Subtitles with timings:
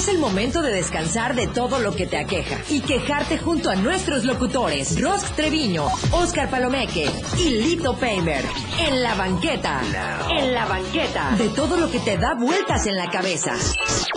[0.00, 3.74] Es el momento de descansar de todo lo que te aqueja y quejarte junto a
[3.74, 7.04] nuestros locutores Rosk Treviño, Oscar Palomeque
[7.36, 8.42] y Lito Paymer.
[8.78, 9.82] En la banqueta.
[10.30, 11.32] En la banqueta.
[11.36, 13.52] De todo lo que te da vueltas en la cabeza.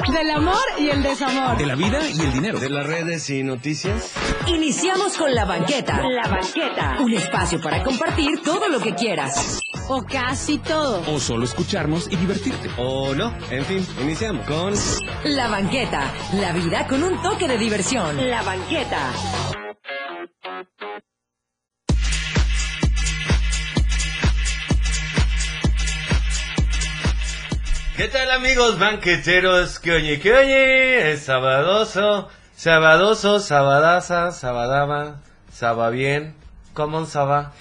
[0.10, 1.58] Del amor y el desamor.
[1.58, 2.60] De la vida y el dinero.
[2.62, 4.14] De las redes y noticias.
[4.48, 6.00] Iniciamos con la banqueta.
[6.02, 6.96] La banqueta.
[7.02, 9.60] Un espacio para compartir todo lo que quieras.
[9.90, 11.02] O casi todo.
[11.14, 12.70] O solo escucharnos y divertirte.
[12.78, 13.36] O no.
[13.52, 14.74] En fin, iniciamos con...
[15.26, 16.10] La banqueta.
[16.34, 18.30] La vida con un toque de diversión.
[18.30, 19.12] La banqueta.
[27.98, 29.80] ¿Qué tal amigos banqueteros?
[29.80, 31.12] ¿Qué oye, qué oye?
[31.12, 35.18] Es sabadoso, sabadoso, sabadaza, sabadaba,
[35.52, 36.36] saba bien.
[36.74, 37.52] ¿Cómo saba?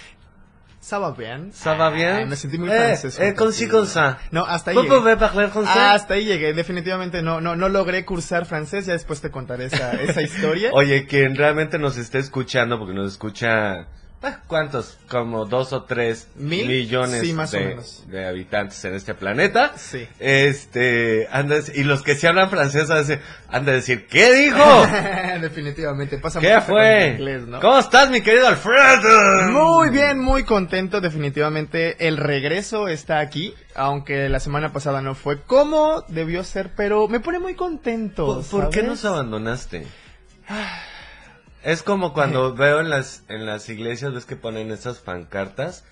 [0.82, 1.52] Saba bien.
[1.52, 2.16] ¿Saba bien?
[2.16, 3.20] Ay, me sentí muy eh, francés.
[3.20, 4.18] Eh, con sí, con ça.
[4.32, 5.16] No, hasta ahí ¿Vous llegué.
[5.16, 5.77] français?
[5.77, 6.52] Ah, hasta ahí llegué.
[6.55, 8.86] Definitivamente no, no, no logré cursar francés.
[8.86, 10.70] Ya después te contaré esa, esa historia.
[10.72, 13.86] Oye, quien realmente nos esté escuchando, porque nos escucha, ah,
[14.47, 14.98] ¿cuántos?
[15.09, 16.67] Como dos o tres ¿Mil?
[16.67, 17.59] millones Sí, más o
[18.06, 19.73] de, habitantes en este planeta.
[19.77, 20.06] Sí.
[20.19, 22.89] Este, anda, y los que sí hablan francés,
[23.48, 24.64] han de decir, ¿qué dijo?
[25.41, 26.19] Definitivamente.
[26.19, 27.09] Pasa ¿Qué fue?
[27.14, 27.61] inglés, ¿no?
[27.61, 29.51] ¿Cómo estás, mi querido Alfredo?
[29.51, 31.01] Muy bien, muy contento.
[31.01, 33.55] Definitivamente el regreso está aquí.
[33.75, 38.27] Aunque la semana pasada no fue como debió ser, pero me pone muy contento.
[38.27, 39.86] ¿Por, por qué nos abandonaste?
[41.62, 45.84] Es como cuando veo en las, en las iglesias, ves que ponen estas pancartas,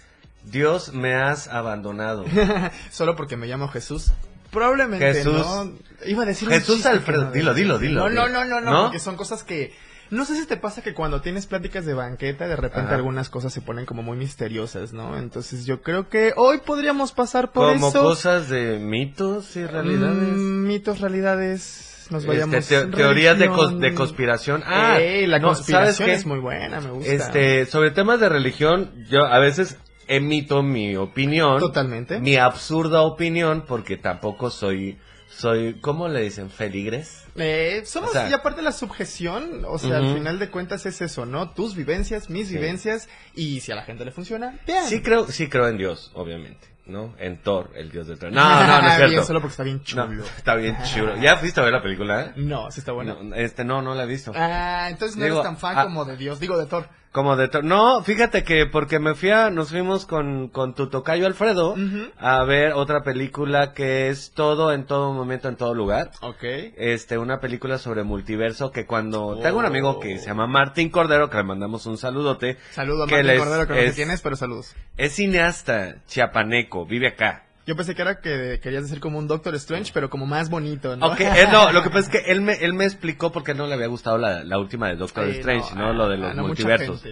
[0.44, 2.24] Dios me has abandonado.
[2.90, 4.12] Solo porque me llamo Jesús.
[4.50, 5.46] Probablemente Jesús.
[5.46, 5.72] no.
[6.06, 7.26] Iba a decir Jesús Alfredo.
[7.26, 9.72] no Dilo, dilo, dilo, No, no, no, no, no, porque son cosas que
[10.10, 12.96] no sé si te pasa que cuando tienes pláticas de banqueta, de repente Ajá.
[12.96, 15.16] algunas cosas se ponen como muy misteriosas, ¿no?
[15.16, 18.02] Entonces yo creo que hoy podríamos pasar por como eso.
[18.02, 20.36] cosas de mitos y realidades.
[20.36, 22.69] Mm, mitos, realidades, nos Este, vayamos.
[22.69, 23.80] teo- teorías de, cos- religión.
[23.80, 24.62] de conspiración.
[24.66, 26.15] Ah, Ey, la no, conspiración ¿sabes qué?
[26.16, 27.12] es muy buena, me gusta.
[27.12, 29.76] Este, sobre temas de religión, yo a veces
[30.09, 31.59] emito mi opinión.
[31.60, 32.19] Totalmente.
[32.21, 34.98] Mi absurda opinión, porque tampoco soy,
[35.28, 36.50] soy, ¿cómo le dicen?
[36.50, 37.25] ¿Feligres?
[37.37, 41.00] Eh, somos, O sea- y aparte la subjeción, o sea, al final de cuentas es
[41.00, 41.50] eso, ¿no?
[41.50, 42.54] Tus vivencias, mis Sí.
[42.54, 44.84] vivencias, y si a la gente le funciona, bien.
[44.84, 47.15] Sí creo, sí creo en Dios, obviamente, ¿no?
[47.19, 48.31] En Thor, el dios de Thor.
[48.33, 49.25] No, no, no es cierto.
[49.25, 50.25] solo porque está bien No, chulo.
[50.37, 51.17] está bien chulo.
[51.17, 52.23] ¿Ya fuiste a ver la película?
[52.23, 52.33] eh?
[52.37, 53.17] No, sí está bueno.
[53.23, 54.33] No, este, no, no la he visto.
[54.34, 55.84] Ah, entonces no Digo, eres tan fan ah.
[55.84, 56.89] como de Dios, digo de Thor.
[57.12, 57.50] Como de.
[57.65, 61.75] No, fíjate que porque me fui a, nos fuimos con, con tu tocayo Alfredo
[62.19, 66.12] a ver otra película que es todo en todo momento, en todo lugar.
[66.22, 66.44] Ok.
[66.76, 69.41] Este, una película sobre multiverso que cuando Oh.
[69.41, 72.59] tengo un amigo que se llama Martín Cordero, que le mandamos un saludote.
[72.71, 74.77] Saludo a Martín les- Cordero, que no es- sé quién es, pero saludos.
[74.97, 77.42] Es cineasta chiapaneco, vive acá.
[77.70, 80.97] Yo pensé que era que querías decir como un Doctor Strange, pero como más bonito,
[80.97, 81.06] ¿no?
[81.06, 83.54] Ok, eh, no, lo que pasa es que él me, él me explicó por qué
[83.54, 85.92] no le había gustado la, la última de Doctor Sí, Strange, no, ¿no?
[85.92, 87.04] Lo de ah, los no, multiversos.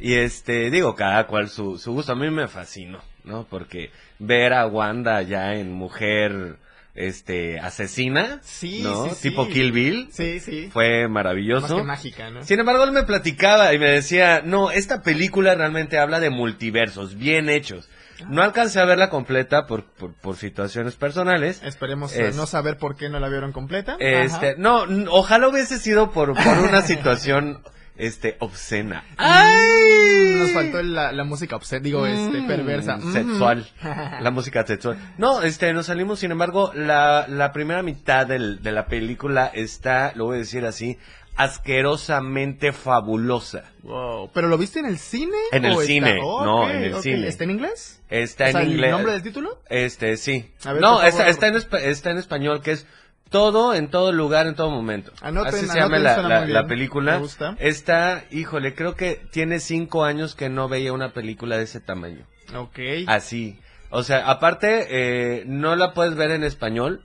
[0.00, 2.10] Y este, digo, cada cual su, su gusto.
[2.10, 3.46] A mí me fascinó, ¿no?
[3.48, 6.56] Porque ver a Wanda ya en mujer,
[6.96, 9.04] este, asesina, Sí, ¿no?
[9.04, 9.28] sí, sí.
[9.28, 10.70] Tipo Kill Bill, Sí, sí.
[10.72, 11.76] fue Más maravilloso.
[11.76, 12.42] que mágica, ¿no?
[12.42, 17.16] Sin embargo, él me platicaba y me decía, no, esta película realmente habla de multiversos,
[17.16, 17.88] bien hechos.
[18.28, 21.62] No alcancé a verla completa por, por, por situaciones personales.
[21.64, 23.96] Esperemos Es- eh, no saber por qué no la vieron completa.
[23.98, 24.56] Este, Ajá.
[24.58, 27.62] no, ojalá hubiese sido por, por una situación,
[27.96, 29.04] este, obscena.
[29.16, 30.34] ¡Ay!
[30.38, 32.96] Nos faltó la, la música obscena, digo, este, Mm, perversa.
[32.96, 33.12] Mm.
[33.12, 33.68] Sexual.
[34.20, 34.96] La música sexual.
[35.18, 40.12] No, este, nos salimos, sin embargo, la, la primera mitad del- de la película está,
[40.14, 40.98] lo voy a decir así,
[41.36, 43.64] asquerosamente fabulosa.
[43.82, 44.30] Wow.
[44.32, 45.36] ¿Pero lo viste en el cine?
[45.52, 47.28] En el está- cine, Oh, no, en el cine.
[47.28, 48.02] ¿Está en inglés?
[48.10, 48.84] Está O en inglés.
[48.86, 49.58] ¿El nombre del título?
[49.68, 50.50] Este, sí.
[50.64, 52.86] Ver, no, está, está, en, espa- está en español, que es
[53.30, 55.12] todo en todo lugar, en todo momento.
[55.22, 57.12] Anoten, Así se llama la, película.
[57.12, 57.56] Me gusta.
[57.60, 62.26] Está, híjole, creo que tiene cinco años que no veía una película de ese tamaño.
[62.56, 62.78] Ok.
[63.06, 63.58] Así.
[63.90, 67.02] O sea, aparte, eh, no la puedes ver en español.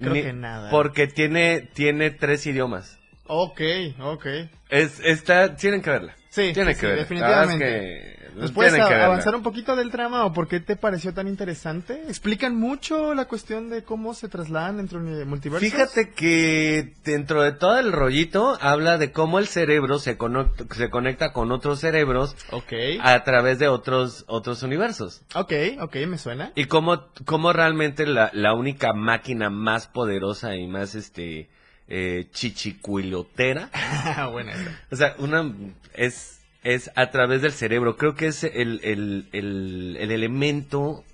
[0.00, 0.70] Creo que nada.
[0.70, 2.98] Porque tiene, tiene tres idiomas.
[3.26, 3.60] Ok,
[4.00, 4.26] ok.
[4.68, 6.14] Es, está, tienen que verla.
[6.28, 7.02] Sí, tienen sí, que sí, verla.
[7.02, 7.96] definitivamente.
[7.98, 10.74] Es que ¿Nos puedes tienen que avanzar un poquito del trama o por qué te
[10.74, 12.02] pareció tan interesante?
[12.08, 15.70] ¿Explican mucho la cuestión de cómo se trasladan entre uni- multiversos?
[15.70, 20.90] Fíjate que dentro de todo el rollito habla de cómo el cerebro se conecta, se
[20.90, 22.72] conecta con otros cerebros Ok.
[23.00, 25.22] a través de otros, otros universos.
[25.36, 26.50] Ok, ok, me suena.
[26.56, 31.48] Y cómo, cómo realmente la, la única máquina más poderosa y más este
[31.88, 33.70] eh, chichicuilotera,
[34.32, 34.80] Buena esa.
[34.90, 35.52] o sea, una
[35.94, 37.96] es, es a través del cerebro.
[37.96, 41.04] Creo que es el, el, el, el elemento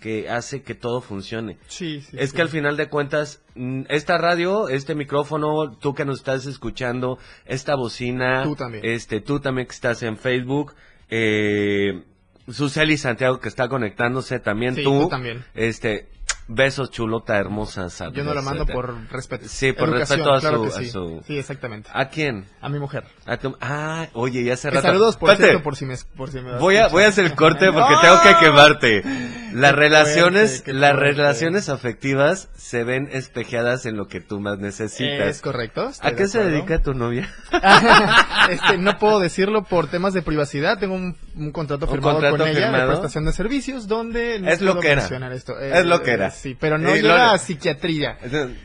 [0.00, 1.56] que hace que todo funcione.
[1.68, 2.16] Sí, sí.
[2.18, 2.36] Es sí.
[2.36, 7.18] que al final de cuentas, mm, esta radio, este micrófono, tú que nos estás escuchando,
[7.46, 8.84] esta bocina, Tú también.
[8.84, 10.74] este, tú también que estás en Facebook,
[11.08, 12.02] eh,
[12.48, 15.44] Suseli Santiago que está conectándose también, Sí, tú, tú también.
[15.54, 16.08] este,
[16.48, 17.88] besos chulota hermosa.
[18.12, 19.46] Yo no lo mando por respeto.
[19.48, 20.90] Sí, por Educación, respeto a claro su- que a sí.
[20.90, 21.90] su- Sí, exactamente.
[21.92, 22.46] ¿A quién?
[22.60, 23.04] A mi mujer.
[23.26, 24.86] A tu- ah, oye, ya hace Que rato.
[24.88, 27.34] saludos, por cierto, por si me, por si me Voy a, voy a hacer el
[27.34, 28.00] corte porque ¡No!
[28.00, 29.02] tengo que quemarte.
[29.54, 31.12] Las Qué relaciones, fuerte, las fuerte.
[31.12, 35.28] relaciones afectivas se ven espejeadas en lo que tú más necesitas.
[35.28, 35.90] Es correcto.
[36.00, 37.28] ¿A de qué se dedica tu novia?
[38.50, 40.78] este, no puedo decirlo por temas de privacidad.
[40.78, 42.82] Tengo un, un contrato Un firmado contrato con ella firmado.
[42.82, 45.02] de prestación de servicios donde no Es lo que era.
[45.32, 45.58] esto.
[45.58, 46.30] Es lo que era.
[46.36, 48.18] Sí, pero no llega lo- a psiquiatría.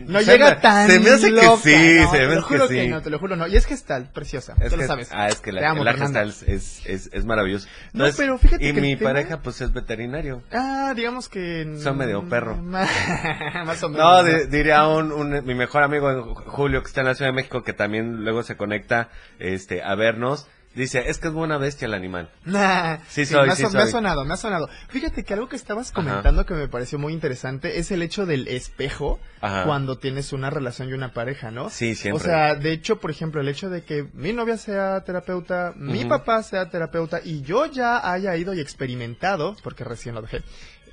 [0.06, 2.34] No Se llega me- tan Se me hace loca, que sí, no, se te me
[2.36, 2.88] lo hace juro que que sí.
[2.90, 3.48] no, te lo juro no.
[3.48, 4.54] Y es gestal, preciosa.
[4.60, 5.10] Es tú que, lo sabes.
[5.12, 6.26] Ah, es que Te la, amo, Fernanda.
[6.26, 7.68] gestal es, es, es maravilloso.
[7.94, 10.44] No, pero fíjate y que el mi tema- pareja, pues, es veterinario.
[10.52, 11.78] Ah, digamos que...
[11.82, 12.58] Son medio perro.
[12.62, 14.06] Más o menos.
[14.06, 17.36] No, di- diría un, un- mi mejor amigo Julio que está en la Ciudad de
[17.36, 19.10] México que también luego se conecta
[19.40, 20.48] este a vernos.
[20.74, 22.30] Dice, es que es buena bestia el animal.
[22.46, 24.70] Nah, Sí soy, me ha, sí me ha sonado, me ha sonado.
[24.88, 28.48] Fíjate que algo que estabas comentando que me pareció muy interesante es el hecho del
[28.48, 29.66] espejo Ajá.
[29.66, 31.70] cuando tienes una relación y una pareja, ¿no?
[31.70, 32.24] Sí, siempre.
[32.24, 36.06] O sea, de hecho, por ejemplo, el hecho de que mi novia sea terapeuta, mi
[36.06, 40.42] papá sea terapeuta y yo ya haya ido y experimentado, porque recién lo dejé,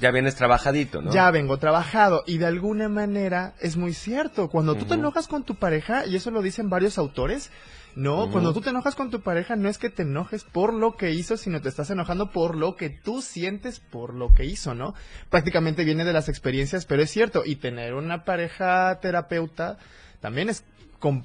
[0.00, 1.12] Ya vienes trabajadito, ¿no?
[1.12, 4.48] ya vengo trabajado y de alguna manera es muy cierto.
[4.48, 7.50] Cuando tú te enojas con tu pareja, y eso lo dicen varios autores,
[7.94, 10.96] no, cuando tú te enojas con tu pareja no es que te enojes por lo
[10.96, 14.74] que hizo, sino te estás enojando por lo que tú sientes por lo que hizo,
[14.74, 14.94] ¿no?
[15.30, 17.42] Prácticamente viene de las experiencias, pero es cierto.
[17.44, 19.78] Y tener una pareja terapeuta
[20.20, 20.64] también es,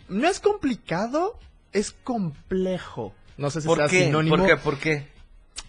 [0.09, 1.37] no es complicado,
[1.71, 3.13] es complejo.
[3.37, 4.05] No sé si ¿Por sea qué?
[4.05, 4.37] sinónimo.
[4.37, 4.57] ¿Por qué?
[4.57, 5.07] ¿Por qué?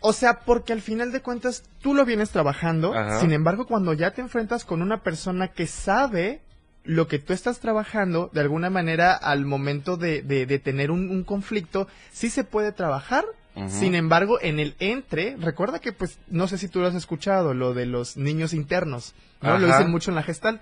[0.00, 3.20] O sea, porque al final de cuentas tú lo vienes trabajando, Ajá.
[3.20, 6.42] sin embargo, cuando ya te enfrentas con una persona que sabe
[6.84, 11.10] lo que tú estás trabajando, de alguna manera, al momento de, de- de tener un,
[11.10, 13.24] un conflicto, sí se puede trabajar.
[13.68, 17.54] Sin embargo, en el entre, recuerda que, pues, no sé si tú lo has escuchado,
[17.54, 19.58] lo de los niños internos, ¿no?
[19.58, 20.60] Lo dicen mucho en la gestal.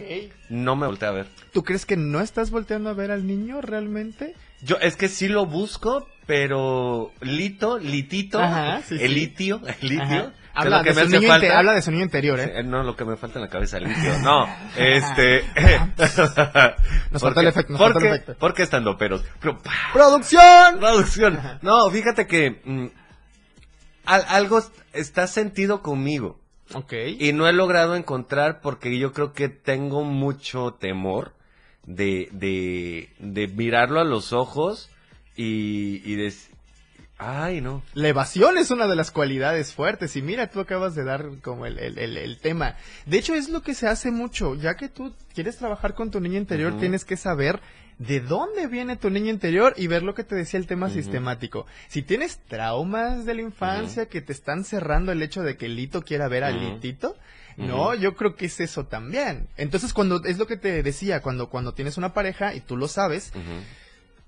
[0.50, 1.28] No me voltee a ver.
[1.52, 4.36] ¿Tú crees que no estás volteando a ver al niño realmente?
[4.62, 9.16] Yo es que sí lo busco, pero Lito, Litito, Ajá, sí, el sí.
[9.16, 10.34] litio, el litio, Ajá.
[10.56, 11.58] Habla, de me su niño falta.
[11.58, 12.54] habla de su niño interior, ¿eh?
[12.60, 14.18] Eh, No, lo que me falta en la cabeza, litio.
[14.22, 15.44] No, este.
[17.12, 18.36] Nos falta el efecto, nos falta el efecto.
[18.40, 19.24] Porque estando peros.
[19.94, 20.80] ¡Producción!
[20.80, 21.40] Producción.
[21.62, 22.86] No, fíjate que mm,
[24.06, 26.40] al- algo est- está sentido conmigo
[26.74, 26.94] Ok.
[27.20, 31.34] y no he logrado encontrar porque yo creo que tengo mucho temor
[31.86, 34.90] de, de, de mirarlo a los ojos
[35.36, 36.34] y, y de...
[37.26, 37.84] Ay, no.
[37.94, 41.66] La evasión es una de las cualidades fuertes y mira, tú acabas de dar como
[41.66, 42.76] el, el- el- el tema.
[43.06, 44.56] De hecho, es lo que se hace mucho.
[44.56, 47.60] Ya que tú quieres trabajar con tu niño interior, tienes que saber
[48.00, 51.66] de dónde viene tu niño interior y ver lo que te decía el tema sistemático.
[51.88, 56.02] Si tienes traumas de la infancia que te están cerrando el hecho de que Lito
[56.02, 56.50] quiera ver a.
[56.74, 57.16] Litito,
[57.56, 59.48] no, yo creo que es eso también.
[59.58, 62.88] Entonces, cuando es lo que te decía, cuando, cuando tienes una pareja y tú lo
[62.88, 63.32] sabes.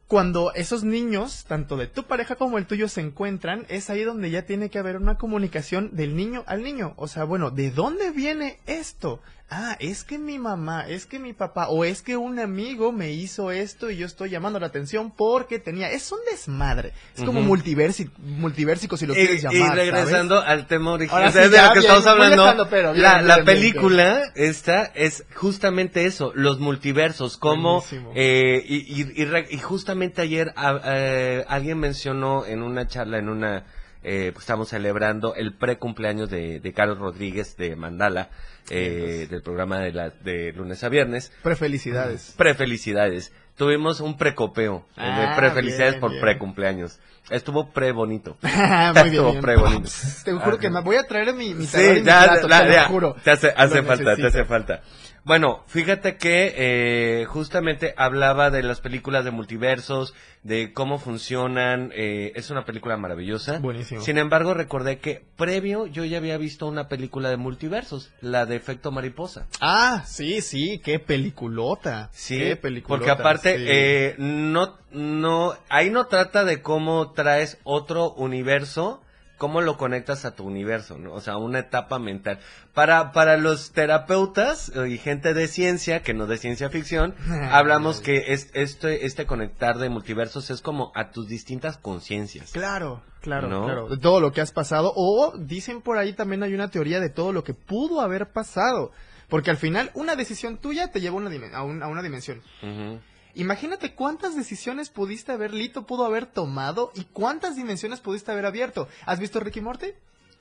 [0.07, 4.29] Cuando esos niños, tanto de tu pareja como el tuyo, se encuentran, es ahí donde
[4.29, 6.93] ya tiene que haber una comunicación del niño al niño.
[6.97, 9.19] O sea, bueno, ¿de dónde viene esto?
[9.49, 13.11] Ah, es que mi mamá, es que mi papá, o es que un amigo me
[13.13, 17.39] hizo esto y yo estoy llamando la atención porque tenía, es un desmadre, es como
[17.41, 17.55] Ujú.
[17.55, 19.75] multiversi- multiversico si lo Y, quieres y llamar.
[19.77, 20.49] regresando ¿sabes?
[20.49, 23.03] al tema original, Ahora o sea, sí, de lo que estamos hablando, lejano, pero bien,
[23.03, 27.83] la, la película esta es justamente eso, los multiversos, como
[28.15, 33.29] eh, y, y- y y justamente ayer a- eh, alguien mencionó en una charla, en
[33.29, 33.65] una
[34.07, 38.29] eh, pues estamos celebrando el pre-cumpleaños de, de Carlos Rodríguez de Mandala,
[38.69, 41.31] eh, del programa de, la, de lunes a viernes.
[41.43, 42.33] Prefelicidades.
[42.37, 43.33] Prefelicidades.
[43.55, 44.85] Tuvimos un precopeo.
[44.97, 46.21] Ah, de prefelicidades bien, por bien.
[46.21, 46.99] pre-cumpleaños.
[47.29, 48.37] Estuvo pre bonito.
[48.41, 49.41] Muy bien, Estuvo bien.
[49.41, 49.89] pre bonito.
[50.25, 52.63] Te juro que me voy a traer mi, mi Sí, y mi ya, plato, ya,
[52.65, 52.81] te ya.
[52.83, 53.15] lo juro.
[53.23, 54.81] Te hace, hace Lo falta, te hace falta.
[55.23, 60.13] Bueno, fíjate que eh, justamente hablaba de las películas de multiversos,
[60.43, 61.91] de cómo funcionan.
[61.95, 63.57] eh, es una película maravillosa.
[63.57, 64.01] Buenísimo.
[64.01, 68.55] Sin embargo, recordé que previo yo ya había visto una película de multiversos, la de
[68.55, 69.47] Efecto Mariposa.
[69.61, 72.09] Ah, sí, sí, qué peliculota.
[72.13, 72.99] Sí, qué peliculota.
[72.99, 73.65] porque aparte, sí.
[73.67, 79.01] eh, no, no, ahí no trata de cómo traes otro universo,
[79.37, 81.11] cómo lo conectas a tu universo, ¿no?
[81.13, 82.39] O sea, una etapa mental.
[82.73, 87.15] Para, para los terapeutas eh, y gente de ciencia, que no de ciencia ficción,
[87.51, 92.51] hablamos que es, este, este conectar de multiversos es como a tus distintas conciencias.
[92.51, 93.65] Claro, claro, ¿No?
[93.65, 93.87] claro.
[93.89, 94.93] De todo lo que has pasado.
[94.95, 98.91] O dicen por ahí también hay una teoría de todo lo que pudo haber pasado.
[99.27, 102.03] Porque al final, una decisión tuya te lleva a una, dimen- a un- a una
[102.03, 102.41] dimensión.
[102.61, 102.99] Ujú.
[103.35, 108.87] Imagínate cuántas decisiones pudiste haber, Lito pudo haber tomado y cuántas dimensiones pudiste haber abierto.
[109.05, 109.87] ¿Has visto Ricky Morty?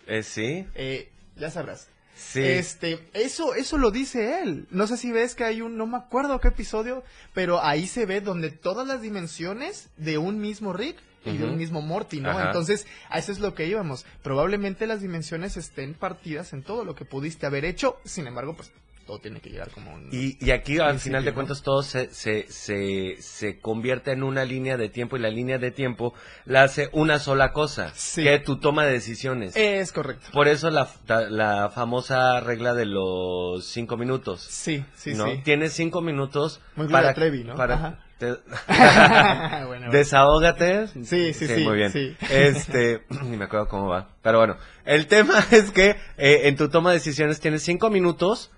[0.06, 1.88] Eh, sí, Eh, ya sabrás.
[2.16, 2.40] sí.
[2.42, 4.66] Este, eso, eso lo dice él.
[4.70, 8.06] No sé si ves que hay un, no me acuerdo qué episodio, pero ahí se
[8.06, 12.30] ve donde todas las dimensiones de un mismo Rick y de un mismo Morty, ¿no?
[12.30, 12.46] Ajá.
[12.48, 14.04] Entonces, a eso es lo que íbamos.
[14.22, 18.70] Probablemente las dimensiones estén partidas en todo lo que pudiste haber hecho, sin embargo, pues
[19.06, 20.08] todo tiene que llegar como un...
[20.12, 24.22] Y, y aquí al Principio, final de cuentas todo se, se, se, se convierte en
[24.22, 28.22] una línea de tiempo y la línea de tiempo la hace una sola cosa, Sí.
[28.24, 29.54] que tu toma de decisiones.
[29.56, 30.26] Es correcto.
[30.32, 34.42] Por eso la, la, la famosa regla de los cinco minutos.
[34.42, 35.26] Sí, sí, ¿no?
[35.26, 35.40] sí.
[35.44, 37.12] Tienes cinco minutos Muy para...
[37.14, 37.54] Trevi, ¿no?
[37.56, 37.98] para Ajá.
[38.18, 38.32] te-
[38.68, 39.90] bueno, bueno.
[39.90, 40.86] Desahógate.
[41.04, 41.92] Sí, sí, sí, Muy bien.
[41.92, 42.16] sí.
[42.30, 44.08] Este, ni me acuerdo cómo va.
[44.22, 48.50] Pero bueno, el tema es que eh, en tu toma de decisiones tienes cinco minutos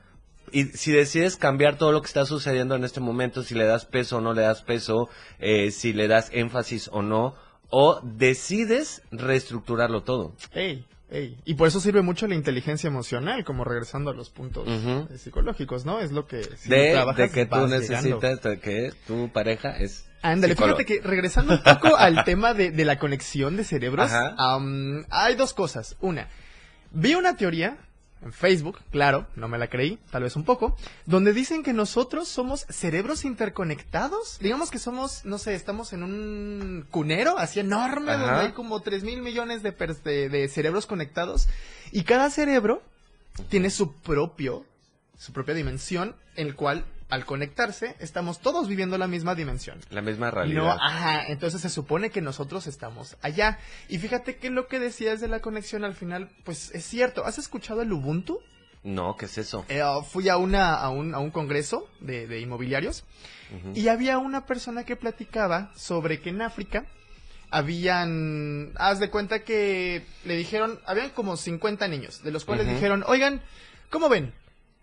[0.52, 3.84] y si decides cambiar todo lo que está sucediendo en este momento, si le das
[3.84, 7.34] peso o no le das peso, eh, si le das énfasis o no,
[7.70, 10.34] o decides reestructurarlo todo.
[10.52, 11.36] Ey, ey.
[11.44, 15.84] Y por eso sirve mucho la inteligencia emocional, como regresando a los puntos eh, psicológicos,
[15.84, 16.00] ¿no?
[16.00, 20.06] Es lo que si de, trabajas, de que tú necesitas de que tu pareja es
[20.22, 25.04] Ándale, fíjate que regresando un poco al tema de, de la conexión de cerebros, am,
[25.10, 25.96] hay dos cosas.
[26.00, 26.28] Una,
[26.90, 27.78] vi una teoría
[28.22, 32.28] en Facebook, claro, no me la creí, tal vez un poco, donde dicen que nosotros
[32.28, 34.38] somos cerebros interconectados.
[34.40, 38.24] Digamos que somos, no sé, estamos en un cunero así enorme, Ajá.
[38.26, 41.48] donde hay como 3 mil millones de, de- de cerebros conectados,
[41.92, 42.82] y cada cerebro
[43.48, 44.64] tiene su propio,
[45.18, 49.78] su propia dimensión, el cual al conectarse estamos todos viviendo la misma dimensión.
[49.90, 50.76] la misma No, realidad.
[50.80, 53.58] ajá, entonces se supone que nosotros estamos allá.
[53.88, 57.24] Y fíjate que lo que decías de la conexión al final, pues es cierto.
[57.24, 58.40] ¿Has escuchado el Ubuntu?
[58.82, 59.64] No, ¿qué es eso?
[59.68, 63.04] Eh, fui a, una, a, un, a un congreso de, de inmobiliarios
[63.74, 66.84] y había una persona que platicaba sobre que en África
[67.50, 73.04] habían, haz de cuenta que le dijeron, habían como 50 niños, de los cuales dijeron,
[73.06, 73.42] oigan,
[73.90, 74.32] ¿cómo ven?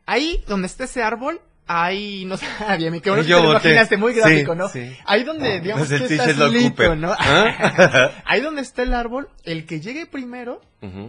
[0.05, 2.45] Ahí donde está ese árbol, hay, no sé,
[2.77, 4.67] bien, qué bueno que te imaginaste, muy gráfico, Sí, ¿no?
[4.69, 4.97] sí.
[5.05, 6.97] Ahí donde, digamos Es el que estás.
[6.97, 7.15] ¿no?
[7.17, 8.11] ¿Ah?
[8.25, 10.61] Ahí donde está el árbol, el que llegue primero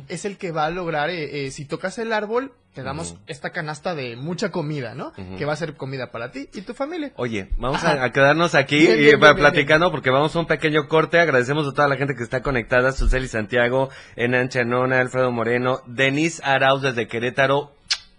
[0.09, 3.51] es el que va a lograr, eh, eh, si tocas el árbol, te damos esta
[3.51, 5.13] canasta de mucha comida, ¿no?
[5.37, 7.11] Que va a ser comida para ti y tu familia.
[7.17, 10.35] Oye, vamos a, a quedarnos aquí Bien, y bien, va- bien, bien, platicando porque vamos
[10.37, 11.19] a un pequeño corte.
[11.19, 12.93] Agradecemos a toda la gente que está conectada.
[12.93, 17.73] Suseli Santiago, Enan Chanona, Alfredo Moreno, Denise Arauz desde Querétaro.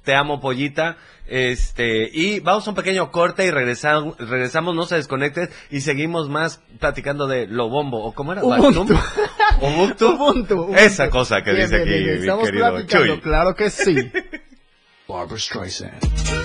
[0.05, 0.97] Te amo, pollita.
[1.27, 6.29] Este, y vamos a un pequeño corte y regresamos, regresamos, no se desconecten y seguimos
[6.29, 8.03] más platicando de lo bombo.
[8.05, 8.43] ¿O cómo era?
[8.43, 8.81] Ubuntu.
[9.61, 10.07] ¿Ubuntu?
[10.07, 10.75] Ubuntu, Ubuntu.
[10.75, 13.21] Esa cosa que Bien, dice bien, aquí, bien, mi Estamos querido platicando, Chuy.
[13.21, 13.95] claro que sí.
[15.07, 16.44] Barbara Streisand.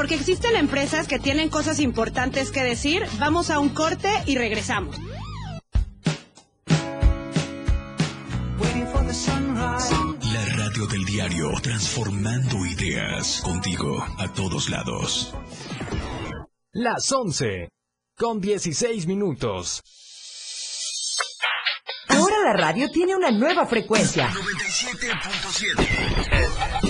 [0.00, 4.96] Porque existen empresas que tienen cosas importantes que decir, vamos a un corte y regresamos.
[10.32, 15.34] La radio del diario, transformando ideas contigo a todos lados.
[16.72, 17.68] Las 11
[18.16, 19.82] con 16 minutos.
[22.08, 24.30] la radio tiene una nueva frecuencia.
[24.30, 26.89] 97.7.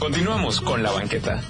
[0.00, 1.42] Continuamos con la banqueta.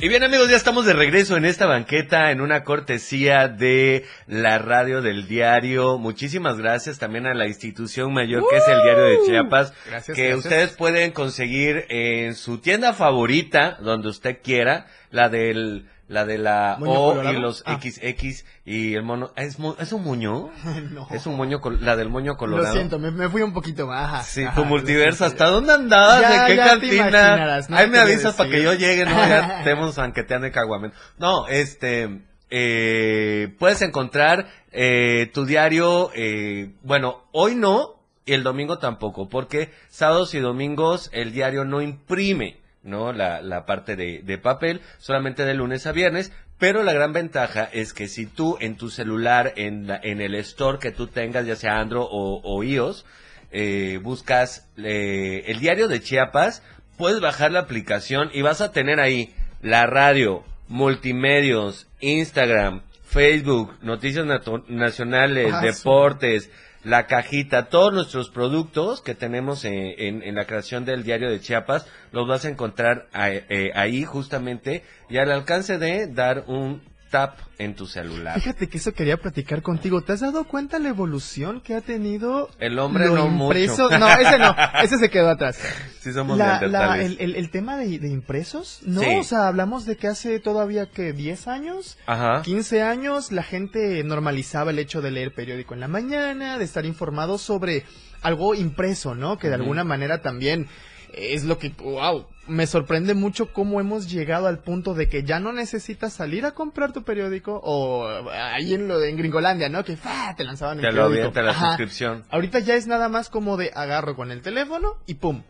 [0.00, 4.58] Y bien amigos, ya estamos de regreso en esta banqueta, en una cortesía de la
[4.58, 5.98] radio del diario.
[5.98, 10.28] Muchísimas gracias también a la institución mayor que es el diario de Chiapas, Gracias, que
[10.28, 10.44] gracias.
[10.44, 16.76] ustedes pueden conseguir en su tienda favorita, donde usted quiera, la del la de la
[16.78, 17.38] ¿Moño O colorado?
[17.38, 17.78] y los Ah.
[17.80, 19.30] XX y el mono.
[19.36, 20.50] ¿Es, mo- ¿es un moño?
[20.92, 21.08] no.
[21.10, 22.68] Es un moño, la del moño colorado.
[22.68, 24.26] Lo siento, me, me fui un poquito más.
[24.26, 25.24] Sí, Ajá, tu multiverso.
[25.24, 26.20] ¿hasta dónde andabas?
[26.20, 27.62] Ya, ¿De qué cantina?
[27.68, 29.10] no Ahí me avisas para que yo llegue, ¿no?
[29.12, 30.92] Ya estemos banqueteando y caguamen.
[31.18, 32.20] No, este,
[32.50, 39.70] eh, puedes encontrar eh, tu diario, eh, bueno, hoy no, y el domingo tampoco, porque
[39.88, 43.12] sábados y domingos el diario no imprime, ¿no?
[43.12, 47.68] La, la parte de, de papel, solamente de lunes a viernes, pero la gran ventaja
[47.72, 51.46] es que si tú en tu celular, en, la- en el store que tú tengas,
[51.46, 53.04] ya sea Android o, o iOS,
[53.50, 56.62] eh, buscas eh, el diario de Chiapas,
[56.96, 64.26] puedes bajar la aplicación y vas a tener ahí la radio, multimedios, Instagram, Facebook, noticias
[64.68, 66.50] nacionales, Ah, deportes,
[66.84, 71.40] la cajita, todos nuestros productos que tenemos en, en- en la creación del diario de
[71.40, 76.82] Chiapas, los vas a encontrar a- eh, ahí justamente y al alcance de dar un
[77.14, 78.40] tap en tu celular.
[78.40, 80.02] Fíjate que eso quería platicar contigo.
[80.02, 83.84] ¿Te has dado cuenta la evolución que ha tenido El hombre no impreso?
[83.84, 83.98] mucho.
[84.00, 85.58] No, ese no, ese se quedó atrás.
[86.00, 89.00] Sí somos La- la- el, el- el tema de, de impresos, ¿no?
[89.00, 89.06] Sí.
[89.20, 92.42] O sea, hablamos de que hace todavía que 10 años, Ajá.
[92.42, 96.84] 15 años, la gente normalizaba el hecho de leer periódico en la mañana, de estar
[96.84, 97.84] informado sobre
[98.22, 99.38] algo impreso, ¿no?
[99.38, 100.66] Que de alguna manera también
[101.14, 105.40] es lo que, wow, me sorprende mucho cómo hemos llegado al punto de que ya
[105.40, 109.82] no necesitas salir a comprar tu periódico o ahí en lo de en Gringolandia, ¿no?
[109.84, 110.34] Que ¡fa!
[110.36, 111.20] te lanzaban el Te lo periódico.
[111.20, 111.66] avienta la Ajá.
[111.68, 112.24] suscripción.
[112.30, 115.42] Ahorita ya es nada más como de agarro con el teléfono y pum.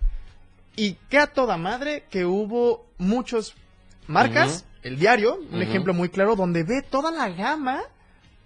[0.77, 3.55] Y que a toda madre que hubo muchos
[4.07, 7.81] marcas, el diario, un ejemplo muy claro, donde ve toda la gama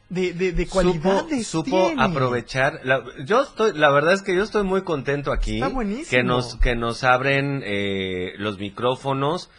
[0.09, 1.47] de, de, de cualidades.
[1.47, 2.03] supo tiene.
[2.03, 2.81] aprovechar.
[2.85, 5.57] La, yo estoy, la verdad es que yo estoy muy contento aquí.
[5.57, 6.11] Está buenísimo.
[6.11, 9.51] Que nos, que nos abren eh, los micrófonos.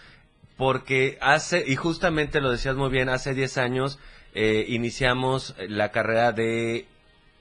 [0.57, 3.97] Porque hace, y justamente lo decías muy bien, hace 10 años
[4.33, 6.85] eh, iniciamos la carrera de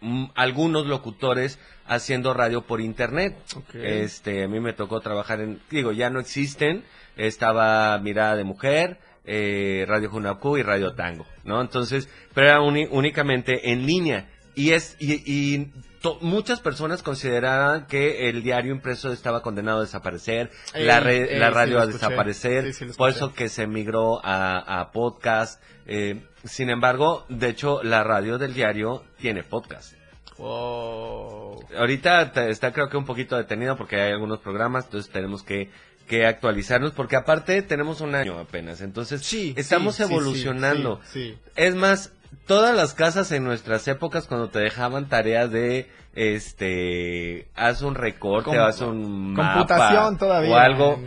[0.01, 3.37] mm, algunos locutores haciendo radio por internet.
[3.75, 6.85] Este, a mí me tocó trabajar en, digo, ya no existen,
[7.17, 11.61] estaba Mirada de Mujer, eh, Radio Junapú y Radio Tango, ¿no?
[11.61, 14.29] Entonces, pero era uni- únicamente en línea.
[14.55, 15.67] Y es, y, y
[16.01, 21.79] to- muchas personas consideraban que el diario impreso estaba condenado a desaparecer, la, re- radio
[21.79, 21.99] a escuché.
[21.99, 25.63] desaparecer, Sí, sí lo por eso que se migró a, a podcast.
[25.87, 29.95] eh, sin embargo, de hecho, la radio del diario tiene podcast.
[30.39, 31.65] Wow.
[31.77, 35.71] Ahorita está creo que un poquito detenido porque hay algunos programas, entonces tenemos que,
[36.09, 41.01] que actualizarnos porque aparte tenemos un año apenas, entonces Sí, estamos sí, evolucionando.
[41.13, 41.39] sí.
[41.55, 42.13] Es más,
[42.47, 48.51] todas las casas en nuestras épocas cuando te dejaban tarea de este haz un recorte,
[48.51, 50.51] Com- o haz un mapa, Computación todavía.
[50.55, 51.01] o algo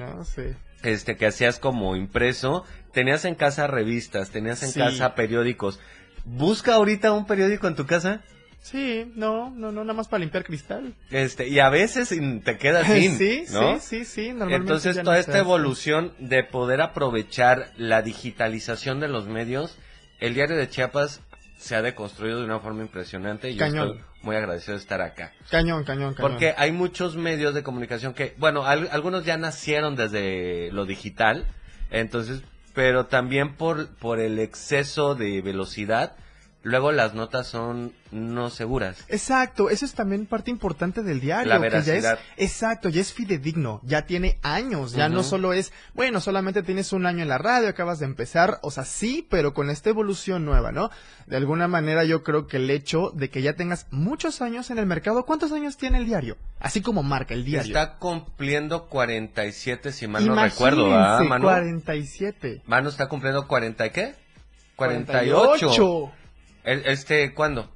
[0.84, 5.80] este que hacías como impreso, tenías en casa revistas, tenías en casa periódicos.
[6.26, 8.22] Busca ahorita un periódico en tu casa.
[8.62, 10.94] Sí, no, no, no, nada más para limpiar cristal.
[11.10, 12.10] Este, y a veces
[12.44, 13.80] te quedas sin, sí, ¿no?
[13.80, 19.08] sí, sí, sí, normalmente Entonces, no toda esta evolución de poder aprovechar la digitalización de
[19.08, 19.78] los medios,
[20.20, 21.22] el diario de Chiapas
[21.58, 23.90] se ha deconstruido de una forma impresionante y yo Cañón.
[23.90, 25.32] estoy muy agradecido de estar acá.
[25.50, 26.32] Cañón, cañón, cañón.
[26.32, 31.46] Porque hay muchos medios de comunicación que, bueno, al- algunos ya nacieron desde lo digital,
[31.90, 32.42] entonces,
[32.74, 36.16] pero también por, por el exceso de velocidad,
[36.64, 39.06] luego las notas son no seguras.
[39.08, 41.48] Exacto, eso es también parte importante del diario.
[41.50, 42.20] La que ya es- veracidad.
[42.38, 47.06] exacto, ya es fidedigno, ya tiene años, ya no solo es, bueno, solamente tienes un
[47.06, 50.72] año en la radio, acabas de empezar, o sea, sí, pero con esta evolución nueva,
[50.72, 50.90] ¿no?
[51.26, 54.78] De alguna manera yo creo que el hecho de que ya tengas muchos años en
[54.78, 56.38] el mercado, ¿cuántos años tiene el diario?
[56.60, 57.70] Así como marca el diario.
[57.70, 61.46] Está cumpliendo 47, si mal no recuerdo, ¿ah, Manu?
[61.46, 62.62] 47.
[62.66, 64.16] Manu está cumpliendo 40 y qué?
[64.76, 65.68] 48.
[65.68, 66.12] 48.
[66.64, 67.70] El- Este, ¿cuándo?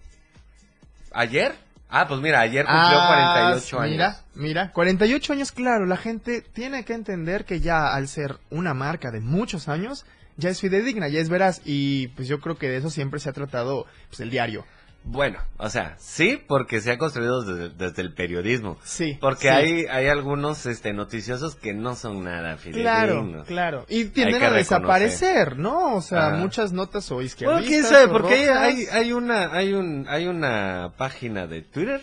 [1.12, 1.56] ¿Ayer?
[1.90, 3.92] Ah, pues mira, ayer cumplió Ah, 48 años.
[3.94, 8.74] Mira, mira, 48 años, claro, la gente tiene que entender que ya al ser una
[8.74, 12.68] marca de muchos años, ya es fidedigna, ya es veraz y pues yo creo que
[12.68, 14.66] de eso siempre se ha tratado pues el diario.
[15.08, 18.78] Bueno, o sea, sí, porque se ha construido desde, desde el periodismo.
[18.84, 19.18] Sí.
[19.22, 19.54] Porque sí.
[19.54, 23.46] hay, hay algunos este, noticiosos que no son nada Claro, fidedignos.
[23.48, 23.86] claro.
[23.88, 25.96] Y tienden a desaparecer, ¿no?
[25.96, 26.38] O sea, Ajá.
[26.38, 27.62] muchas notas o izquierdistas.
[27.62, 32.02] Bueno, quién sabe, porque hay, hay, hay una, hay un, hay una página de Twitter,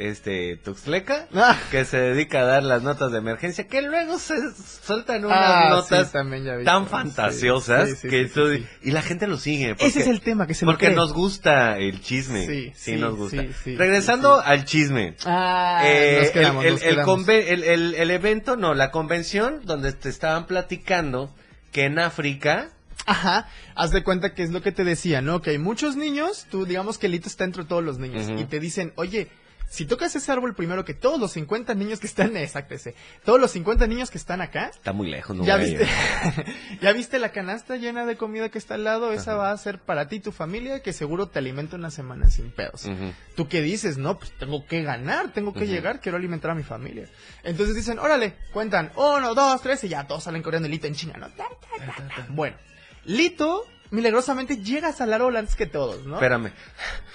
[0.00, 1.56] este, Tuxleca, Ah.
[1.70, 4.34] que se dedica a dar las notas de emergencia, que luego se
[4.82, 6.64] sueltan unas Ah, notas sí, también ya vi.
[6.64, 8.48] tan Sí, fantasiosas sí, que tú-
[8.82, 9.70] y la gente lo sigue.
[9.70, 12.46] Porque, Ese es el tema, que se porque nos gusta el chisme.
[12.46, 13.44] Sí, Sí, sí, nos gusta.
[13.64, 15.14] Regresando al chisme.
[15.24, 19.60] Ah, Eh, nos quedamos, el, nos el- conve- el- el- el evento, no, la convención
[19.64, 21.34] donde te estaban platicando
[21.72, 22.70] que en África,
[23.06, 25.40] Ajá, haz de cuenta que es lo que te decía, ¿no?
[25.40, 28.60] Que hay muchos niños, tú digamos que Lito está entre todos los niños y te
[28.60, 29.28] dicen, oye,
[29.70, 33.40] si tocas ese árbol primero que todos los 50 niños que están, exacto ese, todos
[33.40, 35.86] los 50 niños que están acá, está muy lejos, no ¿Ya viste.
[36.82, 39.12] ¿Ya viste la canasta llena de comida que está al lado?
[39.12, 42.30] Esa va a ser para ti y tu familia, que seguro te alimenta una semana
[42.30, 42.88] sin pedos.
[43.36, 43.96] ¿Tú qué dices?
[43.96, 47.08] No, pues tengo que ganar, tengo que llegar, quiero alimentar a mi familia.
[47.44, 50.94] Entonces dicen, órale, cuentan, uno, dos, tres, y ya todos salen corriendo y Lito en
[50.94, 51.28] chinga, ¿no?
[51.28, 52.26] Ta, ta, ta, ta.
[52.30, 52.56] Bueno,
[53.04, 56.14] Lito, milagrosamente llegas al árbol antes que todos, ¿no?
[56.14, 56.52] Espérame,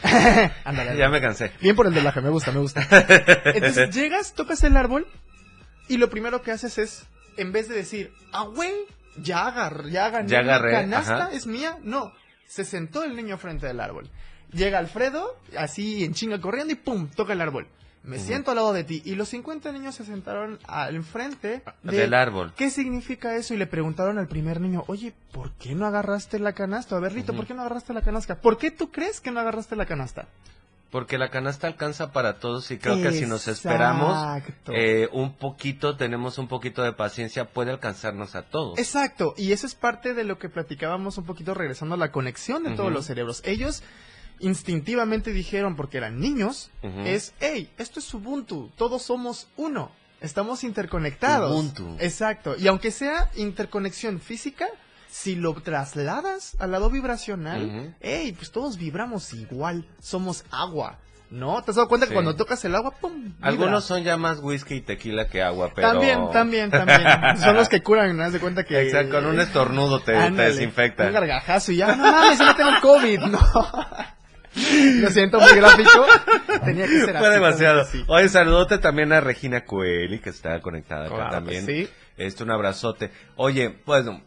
[0.64, 1.52] Ándale, ya me cansé.
[1.62, 2.88] Bien por el doblaje, me gusta, me gusta.
[3.46, 5.08] Entonces llegas, tocas el árbol
[5.88, 7.06] y lo primero que haces es,
[7.38, 8.74] en vez de decir, ah, güey,
[9.18, 11.32] ya agarré, ya gané Ya agarré, canasta, ajá.
[11.32, 11.78] es mía.
[11.84, 12.12] No,
[12.48, 14.10] se sentó el niño frente del árbol.
[14.52, 17.68] Llega Alfredo, así en chinga corriendo y pum, toca el árbol.
[18.06, 19.02] Me siento al lado de ti.
[19.06, 22.54] Y los 50 niños se sentaron al frente de- Del árbol.
[22.56, 23.54] ¿Qué significa eso?
[23.54, 26.96] Y le preguntaron al primer niño, oye, ¿por qué no agarraste la canasta?
[26.96, 27.34] A ver, Rito.
[27.34, 28.40] ¿por qué no agarraste la canasta?
[28.42, 30.28] ¿Por qué tú crees que no agarraste la canasta?
[30.92, 34.16] Porque la canasta alcanza para todos y creo que si nos esperamos
[34.68, 38.78] eh, un poquito, tenemos un poquito de paciencia, puede alcanzarnos a todos.
[38.80, 42.64] Exacto, y eso es parte de lo que platicábamos un poquito regresando a la conexión
[42.64, 43.42] de todos los cerebros.
[43.44, 43.84] Ellos
[44.40, 46.72] instintivamente dijeron, porque eran niños,
[47.06, 51.52] es, hey, esto es Ubuntu, todos somos uno, estamos interconectados.
[51.52, 51.98] Ubuntu.
[52.00, 54.68] Exacto, y aunque sea interconexión física,
[55.10, 61.00] si lo trasladas al lado vibracional, hey, pues todos vibramos igual, somos agua.
[61.32, 61.62] ¿No?
[61.64, 62.10] ¿Te has dado cuenta Sí.
[62.10, 63.24] que cuando tocas el agua, ¡pum!
[63.24, 63.48] vibra?
[63.48, 65.92] Algunos son ya más whisky y tequila que agua, pero...
[65.92, 67.02] También, también, también.
[67.44, 68.30] Son los que curan, ¿no?
[68.30, 68.80] De cuenta que...
[68.84, 71.08] Exacto, con un estornudo te, desinfecta.
[71.08, 73.40] Un gargajazo y ya, no mames, tengo COVID, no.
[75.02, 76.06] Lo siento, muy gráfico.
[76.64, 77.26] Tenía que ser así.
[77.26, 77.86] Fue demasiado.
[78.08, 81.66] Oye, saludote también a Regina Coeli, que está conectada acá Claro también.
[81.66, 81.88] sí.
[82.18, 83.12] Este, un abrazote.
[83.36, 84.22] Oye, bueno,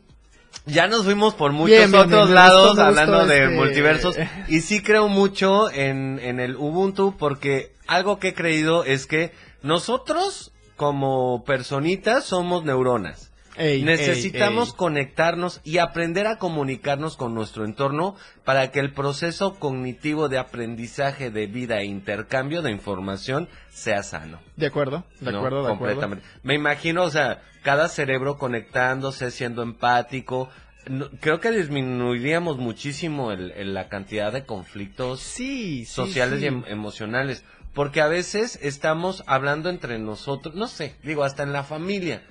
[0.66, 4.16] ya nos fuimos por muchos Bien, bien, otros bien, lados gustó, hablando de este- multiversos.
[4.48, 9.32] Y sí creo mucho en, en el Ubuntu, porque algo que he creído es que
[9.62, 13.27] nosotros, como personitas, somos neuronas.
[13.58, 14.76] Ey, Necesitamos ey, ey.
[14.78, 21.30] conectarnos y aprender a comunicarnos con nuestro entorno para que el proceso cognitivo de aprendizaje
[21.30, 24.40] de vida e intercambio de información sea sano.
[24.56, 25.38] De acuerdo, de ¿no?
[25.38, 26.00] acuerdo, de acuerdo.
[26.00, 26.24] Completamente.
[26.42, 30.48] Me imagino, o sea, cada cerebro conectándose, siendo empático.
[31.20, 36.44] Creo que disminuiríamos muchísimo el- el- la cantidad de conflictos Sí, sí, sociales sí.
[36.44, 37.44] y em- emocionales.
[37.74, 42.22] Porque a veces estamos hablando entre nosotros, no sé, digo, hasta en la familia.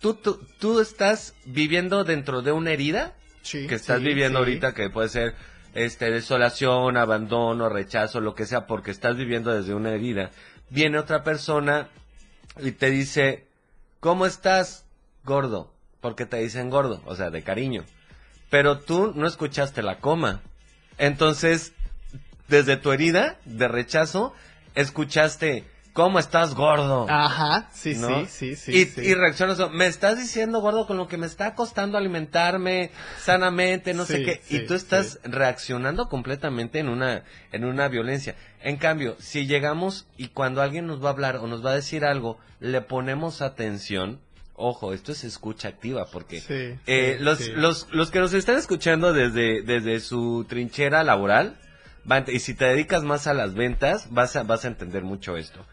[0.00, 4.44] Tú, tú, tú estás viviendo dentro de una herida Sí, que estás sí, viviendo sí.
[4.44, 5.34] ahorita, que puede ser
[5.74, 10.30] este desolación, abandono, rechazo, lo que sea, porque estás viviendo desde una herida.
[10.68, 11.88] Viene otra persona
[12.58, 13.46] y te dice,
[14.00, 14.84] ¿cómo estás,
[15.24, 15.72] gordo?
[16.00, 17.84] Porque te dicen gordo, o sea, de cariño.
[18.50, 20.40] Pero tú no escuchaste la coma.
[20.98, 21.72] Entonces,
[22.48, 24.34] desde tu herida de rechazo,
[24.74, 27.06] escuchaste, ¿cómo estás, gordo?
[27.08, 28.26] Ajá, sí, ¿no?
[28.26, 28.72] sí, sí, sí.
[28.72, 29.00] y, sí.
[29.02, 34.04] y reaccionas, me estás diciendo, gordo, con lo que me está costando alimentarme sanamente, no
[34.04, 38.34] sé qué, sí, y tú estás reaccionando completamente en una, en una violencia.
[38.62, 41.74] En cambio, si llegamos y cuando alguien nos va a hablar o nos va a
[41.74, 44.20] decir algo, le ponemos atención,
[44.54, 47.52] ojo, esto es escucha activa porque Sí, eh, sí, los, sí.
[47.54, 51.56] los, los que nos están escuchando desde, desde su trinchera laboral,
[52.04, 55.36] van- y si te dedicas más a las ventas, vas a, vas a entender mucho
[55.36, 55.64] esto.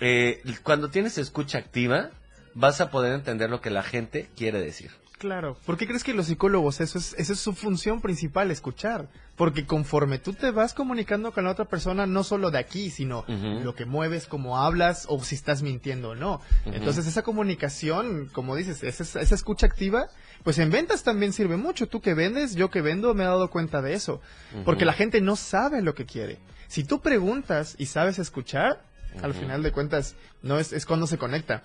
[0.00, 2.10] Eh, cuando tienes escucha activa,
[2.54, 4.90] vas a poder entender lo que la gente quiere decir.
[5.20, 5.58] Claro.
[5.66, 9.10] ¿Por qué crees que los psicólogos, eso es, esa es su función principal, escuchar?
[9.36, 13.26] Porque conforme tú te vas comunicando con la otra persona, no solo de aquí, sino
[13.28, 16.40] lo que mueves, cómo hablas, o si estás mintiendo o no.
[16.64, 20.08] Entonces esa comunicación, como dices, esa, esa escucha activa,
[20.42, 21.86] pues en ventas también sirve mucho.
[21.86, 24.22] Tú que vendes, yo que vendo, me he dado cuenta de eso.
[24.64, 26.38] Porque la gente no sabe lo que quiere.
[26.66, 28.84] Si tú preguntas y sabes escuchar,
[29.22, 31.62] al final de cuentas, no es, es cuando se conecta.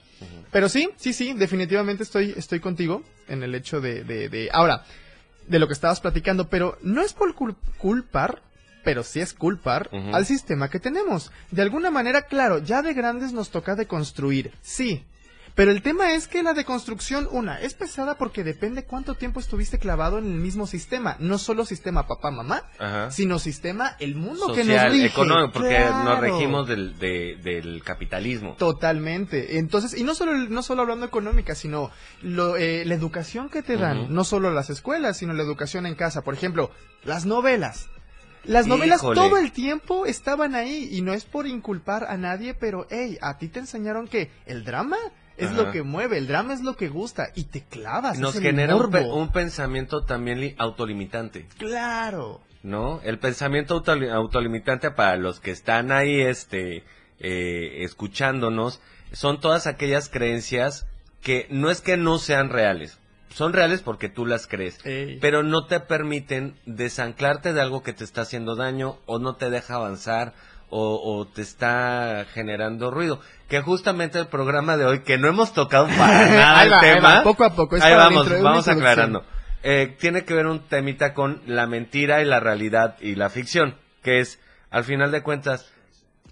[0.52, 4.84] Pero sí, sí, sí, definitivamente estoy, estoy contigo en el hecho de, de, de- ahora,
[5.48, 8.42] de lo que estabas platicando, pero no es por cul- culpar,
[8.84, 11.32] pero sí es culpar al sistema que tenemos.
[11.52, 15.06] De alguna manera, claro, ya de grandes nos toca deconstruir, sí.
[15.56, 19.80] Pero el tema es que la deconstrucción, una, es pesada porque depende cuánto tiempo estuviste
[19.80, 21.16] clavado en el mismo sistema.
[21.20, 22.64] No solo sistema papá-mamá,
[23.10, 25.06] sino sistema el mundo que nos rige.
[25.06, 28.56] económico, porque nos regimos del, de- del capitalismo.
[28.58, 29.58] Totalmente.
[29.58, 31.90] Entonces, y no solo, no solo hablando económica, sino
[32.22, 35.96] lo, eh, la educación que te dan, no solo las escuelas, sino la educación en
[35.96, 36.22] casa.
[36.22, 36.70] Por ejemplo,
[37.06, 37.88] las novelas.
[38.44, 39.16] Las novelas Híjole.
[39.22, 43.38] todo el tiempo estaban ahí y no es por inculpar a nadie, pero hey, a
[43.38, 44.98] ti te enseñaron que el drama
[45.38, 45.58] es Ajá.
[45.64, 48.20] lo que mueve, el drama es lo que gusta y te clavas.
[48.20, 49.16] Nos genera un, pe- morbo.
[49.18, 51.48] un pensamiento también li- autolimitante.
[51.58, 52.42] Claro.
[52.64, 53.00] ¿no?
[53.04, 56.84] El pensamiento autoli- autolimitante para los que están ahí, este,
[57.20, 60.88] eh, escuchándonos, son todas aquellas creencias
[61.22, 62.98] que no es que no sean reales,
[63.30, 65.20] son reales porque tú las crees, Ey.
[65.20, 69.50] pero no te permiten desanclarte de algo que te está haciendo daño o no te
[69.50, 70.34] deja avanzar
[70.70, 73.20] o, o te está generando ruido.
[73.48, 77.16] Que justamente el programa de hoy, que no hemos tocado para nada el va, tema,
[77.16, 79.24] va, poco a poco, es ahí vamos, aclarando.
[79.64, 83.76] Eh, tiene que ver un temita con la mentira y la realidad y la ficción,
[84.04, 85.72] que es, al final de cuentas,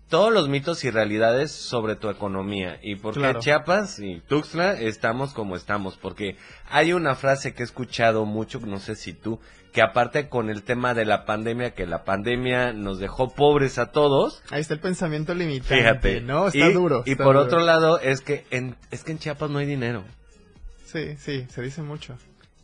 [0.09, 3.39] todos los mitos y realidades sobre tu economía y por qué Claro.
[3.39, 6.37] Chiapas y Tuxtla estamos como estamos, porque
[6.69, 9.39] hay una frase que he escuchado mucho, no sé si tú,
[9.71, 13.91] que aparte con el tema de la pandemia, que la pandemia nos dejó pobres a
[13.91, 15.75] todos, Ahí está el pensamiento limitante.
[15.77, 17.01] fíjate, No, está y, duro.
[17.07, 17.39] y por duro.
[17.41, 20.03] otro lado es que en, es que en Chiapas no hay dinero
[20.85, 22.15] Sí, sí, se dice mucho.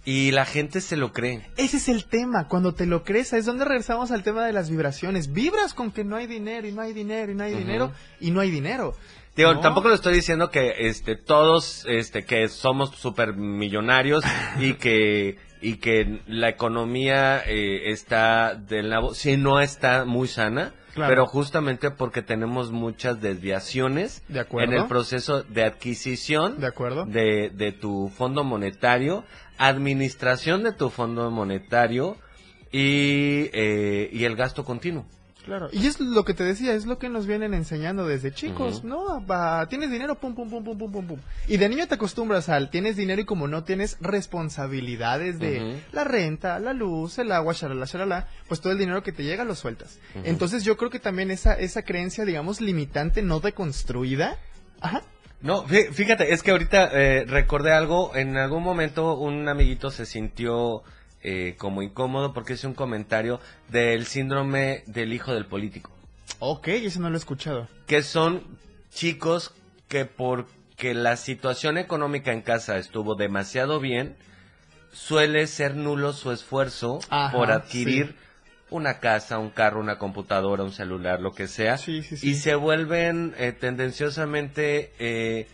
[0.06, 1.42] Y la gente se lo cree.
[1.58, 4.70] Ese es el tema, cuando te lo crees, es donde regresamos al tema de las
[4.70, 5.34] vibraciones.
[5.34, 8.32] Vibras con que no hay dinero y no hay dinero y no hay dinero y
[8.32, 8.96] no hay dinero.
[9.36, 9.60] Digo, ¿No?
[9.62, 14.24] tampoco le estoy diciendo que este todos este que somos super millonarios
[14.60, 20.74] y que y que la economía eh, está del lado si no está muy sana,
[20.94, 21.12] Claro.
[21.12, 24.74] pero justamente porque tenemos muchas desviaciones De acuerdo.
[24.74, 27.06] en el proceso de adquisición ¿De acuerdo?
[27.06, 29.24] de, de tu fondo monetario,
[29.60, 32.17] administración de tu fondo monetario
[32.72, 35.06] y, eh, y el gasto continuo.
[35.43, 35.69] Claro.
[35.72, 38.84] Y es lo que te decía, es lo que nos vienen enseñando desde chicos.
[38.84, 39.26] ¿no?
[39.26, 41.19] Va, tienes dinero, pum, pum, pum, pum, pum, pum, pum.
[41.48, 46.04] Y de niño te acostumbras al tienes dinero y como no tienes responsabilidades de la
[46.04, 49.56] renta, la luz, el agua, shalala, shalala, pues todo el dinero que te llega lo
[49.56, 50.00] sueltas.
[50.24, 54.38] Entonces yo creo que también esa, esa creencia, digamos, limitante, no deconstruida,
[54.82, 55.02] ajá,
[55.41, 60.06] No, fí- fíjate, es que ahorita eh, recordé algo, en algún momento un amiguito se
[60.06, 60.84] sintió
[61.23, 65.91] eh, como incómodo porque hizo un comentario del síndrome del hijo del político,
[66.39, 67.67] Ok, eso no lo he escuchado.
[67.88, 68.43] que son
[68.93, 69.54] chicos
[69.88, 74.15] que porque la situación económica en casa estuvo demasiado bien,
[74.91, 78.15] suele ser nulo su esfuerzo Ajá, por adquirir
[78.71, 82.29] una casa, un carro, una computadora, un celular, lo que sea, Sí, sí, sí.
[82.29, 85.47] y se vuelven eh, tendenciosamente eh,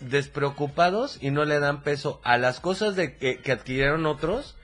[0.00, 4.56] despreocupados y no le dan peso a las cosas de que, que adquirieron otros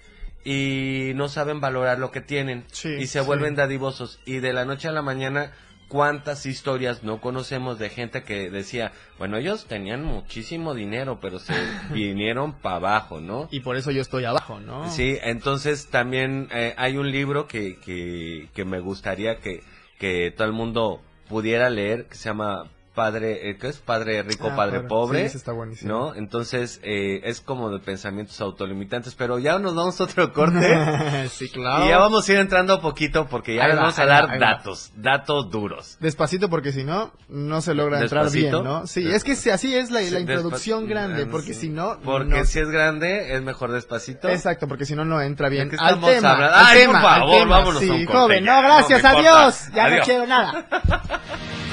[0.45, 4.65] y no saben valorar lo que tienen Sí, y se vuelven dadivosos y de la
[4.65, 5.53] noche a la mañana
[5.93, 11.53] cuántas historias no conocemos de gente que decía bueno ellos tenían muchísimo dinero pero se
[11.93, 14.91] vinieron para abajo no Y por eso yo estoy abajo, ¿no?
[14.91, 19.63] Sí, entonces también eh, hay un libro que, que, que me gustaría que,
[19.99, 23.79] que todo el mundo pudiera leer, que se llama Padre, eh, ¿qué es?
[23.79, 24.89] Padre Rico, Ah, Padre padre.
[24.89, 25.29] Pobre.
[25.31, 25.91] Sí, está buenísimo.
[25.93, 26.15] ¿No?
[26.15, 31.29] Entonces eh, es como de pensamientos autolimitantes, pero ya nos vamos a otro corte.
[31.31, 31.85] sí, claro.
[31.87, 34.93] Y ya vamos a ir entrando poquito porque ya les va, vamos a dar datos,
[34.97, 35.97] datos duros.
[36.01, 38.87] Despacito porque si no, no se logra entrar bien, ¿no?
[38.87, 41.99] Sí, es que si así es la, introducción despa- grande, porque si no...
[42.05, 44.29] Porque no- si es grande, es mejor despacito.
[44.29, 45.69] Exacto, porque si no, no entra bien.
[45.71, 47.57] ¿De qué Al tema, al Ay, tema, por al favor, tema.
[47.59, 49.69] vámonos sí, a un corte joven, no, gracias, no adiós.
[49.75, 49.99] Ya Adiós.
[50.01, 50.67] no quiero nada.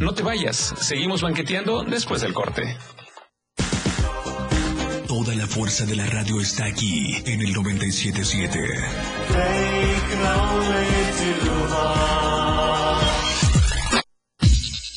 [0.00, 2.62] No te vayas, seguimos banqueteando después del corte.
[5.06, 8.58] Toda la fuerza de la radio está aquí en el 977.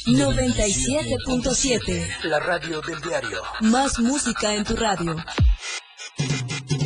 [0.06, 2.24] 97.7.
[2.24, 3.42] La radio del diario.
[3.60, 5.18] Más música en tu radio.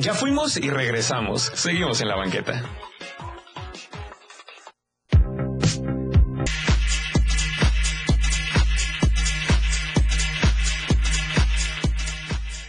[0.00, 1.50] Ya fuimos y regresamos.
[1.54, 2.62] Seguimos en la banqueta.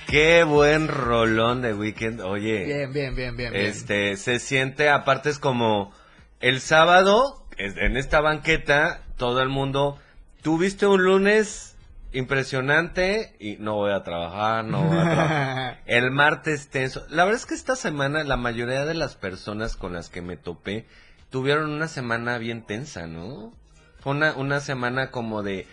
[0.07, 2.21] Qué buen rolón de weekend.
[2.21, 3.53] Oye, Bien, bien, bien, bien.
[3.53, 3.65] bien.
[3.65, 5.93] este, se siente, aparte es como
[6.39, 9.99] el sábado, en esta banqueta, todo el mundo,
[10.41, 11.68] tuviste un lunes
[12.11, 15.79] impresionante y no voy a trabajar, no voy a trabajar.
[15.85, 17.05] El martes tenso.
[17.09, 20.37] La verdad es que esta semana la mayoría de las personas con las que me
[20.37, 20.85] topé
[21.29, 23.53] tuvieron una semana bien tensa, ¿no?
[23.99, 25.67] Fue una, una semana como de,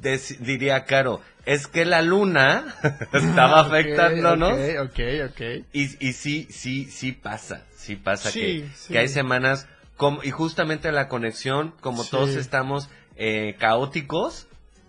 [0.00, 2.64] de- diría Caro, es que la luna
[3.12, 4.52] estaba afectándonos.
[4.52, 5.40] Ok, ok, ok.
[5.72, 8.92] Y, y sí, sí, sí pasa, sí pasa Sí, que, sí.
[8.92, 12.10] que hay semanas como, y justamente la conexión, como Sí.
[12.10, 14.46] todos estamos eh, caóticos,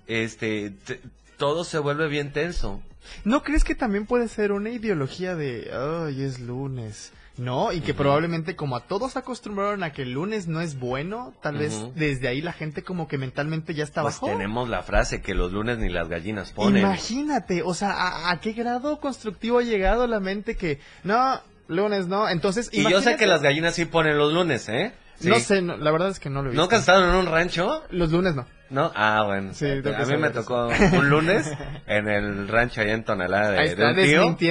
[0.08, 1.02] este, t-
[1.38, 2.82] todo se vuelve bien tenso.
[3.24, 5.72] ¿No crees que también puede ser una ideología de,
[6.08, 7.12] ay, es lunes?
[7.38, 11.34] No, y que probablemente como a todos acostumbraron a que el lunes no es bueno,
[11.42, 14.28] tal vez desde ahí la gente como que mentalmente ya está Pues bajo.
[14.28, 16.82] tenemos la frase que los lunes ni las gallinas ponen.
[16.82, 22.08] Imagínate, o sea, ¿a, a qué grado constructivo ha llegado la mente que, no, lunes
[22.08, 22.30] no?
[22.30, 24.94] Entonces, Y yo sé que las gallinas sí ponen los lunes, ¿eh?
[25.20, 25.28] Sí.
[25.28, 26.62] No sé, no, la verdad es que no lo he visto.
[26.62, 27.84] ¿Nunca has estado en un rancho?
[27.90, 28.48] Los lunes no.
[28.70, 28.92] ¿No?
[28.96, 29.54] Ah, bueno.
[29.54, 31.52] Sí, a mí me tocó un lunes
[31.88, 34.04] en el rancho allá en Tonalá de, Ahí de un tío.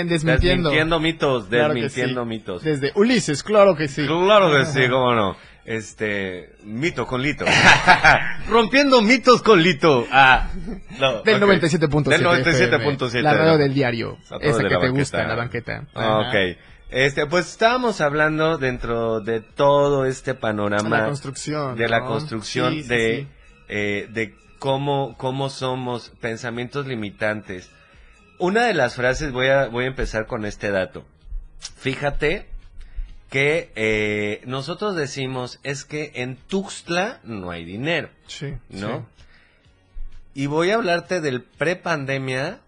[0.05, 0.70] desmintien- desmintiendo.
[0.70, 2.29] Desmintiendo mitos, Claro desmintiendo sí.
[2.29, 2.62] mitos.
[2.62, 4.07] Desde Ulises, claro que sí.
[4.07, 5.37] Claro que sí, cómo no.
[5.66, 7.46] Este, mito con lito.
[8.48, 10.07] Rompiendo mitos con lito.
[10.11, 10.50] Ah,
[11.00, 11.50] no, Del ok.
[11.53, 12.05] 97.7.
[12.05, 13.07] Del 97.7.
[13.07, 14.18] FM, La radio del diario.
[14.40, 14.88] Esa de que te banqueta.
[14.90, 15.85] gusta, la banqueta.
[15.94, 16.18] Ah.
[16.29, 16.59] Ok.
[16.90, 20.98] Este, pues estábamos hablando dentro de todo este panorama.
[21.00, 21.77] La construcción.
[21.77, 22.07] de la ¿no?
[22.09, 23.29] construcción sí, de, sí.
[23.68, 27.70] Eh, de cómo, cómo somos pensamientos limitantes.
[28.38, 31.05] Una de las frases, voy a, voy a empezar con este dato.
[31.77, 32.46] Fíjate
[33.31, 38.98] que eh, nosotros decimos es que en Tuxtla no hay dinero, Sí, ¿no?
[38.98, 39.05] sí.
[40.42, 42.59] Y voy a hablarte del prepandemia,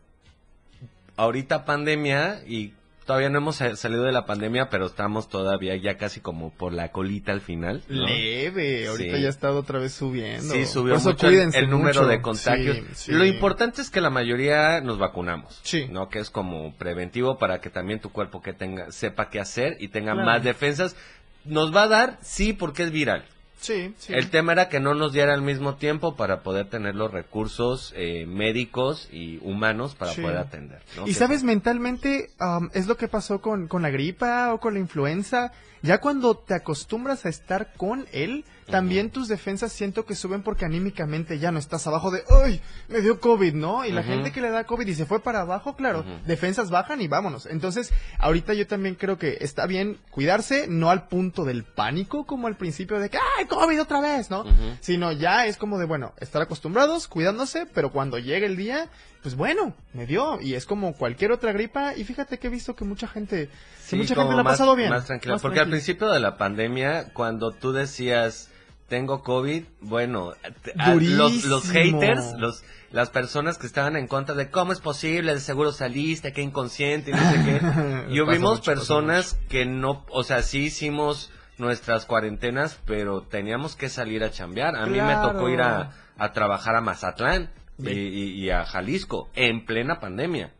[1.16, 2.74] ahorita pandemia y
[3.06, 6.72] todavía no hemos sa- salido de la pandemia, pero estamos todavía ya casi como por
[6.72, 7.82] la colita al final.
[7.88, 8.04] ¿no?
[8.06, 9.22] Leve, ahorita Sí.
[9.22, 10.52] ya ha estado otra vez subiendo.
[10.52, 12.06] Sí, subió Por eso mucho el, cuídense el número mucho.
[12.08, 12.76] de contagios.
[12.76, 13.12] Sí, sí.
[13.12, 15.86] Lo importante es que la mayoría nos vacunamos, Sí.
[15.90, 16.08] ¿no?
[16.08, 19.88] Que es como preventivo para que también tu cuerpo que tenga sepa qué hacer y
[19.88, 20.26] tenga Claro.
[20.26, 20.96] más defensas.
[21.44, 23.24] Nos va a dar, sí, porque es viral.
[23.60, 24.12] Sí, sí.
[24.12, 27.92] El tema era que no nos diera al mismo tiempo para poder tener los recursos
[27.96, 30.20] eh, médicos y humanos para Sí.
[30.22, 30.82] poder atender.
[30.96, 31.06] ¿no?
[31.06, 34.80] Y sabes, mentalmente am, es lo que pasó con, con la gripa o con la
[34.80, 35.52] influenza.
[35.82, 40.64] Ya cuando te acostumbras a estar con él, también tus defensas siento que suben porque
[40.64, 42.60] anímicamente ya no estás abajo de, ¡ay!
[42.88, 43.84] Me dio COVID, ¿no?
[43.84, 47.00] Y la gente que le da COVID y se fue para abajo, claro, defensas bajan
[47.00, 47.46] y vámonos.
[47.46, 52.46] Entonces, ahorita yo también creo que está bien cuidarse, no al punto del pánico como
[52.46, 54.26] al principio de que, ¡ay, COVID otra vez!
[54.30, 54.44] ¿no?
[54.80, 58.88] Sino ya es como de, bueno, estar acostumbrados, cuidándose, pero cuando llegue el día,
[59.22, 60.40] pues bueno, me dio.
[60.40, 61.94] Y es como cualquier otra gripa.
[61.96, 63.52] Y fíjate que he visto que mucha gente, que
[63.82, 64.90] Sí, mucha gente la ha pasado bien.
[64.90, 65.34] Más tranquila.
[65.34, 68.50] Más Porque al principio de la pandemia, cuando tú decías,
[68.88, 70.32] tengo COVID, bueno,
[70.78, 75.34] a- los, los haters, los, las personas que estaban en contra de cómo es posible,
[75.34, 77.56] de seguro saliste, qué inconsciente, y no sé qué.
[78.14, 83.74] Y Pasa vimos mucho, personas que no, o sea, sí hicimos nuestras cuarentenas, pero teníamos
[83.76, 84.76] que salir a chambear.
[84.76, 85.32] A mí me Claro.
[85.32, 87.50] tocó ir a, a trabajar a Mazatlán
[87.82, 90.52] y, y- y a Jalisco en plena pandemia.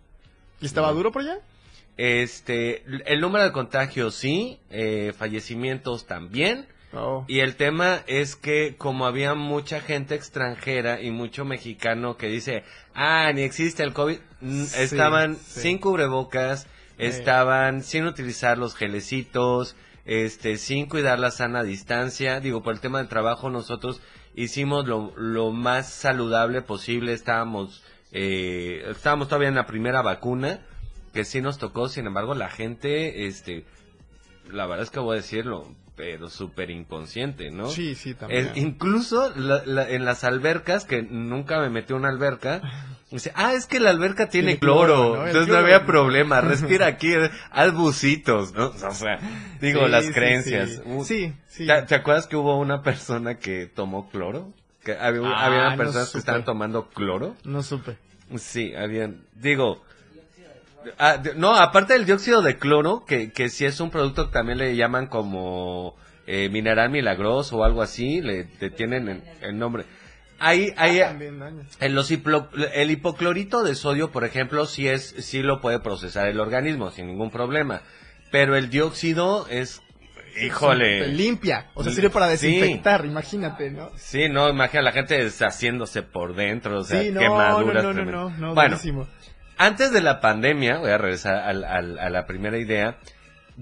[0.61, 1.39] ¿Y estaba duro por allá?
[1.97, 6.67] Este, el número de contagios sí, eh, fallecimientos también,
[6.97, 7.25] Oh.
[7.29, 12.65] Y el tema es que como había mucha gente extranjera y mucho mexicano que dice,
[12.95, 15.61] ah, ni existe el COVID, Sí, estaban sí.
[15.61, 16.67] sin cubrebocas,
[16.99, 17.09] Eh.
[17.09, 19.77] estaban sin utilizar los gelecitos,
[20.07, 22.41] este, sin cuidar la sana distancia.
[22.41, 24.01] Digo, por el tema del trabajo nosotros
[24.35, 27.83] hicimos lo, lo más saludable posible, estábamos,
[28.13, 30.61] eh, estábamos todavía en la primera vacuna,
[31.13, 33.65] que sí nos tocó, sin embargo, la gente, este,
[34.51, 35.67] la verdad es que voy a decirlo,
[35.97, 37.71] pero súper inconsciente, ¿no?
[37.71, 38.47] Sí, sí, también.
[38.49, 42.61] Es- incluso la- la- en las albercas, que nunca me metí a una alberca,
[43.11, 45.27] dice, ah, es que la alberca tiene, Tiene cloro, cloro, ¿no?
[45.27, 47.15] Entonces no había problema, respira aquí,
[47.51, 48.67] haz bucitos, ¿no?
[48.67, 49.19] O sea,
[49.61, 50.71] digo, Sí, las sí, creencias.
[50.71, 50.81] sí.
[50.85, 51.33] Uh, Sí.
[51.67, 54.53] ¿Te, te acuerdas que hubo una persona que tomó cloro?
[54.85, 57.35] Que había, Ah, había no personas que estaban tomando cloro.
[57.45, 57.97] No supe.
[58.37, 59.83] Sí, habían, digo,
[60.99, 64.59] ah, no, aparte del dióxido de cloro, que, que si es un producto que también
[64.59, 69.85] le llaman como eh, mineral milagroso o algo así, le, le tienen el, el nombre.
[70.39, 71.17] Hay, hay, Ah,
[71.81, 76.29] en los hiplo- el hipoclorito de sodio, por ejemplo, sí es, sí lo puede procesar
[76.29, 77.81] el organismo sin ningún problema.
[78.31, 79.81] Pero el dióxido es,
[80.43, 81.09] híjole.
[81.09, 81.71] limpia.
[81.75, 82.49] O sea, sirve para Sí.
[82.49, 83.91] desinfectar, imagínate, ¿no?
[83.97, 87.93] Sí, no, imagina la gente deshaciéndose por dentro, o sea, sí, no, no, quemaduras no,
[87.95, 89.09] no, no, no, bueno, buenísimo.
[89.59, 91.65] Antes de la pandemia, voy a regresar al-
[91.99, 92.99] a la primera idea,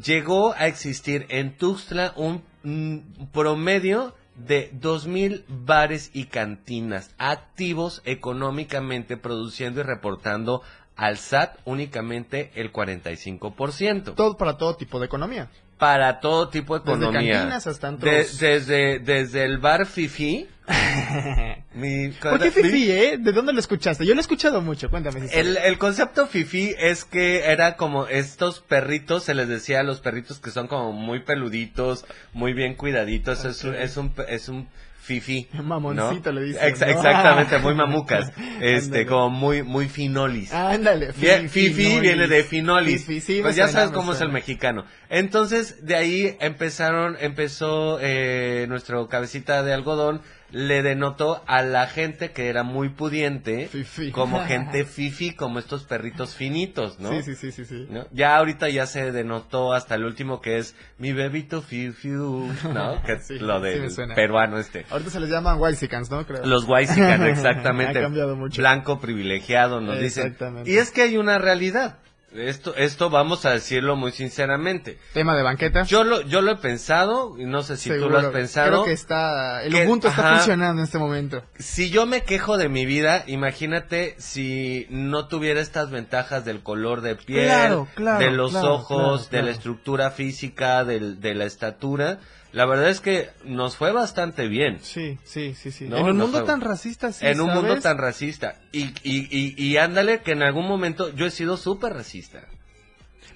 [0.01, 9.17] llegó a existir en Tuxtla un mm, promedio de 2.000 bares y cantinas activos económicamente
[9.17, 10.63] produciendo y reportando
[10.97, 14.15] al SAT únicamente el 45%.
[14.15, 15.51] Todo para todo tipo de economía.
[15.85, 17.35] Para todo tipo de Desde economía.
[17.35, 18.39] cantinas hasta antros.
[18.41, 20.49] De- desde, desde el bar Fifi.
[21.75, 23.17] mi- ¿Por qué Fifi, eh?
[23.19, 24.07] ¿De dónde lo escuchaste?
[24.07, 25.29] Yo lo he escuchado mucho, cuéntame.
[25.33, 30.01] El, el concepto fifi es que era como estos perritos, se les decía a los
[30.01, 34.69] perritos que son como muy peluditos, muy bien cuidaditos, es, un, es un es un
[35.05, 35.49] fifi.
[35.63, 36.41] Mamoncito ¿no?
[36.41, 36.87] le dicen, Ex- ¿no?
[36.87, 40.53] Exactamente, muy mamucas, este como muy muy finolis.
[40.53, 43.05] Ándale, Fifi viene de Finolis.
[43.05, 44.85] Fifi, sí, me pues ya sabes cómo es el mexicano.
[45.11, 50.23] Entonces, de ahí empezaron, empezó eh, nuestro cabecita de algodón,
[50.55, 54.13] le denotó a la gente que era muy pudiente, Fifi.
[54.13, 57.11] como gente fifi, como estos perritos finitos, ¿no?
[57.11, 57.87] Sí, sí, sí, sí, sí.
[57.91, 58.07] ¿No?
[58.13, 63.03] Ya ahorita ya se denotó hasta el último que es mi bebito fifiu, ¿no?
[63.05, 64.15] Que Sí, lo sí suena.
[64.15, 64.87] peruano este.
[64.91, 66.25] Ahorita se les llaman Whitesicans, ¿no?
[66.25, 66.47] Creo.
[66.47, 67.99] Los Waisican, exactamente.
[67.99, 68.61] Ha cambiado mucho.
[68.63, 70.29] Blanco privilegiado, nos dicen.
[70.29, 70.71] Exactamente.
[70.71, 71.99] Y es que hay una realidad.
[72.35, 74.99] Esto, esto vamos a decirlo muy sinceramente.
[75.13, 75.85] Tema de banqueta.
[75.85, 78.11] Yo lo, yo lo he pensado, y no sé si tú Seguro.
[78.11, 78.69] lo has pensado.
[78.69, 80.37] Creo que está, el que- Ubuntu está ajá.
[80.39, 81.43] funcionando en este momento.
[81.59, 87.03] Si yo me quejo de mi vida, imagínate si no tuviera estas ventajas del color
[87.03, 91.45] de piel, Claro, claro, de los claro, ojos, de la estructura física, del- de la
[91.45, 92.19] estatura.
[92.55, 94.79] La verdad es que nos fue bastante bien.
[94.81, 95.87] Sí, sí, sí, sí.
[95.89, 98.61] No, en un mundo fue- tan racista, sí, en un mundo tan racista.
[98.71, 102.45] Y, y, y, y ándale que en algún momento yo he sido súper racista.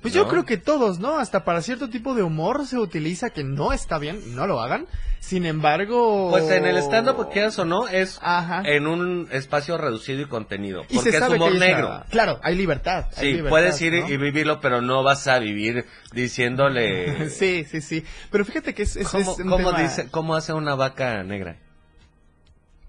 [0.03, 1.19] Pues yo creo que todos, ¿no?
[1.19, 4.87] Hasta para cierto tipo de humor se utiliza que no está bien, no lo hagan.
[5.19, 6.29] Sin embargo...
[6.31, 8.63] Pues en el stand-up, quieras o no, es Ajá.
[8.65, 10.85] en un espacio reducido y contenido.
[10.89, 12.05] Y Porque se es humor que negro.
[12.11, 13.07] Claro, hay libertad.
[13.17, 14.09] hay Sí, libertad, puedes ir ¿no?
[14.09, 17.29] y vivirlo, pero no vas a vivir diciéndole...
[17.31, 18.05] Sí, sí, sí.
[18.31, 21.23] Pero fíjate que es, es, ¿Cómo, es un cómo tema- dice, ¿Cómo hace una vaca
[21.25, 21.57] negra?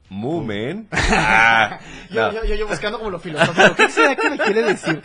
[0.10, 0.88] Mumen.
[1.12, 1.80] Ah,
[2.10, 2.32] no.
[2.32, 3.76] yo, yo, yo buscando como lo filosófico.
[3.76, 5.02] ¿Qué será que me quiere decir?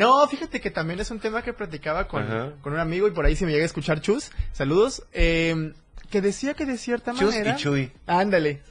[0.00, 2.26] No, fíjate que también es un tema que platicaba con,
[2.62, 5.74] con un amigo y por ahí si me llega a escuchar Chus, saludos, eh,
[6.10, 7.52] que decía que de cierta Chus manera...
[7.52, 7.92] y Chuy.
[8.06, 8.62] Ándale,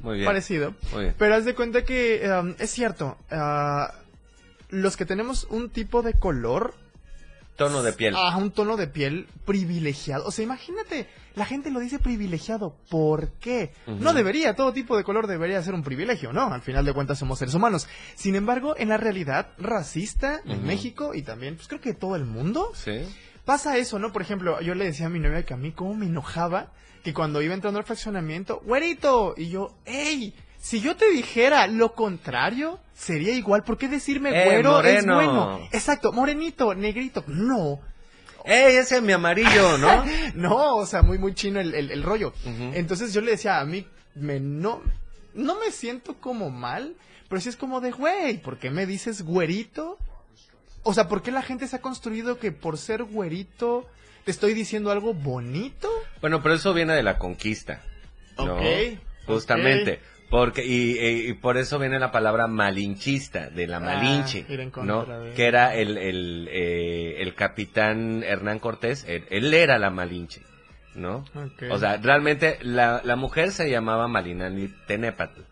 [0.00, 0.26] Muy bien.
[0.26, 0.74] parecido.
[0.92, 1.14] Muy bien.
[1.18, 3.94] Pero haz de cuenta que um, es cierto, ah,
[4.70, 6.74] los que tenemos un tipo de color,
[7.56, 8.14] Tono de piel.
[8.16, 10.26] a un tono de piel privilegiado.
[10.26, 12.76] O sea, imagínate, la gente lo dice privilegiado.
[12.90, 13.72] ¿Por qué?
[13.86, 16.52] No debería, todo tipo de color debería ser un privilegio, ¿no?
[16.52, 17.88] Al final de cuentas somos seres humanos.
[18.14, 20.64] Sin embargo, en la realidad racista en.
[20.66, 23.02] México y también, pues creo que todo el mundo, Sí.
[23.44, 24.12] pasa eso, ¿no?
[24.12, 26.72] Por ejemplo, yo le decía a mi novia que a mí cómo me enojaba
[27.04, 30.34] que cuando iba entrando al fraccionamiento, güerito, y yo, ¡ey!
[30.68, 33.62] Si yo te dijera lo contrario, sería igual.
[33.62, 35.60] ¿Por qué decirme Eh, güero es bueno?
[35.70, 37.22] Exacto, morenito, negrito.
[37.28, 37.78] No,
[38.44, 40.04] ¡Ey, ese es mi amarillo, ¿no?
[40.34, 42.32] no, o sea, muy, muy chino el, el- el rollo.
[42.74, 43.86] Entonces yo le decía, a mí,
[44.16, 44.82] me, no,
[45.34, 46.94] no me siento como mal,
[47.28, 49.98] pero sí es como de, güey, ¿por qué me dices güerito?
[50.82, 53.86] O sea, ¿por qué la gente se ha construido que por ser güerito
[54.24, 55.88] te estoy diciendo algo bonito?
[56.20, 57.82] Bueno, pero eso viene de la conquista.
[58.38, 58.56] ¿no?
[58.56, 58.62] Ok,
[59.26, 60.00] Justamente.
[60.28, 64.44] Porque, y, y- por eso viene la palabra malinchista, de la Ah, malinche,
[64.84, 65.04] ¿no?
[65.20, 70.42] de- Que era el, el, eh, el capitán Hernán Cortés, él, él era la malinche,
[70.96, 71.24] ¿no?
[71.70, 75.42] O sea, realmente la, la mujer se llamaba Malinali Tenepatl,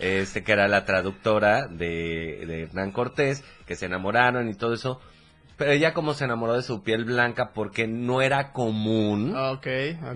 [0.00, 5.00] este, que era la traductora de, de Hernán Cortés, que se enamoraron y todo eso.
[5.56, 9.66] Pero ella como se enamoró de su piel blanca porque no era común, ok.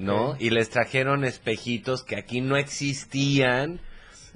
[0.00, 0.36] ¿no?
[0.38, 3.80] Y les trajeron espejitos que aquí no existían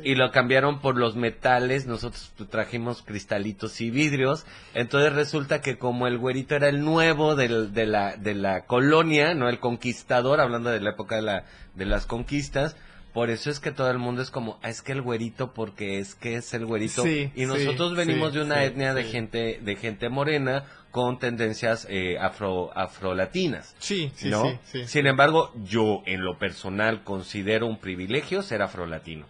[0.02, 6.06] y lo cambiaron por los metales, nosotros trajimos cristalitos y vidrios, entonces resulta que como
[6.06, 10.70] el güerito era el nuevo del- de, la, de la colonia, no el conquistador, hablando
[10.70, 12.76] de la época de, la, de las conquistas,
[13.12, 15.98] por eso es que todo el mundo es como, "Ah, es que el güerito, porque
[16.00, 19.04] es que es el güerito, Sí, y nosotros sí, venimos sí, de una etnia de
[19.04, 23.74] gente, de gente morena con tendencias eh, afro, afrolatinas.
[23.78, 24.42] Sí, sí, ¿no?
[24.44, 24.86] sí, sí.
[24.88, 29.26] Sin embargo, yo en lo personal considero un privilegio ser afrolatino.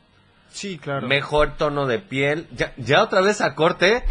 [0.55, 1.07] Sí, claro.
[1.09, 2.47] Mejor tono de piel.
[2.57, 4.05] Ya, ya otra vez a corte.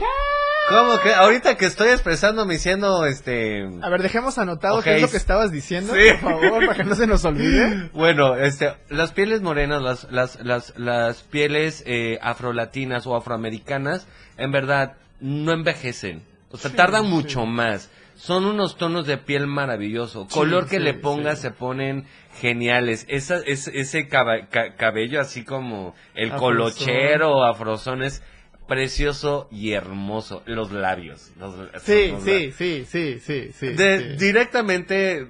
[0.70, 1.14] ¿Cómo que?
[1.14, 3.66] Ahorita que estoy expresándome diciendo este.
[3.82, 6.02] A ver, dejemos anotado qué es lo que estabas diciendo, Sí.
[6.22, 7.90] por favor, para que no se nos olvide.
[7.94, 14.52] Bueno, este, las pieles morenas, las, las, las, las pieles eh, afrolatinas o afroamericanas, en
[14.52, 16.24] verdad, no envejecen.
[16.52, 17.10] O sea, Sí, tardan sí.
[17.10, 17.90] mucho más.
[18.24, 20.28] Son unos tonos de piel maravilloso.
[20.30, 21.42] Sí, Color que sí, le pongas sí.
[21.42, 22.06] se ponen
[22.40, 23.06] geniales.
[23.10, 24.48] Esa, es, ese ca-
[24.78, 26.40] cabello así como el Afrozón.
[26.40, 28.24] colochero afrozón es
[28.66, 30.42] precioso y hermoso.
[30.46, 31.32] Los labios.
[31.38, 31.54] los-
[31.84, 33.68] Sí, los sí, sí, sí, sí, sí.
[33.74, 34.26] de- sí.
[34.26, 35.28] directamente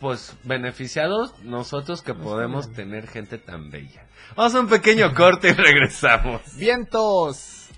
[0.00, 4.06] pues beneficiados nosotros que podemos tener gente tan bella.
[4.36, 6.40] Vamos a un pequeño corte y regresamos.
[6.56, 7.68] Vientos.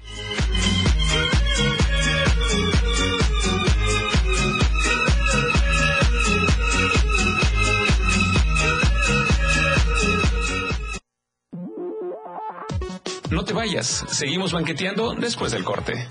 [13.34, 16.06] No te vayas, seguimos banqueteando después del corte.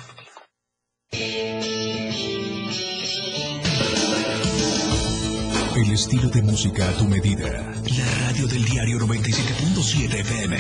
[5.73, 7.49] El estilo de música a tu medida.
[7.49, 10.57] La radio del diario 97.7 FM.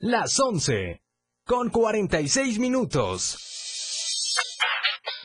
[0.00, 1.02] Las 11.
[1.44, 3.36] Con 46 minutos.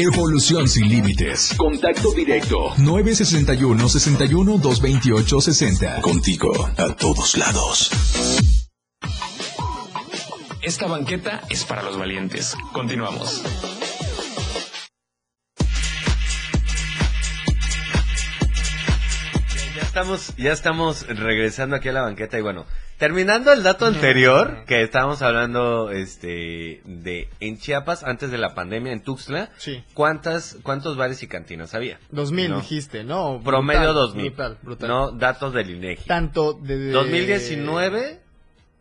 [0.00, 1.54] Evolución sin límites.
[1.56, 2.72] Contacto directo.
[2.78, 6.00] 961 61 228 60.
[6.02, 7.90] Contigo a todos lados.
[10.62, 12.54] Esta banqueta es para los valientes.
[12.72, 13.42] Continuamos.
[19.74, 22.66] Ya estamos, ya estamos regresando aquí a la banqueta y bueno,
[22.98, 28.92] terminando el dato anterior que estábamos hablando este de en Chiapas antes de la pandemia
[28.92, 29.82] en Tuxtla, Sí.
[29.94, 31.98] ¿cuántas cuántos bares y cantinas había?
[32.10, 32.56] 2000 No.
[32.60, 33.40] dijiste, ¿no?
[33.44, 34.30] Promedio Brutal, 2000.
[34.30, 34.88] Brutal, brutal.
[34.88, 36.04] No, datos del INEGI.
[36.06, 38.20] Tanto de, de- 2019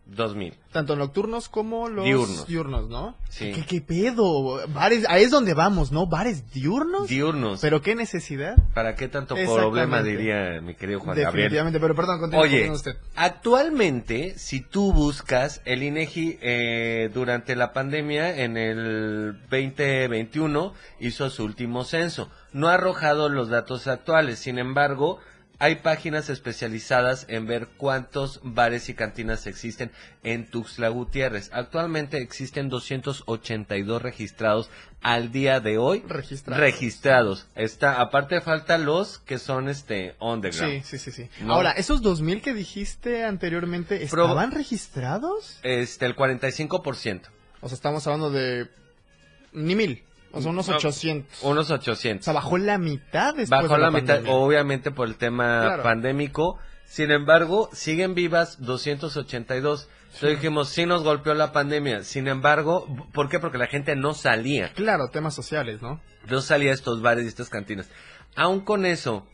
[0.10, 0.54] 2000.
[0.72, 2.06] Tanto nocturnos como los
[2.48, 2.90] Diurnos.
[2.90, 3.16] ¿no?
[3.30, 3.52] Sí.
[3.52, 4.62] ¿Qué, qué pedo?
[4.70, 6.08] Bares, ahí es donde vamos, ¿no?
[6.08, 7.08] ¿Bares diurnos?
[7.08, 7.60] Diurnos.
[7.62, 8.56] ¿Pero qué necesidad?
[8.74, 11.34] ¿Para qué tanto problema diría mi querido Juan Gabriel?
[11.34, 12.96] Definitivamente, pero perdón, continúa, Oye, usted.
[13.16, 21.44] actualmente, si tú buscas el INEGI eh, durante la pandemia, en el 2021, hizo su
[21.44, 22.30] último censo.
[22.54, 25.20] No ha arrojado los datos actuales, sin embargo,
[25.60, 29.92] hay páginas especializadas en ver cuántos bares y cantinas existen
[30.24, 31.50] en Tuxtla Gutiérrez.
[31.52, 34.70] Actualmente existen 282 registrados
[35.02, 36.04] al día de hoy.
[36.08, 36.60] Registrados.
[36.60, 37.48] Registrados.
[37.56, 40.84] Está, aparte falta los que son este underground.
[40.84, 41.30] sí, sí, sí.
[41.42, 41.54] No.
[41.54, 45.60] Ahora, ¿esos 2000 que dijiste anteriormente Pro- estaban registrados?
[45.64, 47.22] Este, el 45%.
[47.62, 48.68] O sea, estamos hablando de
[49.54, 51.44] ni mil, o sea, unos No, 800.
[51.44, 52.24] Unos O 800.
[52.26, 55.84] sea, bajó la mitad después Bajó de la, mitad, obviamente por el tema Claro.
[55.84, 56.58] pandémico.
[56.86, 59.90] Sin embargo, siguen vivas 282.
[60.06, 62.04] Entonces dijimos, sí nos golpeó la pandemia.
[62.04, 63.40] Sin embargo, ¿por qué?
[63.40, 64.72] Porque la gente no salía.
[64.74, 66.00] Claro, temas sociales, ¿no?
[66.30, 67.90] No salía a estos bares y estas cantinas.
[68.36, 69.28] Aún con eso,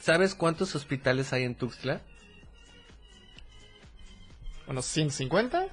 [0.00, 2.00] ¿sabes cuántos hospitales hay en Tuxtla?
[4.66, 5.66] Bueno, 150,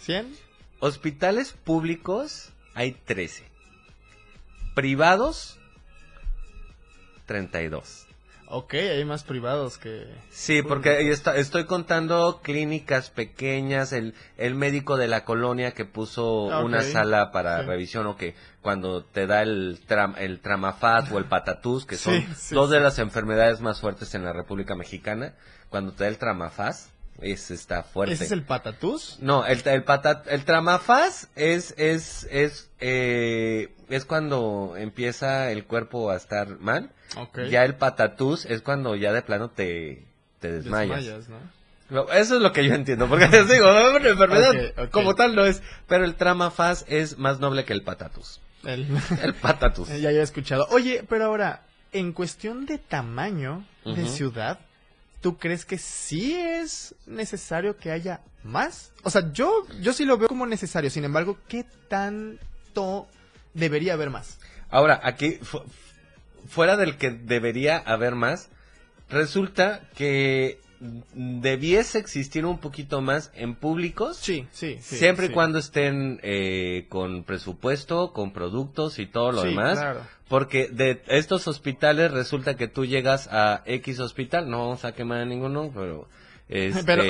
[0.00, 0.34] 100.
[0.80, 3.44] Hospitales públicos hay 13.
[4.74, 5.58] Privados,
[7.26, 8.06] 32.
[8.52, 10.08] Ok, hay más privados que...
[10.30, 16.50] Sí, porque está- estoy contando clínicas pequeñas, el, el médico de la colonia que puso
[16.52, 17.66] Ah, una sala para Sí.
[17.66, 22.14] revisión o que cuando te da el, tram, el tramafat o el patatús, que son
[22.14, 25.34] Sí, sí, dos de las enfermedades más fuertes en la República Mexicana,
[25.68, 26.89] cuando te da el tramafaz,
[27.22, 28.14] es, está fuerte.
[28.14, 29.18] ¿Ese es el patatús?
[29.20, 36.10] No, el, el, pata- el tramafaz es, es, es, eh, es cuando empieza el cuerpo
[36.10, 36.90] a estar mal.
[37.16, 37.40] Ok.
[37.50, 40.04] Ya el patatús es cuando ya de plano te,
[40.38, 41.04] te desmayas.
[41.04, 41.28] Desmayas,
[41.90, 42.08] ¿no?
[42.12, 43.66] Eso es lo que yo entiendo, porque les digo,
[43.96, 48.40] una enfermedad como tal no es, pero el tramafaz es más noble que el patatus.
[48.64, 48.86] El...
[49.22, 49.88] El patatus.
[49.88, 50.66] ya había escuchado.
[50.70, 51.62] Oye, pero ahora,
[51.92, 54.60] en cuestión de tamaño de ciudad,
[55.20, 58.92] ¿tú crees que sí es necesario que haya más?
[59.02, 60.90] O sea, yo, yo sí lo veo como necesario.
[60.90, 63.08] Sin embargo, ¿qué tanto
[63.54, 64.38] debería haber más?
[64.70, 65.62] Ahora, aquí, fu-
[66.48, 68.48] fuera del que debería haber más,
[69.08, 70.60] resulta que
[71.14, 74.16] debiese existir un poquito más en públicos.
[74.16, 74.96] Sí, sí, sí.
[74.96, 75.32] siempre sí.
[75.32, 79.78] y cuando estén eh, con presupuesto, con productos y todo lo Sí, demás.
[79.78, 80.00] claro.
[80.28, 85.18] Porque de estos hospitales resulta que tú llegas a X hospital, no vamos a quemar
[85.20, 86.08] a ninguno, pero...
[86.48, 87.04] este, Pero-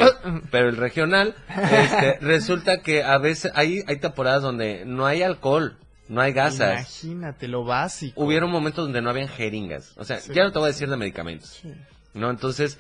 [0.51, 5.77] pero, el regional, este, resulta que a veces hay, hay temporadas donde no hay alcohol,
[6.09, 7.05] no hay gasas.
[7.05, 8.21] Imagínate lo básico.
[8.25, 9.93] Hubieron momentos donde no habían jeringas.
[9.97, 11.63] O sea, ya no te voy a decir de medicamentos.
[12.15, 12.31] ¿No?
[12.31, 12.79] Entonces,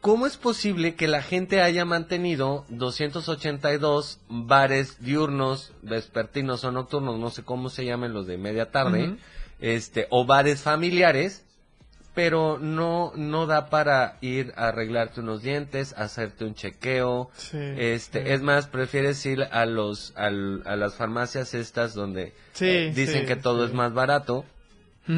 [0.00, 7.30] ¿cómo es posible que la gente haya mantenido 282 bares diurnos, vespertinos o nocturnos, no
[7.30, 9.16] sé cómo se llaman los de media tarde,
[9.60, 11.44] este, o bares familiares,
[12.14, 18.24] pero no, no da para ir a arreglarte unos dientes, hacerte un chequeo, Sí, este,
[18.24, 18.30] sí.
[18.32, 23.26] es más, prefieres ir a los, al- a las farmacias estas donde Sí, eh, dicen
[23.26, 24.44] que todo es más barato,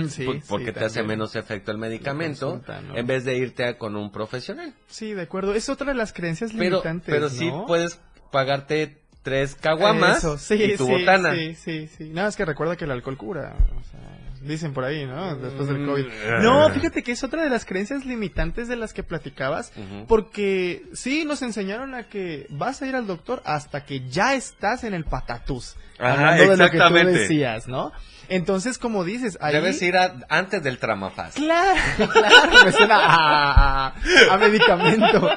[0.09, 2.62] sí, por- porque sí, te hace menos efecto el medicamento,
[2.95, 4.72] en vez de irte a con un profesional.
[4.88, 5.55] Sí, de acuerdo.
[5.55, 7.66] Es otra de las creencias Pero, limitantes, pero sí ¿no?
[7.66, 11.34] puedes pagarte tres caguamas sí, y tu sí, botana.
[11.34, 12.09] Sí, sí, sí.
[12.11, 13.55] Nada, es que recuerda que el alcohol cura.
[13.78, 14.01] o sea,
[14.49, 15.36] dicen por ahí, ¿no?
[15.36, 16.07] Después del Mm, COVID.
[16.43, 19.72] No, fíjate que es otra de las creencias limitantes de las que platicabas.
[20.09, 24.82] Porque sí, nos enseñaron a que vas a ir al doctor hasta que ya estás
[24.82, 25.76] en el patatús.
[26.01, 27.93] Ajá, Hablando de lo que tú decías, ¿no?
[28.28, 29.52] Entonces, como dices, ahí...
[29.54, 31.34] Debes ir a- antes del tramafaz.
[31.34, 31.78] Claro,
[32.12, 33.94] claro, me suena a, a-
[34.34, 35.28] a medicamento.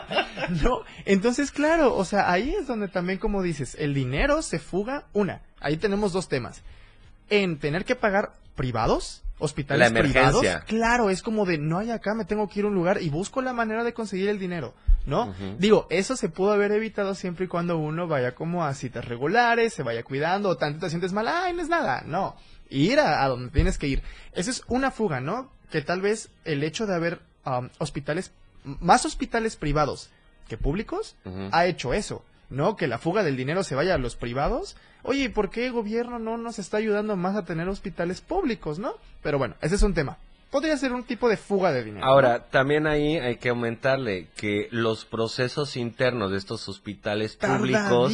[0.63, 5.05] No, entonces, claro, o sea, ahí es donde también, como dices, el dinero se fuga.
[5.13, 6.61] Una, ahí tenemos dos temas.
[7.29, 10.41] En tener que pagar privados, hospitales La privados.
[10.67, 13.09] Claro, es como de no hay acá, me tengo que ir a un lugar y
[13.09, 14.73] busco la manera de conseguir el dinero,
[15.07, 15.33] ¿no?
[15.57, 19.73] Digo, eso se pudo haber evitado siempre y cuando uno vaya como a citas regulares,
[19.73, 22.35] se vaya cuidando, o tanto te sientes mal, ay, no es nada, no.
[22.69, 24.01] Ir a, a donde tienes que ir.
[24.33, 25.51] Eso es una fuga, ¿no?
[25.71, 28.31] Que tal vez el hecho de haber um, hospitales,
[28.63, 30.09] más hospitales privados
[30.47, 31.15] que públicos,
[31.51, 32.75] ha hecho eso, ¿no?
[32.75, 34.75] Que la fuga del dinero se vaya a los privados.
[35.03, 38.79] Oye, ¿y por qué el gobierno no nos está ayudando más a tener hospitales públicos,
[38.79, 38.93] no?
[39.23, 40.17] Pero bueno, ese es un tema.
[40.51, 42.05] Podría ser un tipo de fuga de dinero.
[42.05, 42.11] ¿no?
[42.11, 48.13] Ahora, también ahí hay que aumentarle que los procesos internos de estos hospitales públicos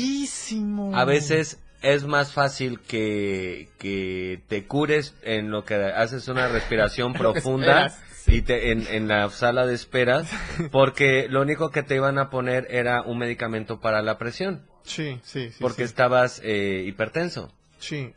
[0.94, 7.14] a veces es más fácil que, que te cures en lo que haces una respiración
[7.14, 8.36] profunda esperas, sí.
[8.36, 10.30] y te, en, en la sala de esperas,
[10.72, 15.20] porque lo único que te iban a poner era un medicamento para la presión, Sí,
[15.24, 15.58] sí, sí.
[15.60, 15.92] porque sí.
[15.92, 18.14] estabas eh, hipertenso, Sí.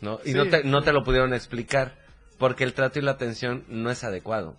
[0.00, 0.18] ¿no?
[0.24, 1.96] Y Sí, no, te, no te lo pudieron explicar,
[2.38, 4.56] porque el trato y la atención no es adecuado.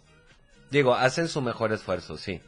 [0.72, 2.42] Digo, hacen su mejor esfuerzo, sí,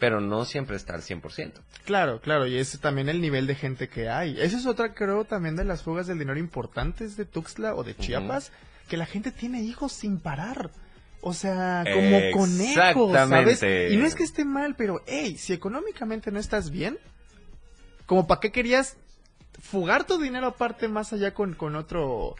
[0.00, 1.52] pero no siempre está al 100%.
[1.84, 4.40] Claro, claro, y ese también el nivel de gente que hay.
[4.40, 7.94] Esa es otra, creo, también de las fugas del dinero importantes de Tuxtla o de
[7.94, 8.50] Chiapas,
[8.88, 10.70] que la gente tiene hijos sin parar.
[11.20, 13.62] O sea, como conejos, ¿sabes?
[13.62, 16.98] Y no es que esté mal, pero, hey, si económicamente no estás bien,
[18.06, 18.96] como para qué querías
[19.60, 22.36] fugar tu dinero aparte más allá con, con otro...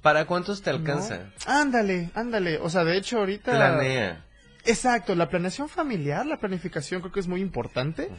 [0.00, 0.78] ¿Para cuántos te ¿no?
[0.78, 1.30] alcanza?
[1.44, 2.56] Ándale, ándale.
[2.56, 3.52] O sea, de hecho ahorita...
[3.52, 4.24] Planea.
[4.64, 8.10] Exacto, la planeación familiar, la planificación creo que es muy importante.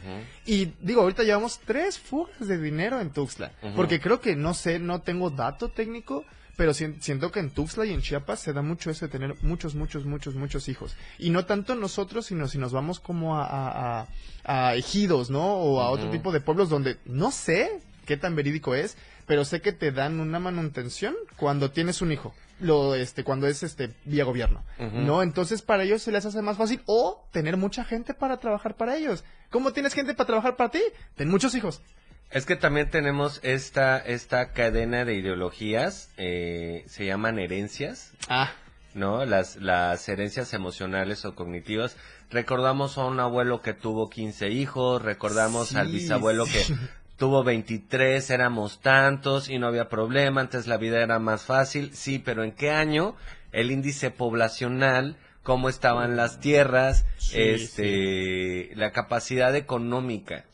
[0.46, 3.52] Y digo, ahorita llevamos tres fugas de dinero en Tuxtla.
[3.62, 3.74] Ujú.
[3.76, 6.24] Porque creo que, no sé, no tengo dato técnico,
[6.56, 9.36] pero sien- siento que en Tuxtla y en Chiapas se da mucho eso de tener
[9.42, 10.96] muchos, muchos, muchos, muchos hijos.
[11.18, 14.06] Y no tanto nosotros, sino si nos vamos como a, a, a-
[14.44, 15.54] a ejidos, ¿no?
[15.54, 19.60] O a otro tipo de pueblos donde no sé qué tan verídico es, pero sé
[19.60, 22.34] que te dan una manutención cuando tienes un hijo.
[22.60, 24.62] Lo, este, cuando es este vía gobierno.
[24.78, 25.22] ¿No?
[25.22, 26.80] Entonces para ellos se les hace más fácil.
[26.86, 29.24] O tener mucha gente para trabajar para ellos.
[29.50, 30.82] ¿Cómo tienes gente para trabajar para ti?
[31.16, 31.82] Ten muchos hijos.
[32.30, 38.50] Es que también tenemos esta, esta cadena de ideologías, eh, se llaman herencias, Ah.
[38.94, 39.26] ¿no?
[39.26, 41.96] Las, las herencias emocionales o cognitivas.
[42.30, 46.52] Recordamos a un abuelo que tuvo 15 hijos, recordamos al bisabuelo sí.
[46.52, 46.74] que
[47.22, 51.94] tuvo 23, éramos tantos y no había problema, antes la vida era más fácil.
[51.94, 53.14] Sí, pero ¿en qué año
[53.52, 60.46] el índice poblacional, cómo estaban las tierras, Sí, este, la capacidad económica,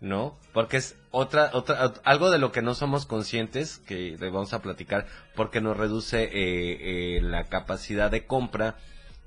[0.00, 0.34] ¿no?
[0.54, 4.54] Porque es otra, otra, ot- algo de lo que no somos conscientes, que le vamos
[4.54, 5.06] a platicar,
[5.36, 8.76] porque nos reduce eh, eh, la capacidad de compra,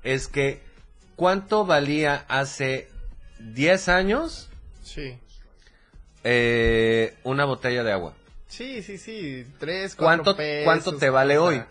[0.02, 0.62] es que
[1.14, 2.88] ¿cuánto valía hace
[3.38, 4.48] 10 años
[4.82, 5.16] Sí.
[6.30, 8.12] Eh, una botella de agua?
[8.48, 9.46] Sí, sí, sí.
[9.58, 11.62] Tres, cuatro ¿Cuánto, pesos, ¿Cuánto te vale o hoy?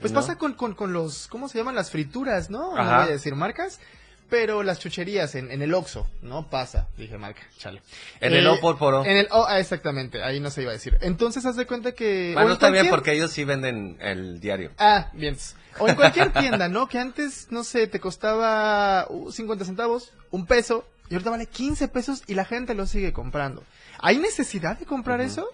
[0.00, 0.20] Pues ¿No?
[0.20, 1.74] pasa con, con, con los, ¿cómo se llaman?
[1.74, 2.76] Las frituras, ¿no?
[2.76, 3.80] No voy a decir marcas,
[4.28, 6.48] pero las chucherías en, en el Oxxo, ¿no?
[6.48, 7.82] Pasa, dije marca, chale.
[8.20, 9.04] En el Eh, Opoporo.
[9.04, 10.96] En el, oh, ah, exactamente, ahí no se iba a decir.
[11.00, 12.30] Entonces, haz de cuenta que...
[12.30, 14.70] o Bueno, en está bien porque ellos sí venden el diario.
[14.78, 15.36] Ah, bien.
[15.78, 16.86] O en cualquier tienda, ¿no?
[16.88, 21.88] Que antes, no sé, te costaba uh, 50 centavos, un peso, y ahorita vale 15
[21.88, 23.64] pesos y la gente lo sigue comprando.
[23.98, 25.48] ¿Hay necesidad de comprar eso?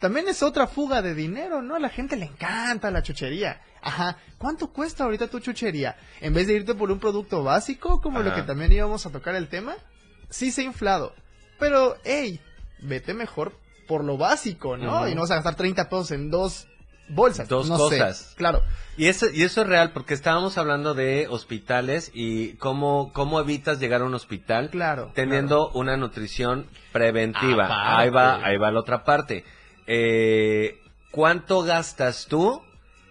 [0.00, 1.76] También es otra fuga de dinero, ¿no?
[1.76, 3.62] A la gente le encanta la chuchería.
[3.80, 4.18] Ajá.
[4.36, 5.96] ¿Cuánto cuesta ahorita tu chuchería?
[6.20, 9.36] En vez de irte por un producto básico, como lo que también íbamos a tocar
[9.36, 9.76] el tema,
[10.28, 11.14] sí se ha inflado.
[11.60, 12.40] Pero, hey,
[12.80, 15.08] vete mejor por lo básico, ¿no?
[15.08, 16.66] Y no vas a gastar 30 pesos en dos
[17.08, 17.48] bolsas.
[17.48, 17.98] Dos no sé.
[17.98, 18.34] cosas.
[18.36, 18.62] Claro.
[18.96, 23.78] Y eso, y eso es real porque estábamos hablando de hospitales y cómo, cómo evitas
[23.78, 25.12] llegar a un hospital Claro.
[25.14, 27.66] teniendo una nutrición preventiva.
[27.66, 28.02] Aparte.
[28.02, 29.44] Ahí va, ahí va la otra parte.
[29.86, 30.80] Eh,
[31.10, 32.62] ¿Cuánto gastas tú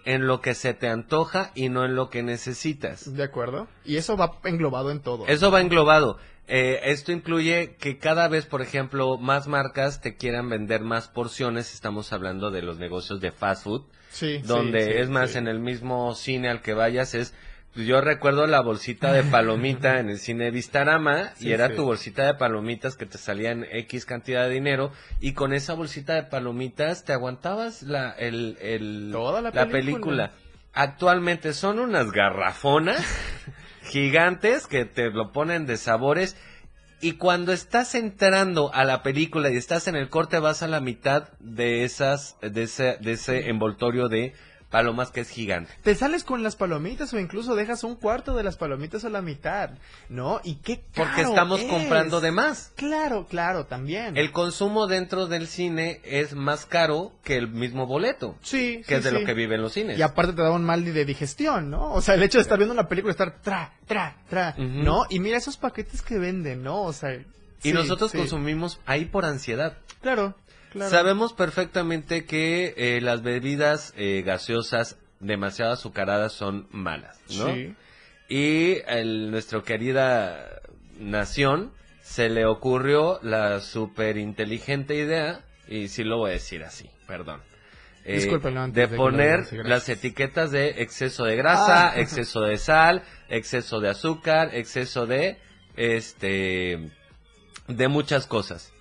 [0.04, 3.14] en lo que se te antoja y no en lo que necesitas?
[3.14, 3.66] De acuerdo.
[3.84, 5.26] Y eso va englobado en todo.
[5.26, 6.18] Eso va englobado.
[6.48, 11.74] Eh, esto incluye que cada vez, por ejemplo, más marcas te quieran vender más porciones.
[11.74, 14.38] Estamos hablando de los negocios de fast food, Sí.
[14.44, 17.34] donde sí, sí, es más en el mismo cine al que vayas es.
[17.74, 21.74] pues, Yo recuerdo la bolsita de palomita en el cine Vistarama Sí, y era sí.
[21.74, 26.14] tu bolsita de palomitas que te salían X cantidad de dinero y con esa bolsita
[26.14, 29.72] de palomitas te aguantabas la, el, el- Toda la película.
[29.72, 30.30] película.
[30.72, 33.04] Actualmente son unas garrafonas
[33.86, 36.36] gigantes que te lo ponen de sabores.
[37.00, 40.80] Y cuando estás entrando a la película y estás en el corte vas a la
[40.80, 44.32] mitad de esas de ese de ese envoltorio de
[44.76, 45.72] palomas que es gigante.
[45.82, 49.22] Te sales con las palomitas o incluso dejas un cuarto de las palomitas a la
[49.22, 49.70] mitad,
[50.10, 50.42] ¿no?
[50.44, 51.70] Y qué caro Porque estamos es.
[51.70, 52.72] comprando de más.
[52.76, 54.18] Claro, claro, también.
[54.18, 58.94] El consumo dentro del cine es más caro que el mismo boleto, Sí, que sí,
[58.96, 59.18] es de sí.
[59.18, 59.98] lo que viven los cines.
[59.98, 61.94] Y aparte te da un mal de digestión, ¿no?
[61.94, 64.54] O sea, el hecho de estar viendo una película y estar tra, tra, tra.
[64.58, 65.06] ¿no?
[65.08, 66.82] Y mira esos paquetes que venden, ¿no?
[66.82, 67.14] O sea...
[67.14, 67.24] y
[67.60, 68.18] sí, nosotros sí.
[68.18, 69.78] consumimos ahí por ansiedad.
[70.02, 70.34] Claro,
[70.76, 70.90] claro.
[70.90, 77.52] Sabemos perfectamente que eh, las bebidas eh, gaseosas demasiado azucaradas son malas, ¿no?
[77.52, 77.74] Sí.
[78.28, 80.60] Y el, nuestra querida
[80.98, 81.72] nación
[82.02, 87.40] se le ocurrió la súper inteligente idea, y sí lo voy a decir así, perdón.
[88.04, 88.20] eh,
[88.72, 92.00] de poner las etiquetas de exceso de grasa, Ah.
[92.00, 95.38] exceso de sal, exceso de azúcar, exceso de
[95.76, 96.90] este
[97.66, 98.72] de muchas cosas.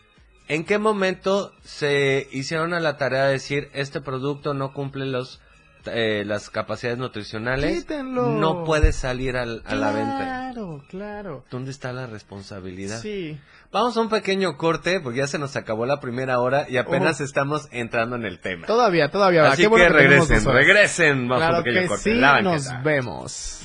[0.48, 5.42] ¿En qué momento se hicieron a la tarea de decir este producto no cumple los
[5.88, 7.82] eh, las capacidades nutricionales?
[7.84, 8.30] Quítenlo.
[8.30, 10.18] No puede salir al- a la venta.
[10.18, 11.46] Claro, claro.
[11.52, 13.00] ¿Dónde está la responsabilidad?
[13.02, 13.40] Sí.
[13.72, 17.22] Vamos a un pequeño corte porque ya se nos acabó la primera hora y apenas
[17.22, 17.24] Oh.
[17.24, 18.66] estamos entrando en el tema.
[18.66, 19.46] Todavía, todavía.
[19.52, 21.28] Así Qué bueno que regresen, regresen.
[21.28, 22.04] Vamos a Claro un pequeño que corte.
[22.04, 23.60] sí, La nos vemos.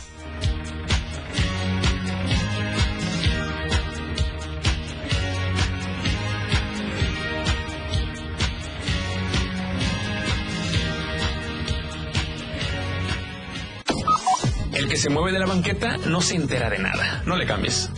[14.90, 17.22] Que se mueve de la banqueta no se entera de nada.
[17.24, 17.88] No le cambies.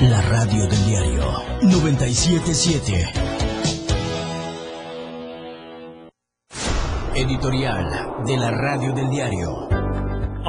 [0.00, 3.08] La radio del diario 977.
[7.14, 9.77] Editorial de la radio del diario.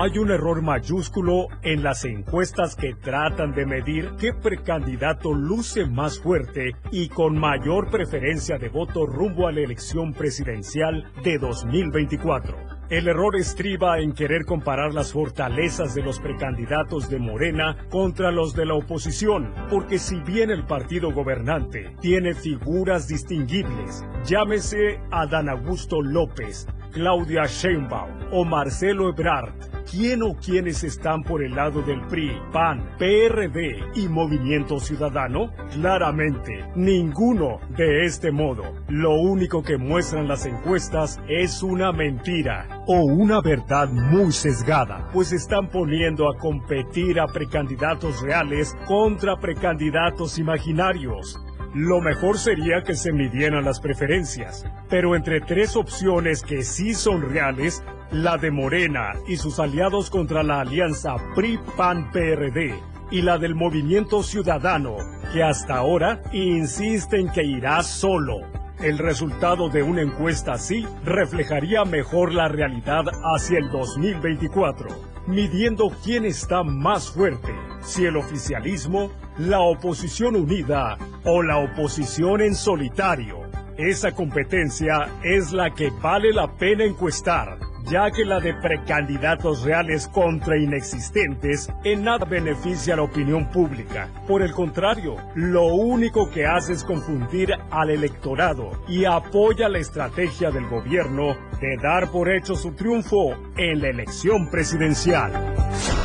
[0.01, 6.21] Hay un error mayúsculo en las encuestas que tratan de medir qué precandidato luce más
[6.21, 12.55] fuerte y con mayor preferencia de voto rumbo a la elección presidencial de 2024.
[12.89, 18.55] El error estriba en querer comparar las fortalezas de los precandidatos de Morena contra los
[18.55, 26.01] de la oposición, porque si bien el partido gobernante tiene figuras distinguibles, llámese Adán Augusto
[26.01, 29.53] López, Claudia Sheinbaum o Marcelo Ebrard,
[29.89, 35.51] ¿quién o quiénes están por el lado del PRI, PAN, PRD y Movimiento Ciudadano?
[35.71, 38.63] Claramente, ninguno de este modo.
[38.87, 45.31] Lo único que muestran las encuestas es una mentira o una verdad muy sesgada, pues
[45.31, 51.39] están poniendo a competir a precandidatos reales contra precandidatos imaginarios.
[51.73, 57.21] Lo mejor sería que se midieran las preferencias, pero entre tres opciones que sí son
[57.21, 62.73] reales, la de Morena y sus aliados contra la alianza PRI-PAN-PRD
[63.11, 64.97] y la del Movimiento Ciudadano,
[65.31, 68.41] que hasta ahora insisten que irá solo.
[68.81, 73.03] El resultado de una encuesta así reflejaría mejor la realidad
[73.35, 74.87] hacia el 2024,
[75.29, 82.55] midiendo quién está más fuerte, si el oficialismo, la oposición unida o la oposición en
[82.55, 83.37] solitario.
[83.77, 90.07] Esa competencia es la que vale la pena encuestar, ya que la de precandidatos reales
[90.07, 94.09] contra inexistentes en nada beneficia a la opinión pública.
[94.27, 100.51] Por el contrario, lo único que hace es confundir al electorado y apoya la estrategia
[100.51, 105.31] del gobierno de dar por hecho su triunfo en la elección presidencial.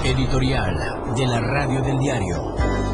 [0.04, 0.76] Editorial
[1.16, 2.93] de la Radio del Diario.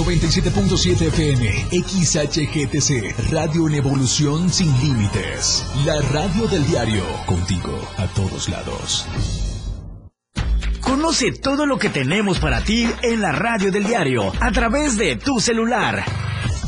[0.00, 5.66] 97.7 FM, XHGTC, Radio en Evolución Sin Límites.
[5.84, 9.06] La radio del diario, contigo a todos lados.
[10.80, 15.16] Conoce todo lo que tenemos para ti en la radio del diario a través de
[15.16, 16.29] tu celular.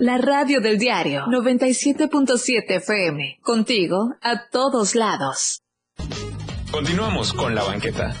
[0.00, 3.38] La radio del diario 97.7 FM.
[3.42, 5.62] Contigo a todos lados.
[6.70, 8.14] Continuamos con la banqueta.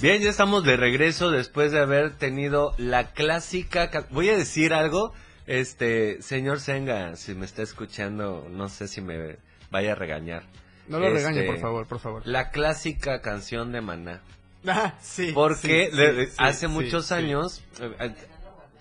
[0.00, 3.90] Bien, ya estamos de regreso después de haber tenido la clásica...
[3.90, 5.12] ca- Voy a decir algo,
[5.46, 9.36] este, señor Senga, si me está escuchando, no sé si me
[9.70, 10.42] vaya a regañar.
[10.88, 12.22] No lo Este, regañe, por favor, por favor.
[12.26, 14.20] La clásica canción de Maná.
[14.68, 15.30] Ah, sí.
[15.32, 17.62] Porque sí, sí, hace sí, muchos años...
[17.80, 18.14] eh, eh,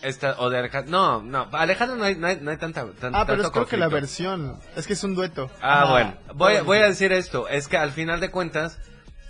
[0.02, 3.16] esta, o de Alejandro, no, no, Alejandro no hay, no hay, no hay tanta, tan-
[3.16, 4.60] Ah, pero es creo que la versión.
[4.76, 5.50] Es que es un dueto.
[5.62, 6.16] Ah, bueno.
[6.34, 7.48] Voy, voy a decir esto.
[7.48, 8.80] Es que al final de cuentas,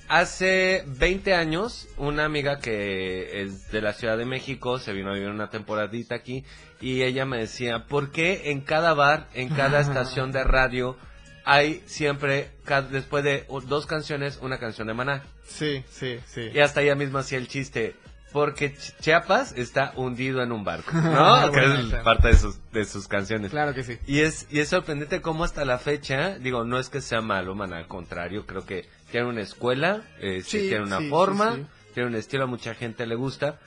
[0.08, 5.14] hace 20 años, una amiga que es de la Ciudad de México se vino a
[5.14, 6.46] vivir una temporadita aquí
[6.82, 10.98] y ella me decía, ¿por qué en cada bar, en cada estación de radio,
[11.46, 12.52] hay siempre,
[12.92, 15.24] después de dos canciones, una canción de Maná?
[15.48, 16.50] Sí, sí, sí.
[16.54, 17.96] Y hasta ella misma hacía el chiste.
[18.34, 21.50] Porque Ch- Chiapas está hundido en un barco, ¿no?
[21.54, 23.50] que es parte de sus, de sus canciones.
[23.52, 23.98] Claro que sí.
[24.08, 27.56] Y es, y es sorprendente cómo hasta la fecha, digo, no es que sea malo,
[27.56, 31.60] man, al contrario, creo que tiene una escuela, eh, sí, Sí, tiene una sí, forma,
[31.94, 33.58] tiene un estilo, a mucha gente le gusta,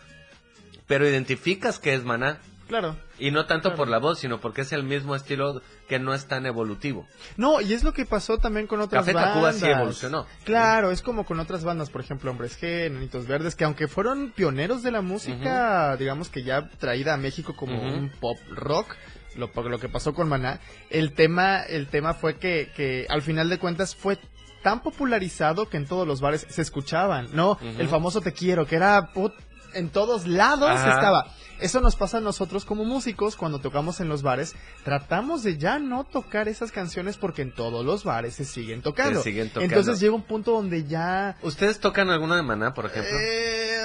[0.86, 2.38] pero identificas que es Maná,
[2.68, 2.96] Claro.
[3.18, 3.76] y no tanto Claro.
[3.76, 7.06] por la voz, sino porque es el mismo estilo que no es tan evolutivo.
[7.36, 9.32] No, y es lo que pasó también con otras Café bandas.
[9.32, 10.26] Tacuba sí evolucionó.
[10.44, 14.32] Claro, es como con otras bandas, por ejemplo, Hombres G, Nenitos Verdes, que aunque fueron
[14.36, 18.94] pioneros de la música, digamos que ya traída a México como un pop rock,
[19.36, 20.60] lo, por lo que pasó con Maná,
[20.90, 24.18] el tema, el tema fue que, que al final de cuentas fue
[24.62, 27.58] tan popularizado que en todos los bares se escuchaban, ¿no?
[27.78, 29.12] El famoso Te Quiero, que era...
[29.14, 29.32] put-
[29.74, 30.94] en todos lados Ajá.
[30.94, 31.26] estaba.
[31.60, 34.54] Eso nos pasa a nosotros como músicos cuando tocamos en los bares.
[34.84, 39.18] Tratamos de ya no tocar esas canciones porque en todos los bares se siguen tocando.
[39.22, 39.64] Se siguen tocando.
[39.74, 41.36] Entonces llega un punto donde ya...
[41.42, 43.12] ¿Ustedes tocan alguna de Maná, por ejemplo?
[43.20, 43.78] Eh,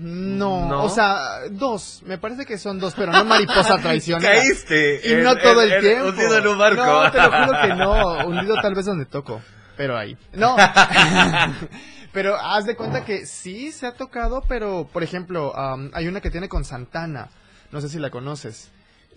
[0.00, 0.84] no, ¿No?
[0.84, 2.02] o sea, dos.
[2.04, 4.34] Me parece que son dos, pero no mariposa traicionera.
[4.34, 5.00] Caíste.
[5.04, 6.08] Y en- no todo en- el en- tiempo.
[6.10, 6.84] hundido en un barco.
[6.84, 8.26] No, te lo juro que no.
[8.28, 9.40] Hundido tal vez donde toco.
[9.78, 10.18] Pero ahí.
[10.34, 10.56] No.
[12.12, 15.54] pero haz de cuenta que sí se ha tocado, pero por ejemplo,
[15.94, 17.28] hay una que tiene con Santana.
[17.72, 18.70] No sé si la conoces.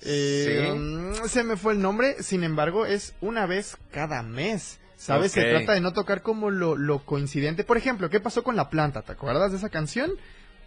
[0.03, 0.78] Eh, Sí.
[0.80, 4.80] mm, se me fue el nombre, sin embargo, es una vez cada mes.
[4.97, 5.32] ¿Sabes?
[5.32, 5.49] Se Ok.
[5.49, 7.64] trata de no tocar como lo, lo coincidente.
[7.64, 9.01] Por ejemplo, ¿qué pasó con La Planta?
[9.01, 10.12] ¿Te acuerdas de esa canción?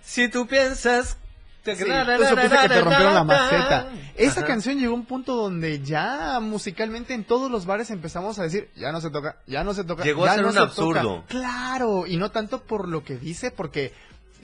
[0.02, 1.18] Si tú piensas...
[1.64, 1.84] Sí,
[2.18, 3.88] tú supiste que te rompieron la maceta.
[4.16, 8.42] Esa canción llegó a un punto donde ya musicalmente en todos los bares empezamos a
[8.44, 10.04] decir, ya no se toca, ya no se toca.
[10.04, 11.00] Llegó a ser no un se absurdo.
[11.16, 11.26] toca".
[11.28, 13.92] Claro, y no tanto por lo que dice, porque,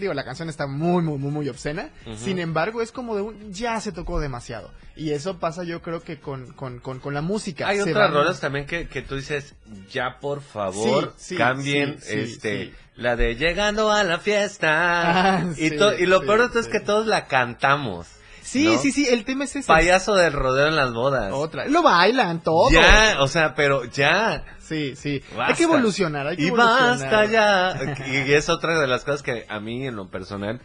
[0.01, 1.91] digo, la canción está muy, muy, muy, muy obscena.
[2.17, 4.71] Sin embargo, es como de un, ya se tocó demasiado.
[4.97, 7.69] Y eso pasa yo creo que con, con, con, con la música.
[7.69, 9.55] Hay Se otras van- rolas también que, que tú dices,
[9.91, 15.39] ya por favor, Sí, sí, cambien sí, este la de llegando a la fiesta.
[15.39, 15.67] Ah, y,
[16.03, 18.07] y lo peor de todo es que todos la cantamos.
[18.51, 18.79] Sí, ¿no?
[18.79, 19.67] sí, sí, el tema es ese.
[19.67, 21.33] Payaso del rodeo en las bodas.
[21.33, 21.67] Otra.
[21.69, 22.71] Lo bailan todo.
[22.71, 24.45] Ya, o sea, pero ya.
[24.61, 25.23] Sí, sí.
[25.33, 25.55] Hay Basta.
[25.55, 26.99] que evolucionar, hay que y evolucionar.
[26.99, 27.97] basta ya.
[28.09, 30.61] Y es otra de las cosas que a mí, en lo personal,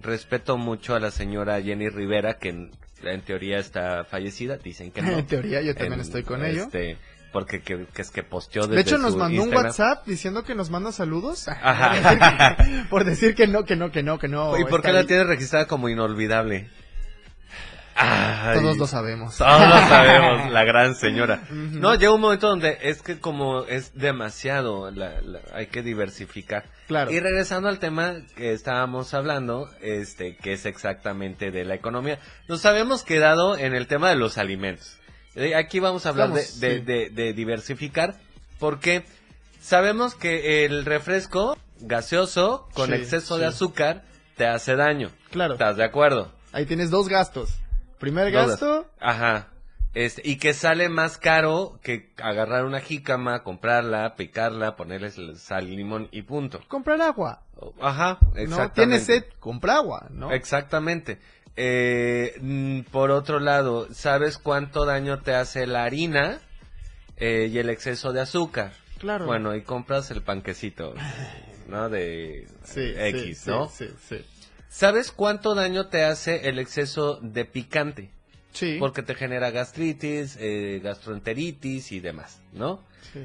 [0.00, 2.70] respeto mucho a la señora Jenny Rivera, que en,
[3.02, 4.56] en teoría está fallecida.
[4.56, 5.18] Dicen que no.
[5.18, 6.62] En teoría, yo también En, estoy con ello.
[6.64, 6.98] este,
[7.32, 9.66] Porque que, que es que posteó De desde hecho, nos mandó un Instagram.
[9.66, 11.48] WhatsApp diciendo que nos manda saludos.
[11.62, 12.56] Ajá.
[12.90, 14.56] Por decir que no, que no, que no, que no.
[14.58, 15.06] ¿Y por qué está la ahí.
[15.06, 16.70] tienes registrada como inolvidable?
[17.96, 18.58] Ay.
[18.60, 19.36] Todos lo sabemos.
[19.38, 21.42] Todos lo sabemos, la gran señora.
[21.50, 26.64] No, llega un momento donde es que como es demasiado, la- la- hay que diversificar.
[26.88, 27.10] Claro.
[27.10, 32.18] Y regresando al tema que estábamos hablando, este, que es exactamente de la economía,
[32.48, 34.98] nos habíamos quedado en el tema de los alimentos.
[35.36, 36.84] Eh, Aquí vamos a hablar de, Estamos, de- sí.
[36.84, 38.14] de- de diversificar,
[38.58, 39.04] porque
[39.60, 44.02] sabemos que el refresco gaseoso con Sí, exceso de azúcar
[44.36, 45.10] te hace daño.
[45.30, 45.54] Claro.
[45.54, 46.32] ¿Estás de acuerdo?
[46.52, 47.58] Ahí tienes dos gastos.
[48.04, 49.48] Primer gasto, Ajá.
[49.94, 56.08] Este, y que sale más caro que agarrar una jícama, comprarla, picarla, ponerle sal limón
[56.10, 56.60] y punto.
[56.68, 57.42] comprar agua.
[57.80, 58.36] Ajá, ¿No?
[58.36, 58.74] exactamente.
[58.74, 60.32] Tienes sed, compra agua, ¿no?
[60.32, 61.18] Exactamente.
[61.56, 66.40] Eh, mm, por otro lado, ¿sabes cuánto daño te hace la harina
[67.16, 68.72] eh, y el exceso de azúcar?
[68.98, 69.26] Claro.
[69.26, 70.94] Bueno, y compras el panquecito,
[71.68, 71.88] ¿no?
[71.88, 73.68] De Sí, X, sí, ¿no?
[73.68, 74.24] Sí, sí.
[74.74, 78.10] ¿Sabes cuánto daño te hace el exceso de picante?
[78.50, 78.78] Sí.
[78.80, 82.82] Porque te genera gastritis, eh, gastroenteritis y demás, ¿no?
[83.12, 83.20] sí.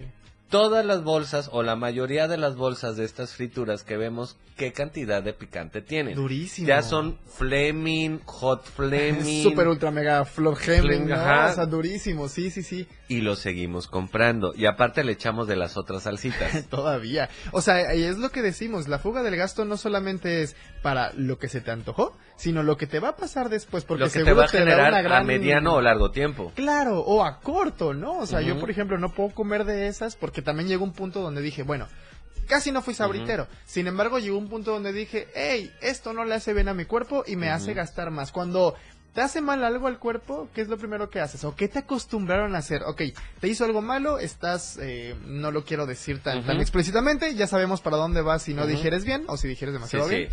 [0.50, 4.74] Todas las bolsas o la mayoría de las bolsas de estas frituras que vemos, ¿qué
[4.74, 6.16] cantidad de picante tienen?
[6.16, 6.68] Durísimo.
[6.68, 9.44] Ya son Fleming, Hot Fleming.
[9.44, 11.16] Super ultra mega flor Heming, ¿no?
[11.16, 11.52] Ajá.
[11.52, 12.88] O sea, durísimo, sí, sí, sí.
[13.08, 14.54] Y lo seguimos comprando.
[14.56, 16.66] Y aparte le echamos de las otras salsitas.
[16.70, 17.30] Todavía.
[17.52, 21.14] O sea, y es lo que decimos, la fuga del gasto no solamente es para
[21.14, 24.08] lo que se te antojó, sino lo que te va a pasar después, porque lo
[24.08, 25.22] que te seguro va a generar una gran...
[25.22, 26.54] a mediano o largo tiempo.
[26.56, 28.18] Claro, o a corto, ¿no?
[28.20, 31.22] O sea, yo, por ejemplo, no puedo comer de esas porque también llegó un punto
[31.22, 31.88] donde dije, bueno,
[32.48, 33.48] casi no fui sabritero.
[33.66, 36.86] Sin embargo, llegó un punto donde dije, hey, esto no le hace bien a mi
[36.86, 38.32] cuerpo y me hace gastar más.
[38.32, 38.74] Cuando
[39.14, 41.44] te hace mal algo al cuerpo, ¿qué es lo primero que haces?
[41.44, 42.84] ¿O qué te acostumbraron a hacer?
[42.84, 43.02] Ok,
[43.42, 47.82] te hizo algo malo, estás, eh, no lo quiero decir tan, tan explícitamente, ya sabemos
[47.82, 48.72] para dónde vas si no Ujú.
[48.72, 50.16] digieres bien o si digieres Sí, demasiado sí.
[50.16, 50.30] bien.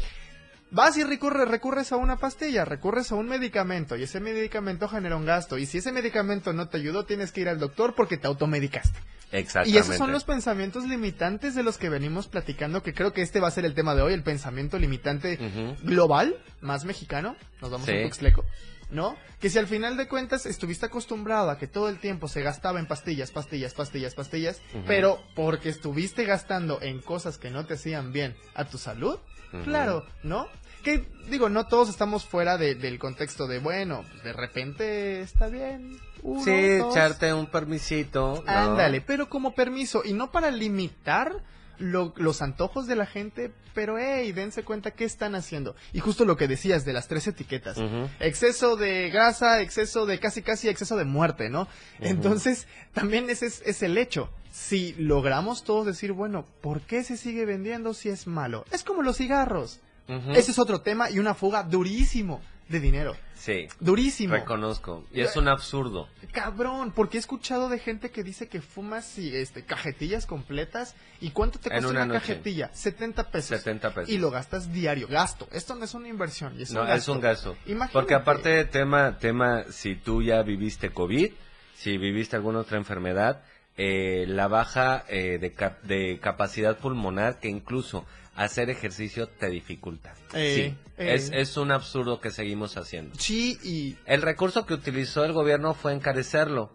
[0.70, 5.16] Vas y recurres, recurres a una pastilla, recurres a un medicamento y ese medicamento genera
[5.16, 5.58] un gasto.
[5.58, 8.98] Y si ese medicamento no te ayudó, tienes que ir al doctor porque te automedicaste.
[9.32, 9.70] Exactamente.
[9.76, 13.40] Y esos son los pensamientos limitantes de los que venimos platicando, que creo que este
[13.40, 15.38] va a ser el tema de hoy, el pensamiento limitante
[15.82, 17.96] global, más mexicano, nos vamos Sí.
[17.96, 18.44] a Tuxtleco,
[18.90, 19.16] ¿no?
[19.40, 22.78] Que si al final de cuentas estuviste acostumbrado a que todo el tiempo se gastaba
[22.78, 28.12] en pastillas, pastillas, pastillas, pastillas, pero porque estuviste gastando en cosas que no te hacían
[28.12, 29.18] bien a tu salud,
[29.64, 30.48] Claro, ¿no?
[30.82, 35.48] Que digo, no todos estamos fuera de- del contexto de, bueno, pues, de repente está
[35.48, 35.98] bien.
[36.22, 38.42] Uno, Sí, dos, echarte un permisito.
[38.46, 38.52] ¿no?
[38.52, 41.32] Ándale, pero como permiso y no para limitar
[41.78, 45.76] lo- los antojos de la gente, pero hey, dense cuenta qué están haciendo.
[45.92, 47.76] Y justo lo que decías de las tres etiquetas.
[48.20, 51.68] Exceso de grasa, exceso de casi casi exceso de muerte, ¿no?
[52.00, 54.30] Entonces, también ese es, es el hecho.
[54.52, 58.64] Si logramos todos decir, bueno, ¿por qué se sigue vendiendo si es malo?
[58.72, 59.80] Es como los cigarros.
[60.36, 62.40] Ese es otro tema y una fuga durísimo.
[62.68, 63.16] De dinero.
[63.34, 63.68] Sí.
[63.80, 64.34] Durísimo.
[64.34, 65.04] Reconozco.
[65.12, 66.08] Y es un absurdo.
[66.32, 70.96] Cabrón, porque he escuchado de gente que dice que fumas y, este, cajetillas completas.
[71.20, 72.70] ¿Y cuánto te En cuesta una una, cajetilla?
[72.72, 73.58] 70 pesos.
[73.60, 74.10] 70 pesos.
[74.10, 75.06] Y lo gastas diario.
[75.06, 75.46] Gasto.
[75.52, 76.60] Esto no es una inversión.
[76.60, 77.56] Es No, un es un gasto.
[77.66, 77.92] Imagínate.
[77.92, 81.30] Porque aparte tema, tema, si tú ya viviste COVID,
[81.74, 83.42] si viviste alguna otra enfermedad,
[83.76, 88.06] eh, la baja eh, de, cap- de capacidad pulmonar que incluso
[88.36, 90.14] hacer ejercicio te dificulta.
[90.34, 91.14] Eh, sí, eh.
[91.14, 93.14] Es, es un absurdo que seguimos haciendo.
[93.18, 96.72] Sí, y El recurso que utilizó el gobierno fue encarecerlo.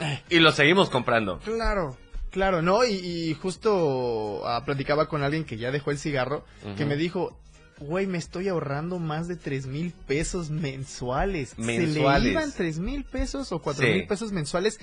[0.00, 0.22] Eh.
[0.30, 1.38] Y lo seguimos comprando.
[1.38, 1.96] Claro,
[2.30, 2.84] claro, ¿no?
[2.84, 6.44] Y, y justo ah, platicaba con alguien que ya dejó el cigarro,
[6.76, 7.38] que me dijo,
[7.78, 11.50] güey, me estoy ahorrando más de tres mil pesos mensuales.
[11.50, 12.24] Se Mensuales.
[12.24, 13.92] le iban tres mil pesos o cuatro Sí.
[13.92, 14.80] mil pesos mensuales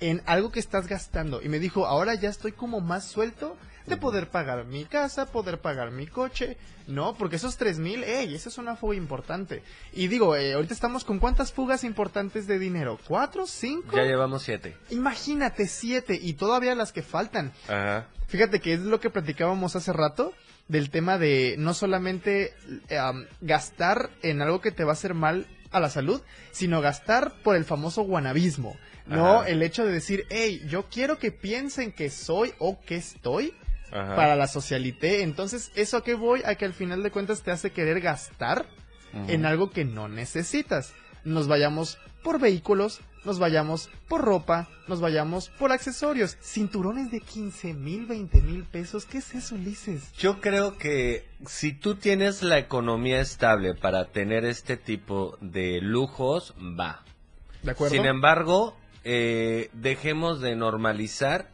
[0.00, 1.42] en algo que estás gastando.
[1.42, 3.56] Y me dijo, ahora ya estoy como más suelto
[3.86, 6.56] de poder pagar mi casa, poder pagar mi coche,
[6.86, 7.14] ¿no?
[7.16, 9.62] Porque esos tres mil, ey, esa es una fuga importante.
[9.92, 13.96] Y digo, eh, ahorita estamos con cuántas fugas importantes de dinero, ¿cuatro, cinco?
[13.96, 14.76] Ya llevamos siete.
[14.90, 17.52] Imagínate siete y todavía las que faltan.
[17.68, 18.08] Ajá.
[18.28, 20.32] Fíjate que es lo que platicábamos hace rato
[20.68, 22.54] del tema de no solamente
[22.98, 26.22] am, gastar en algo que te va a hacer mal a la salud,
[26.52, 28.76] sino gastar por el famoso guanabismo.
[29.06, 29.48] No, Ajá.
[29.48, 33.52] el hecho de decir, hey, yo quiero que piensen que soy o que estoy
[33.94, 34.16] Ajá.
[34.16, 35.22] para la socialité.
[35.22, 36.42] Entonces, ¿eso a qué voy?
[36.44, 38.66] A que al final de cuentas te hace querer gastar
[39.28, 40.92] en algo que no necesitas.
[41.24, 46.36] Nos vayamos por vehículos, nos vayamos por ropa, nos vayamos por accesorios.
[46.42, 49.06] Cinturones de 15 mil, 20 mil pesos.
[49.06, 50.12] ¿Qué es eso, Ulises?
[50.14, 56.54] Yo creo que si tú tienes la economía estable para tener este tipo de lujos,
[56.58, 57.04] va.
[57.62, 57.94] ¿De acuerdo?
[57.94, 61.50] Sin embargo, eh, dejemos de normalizar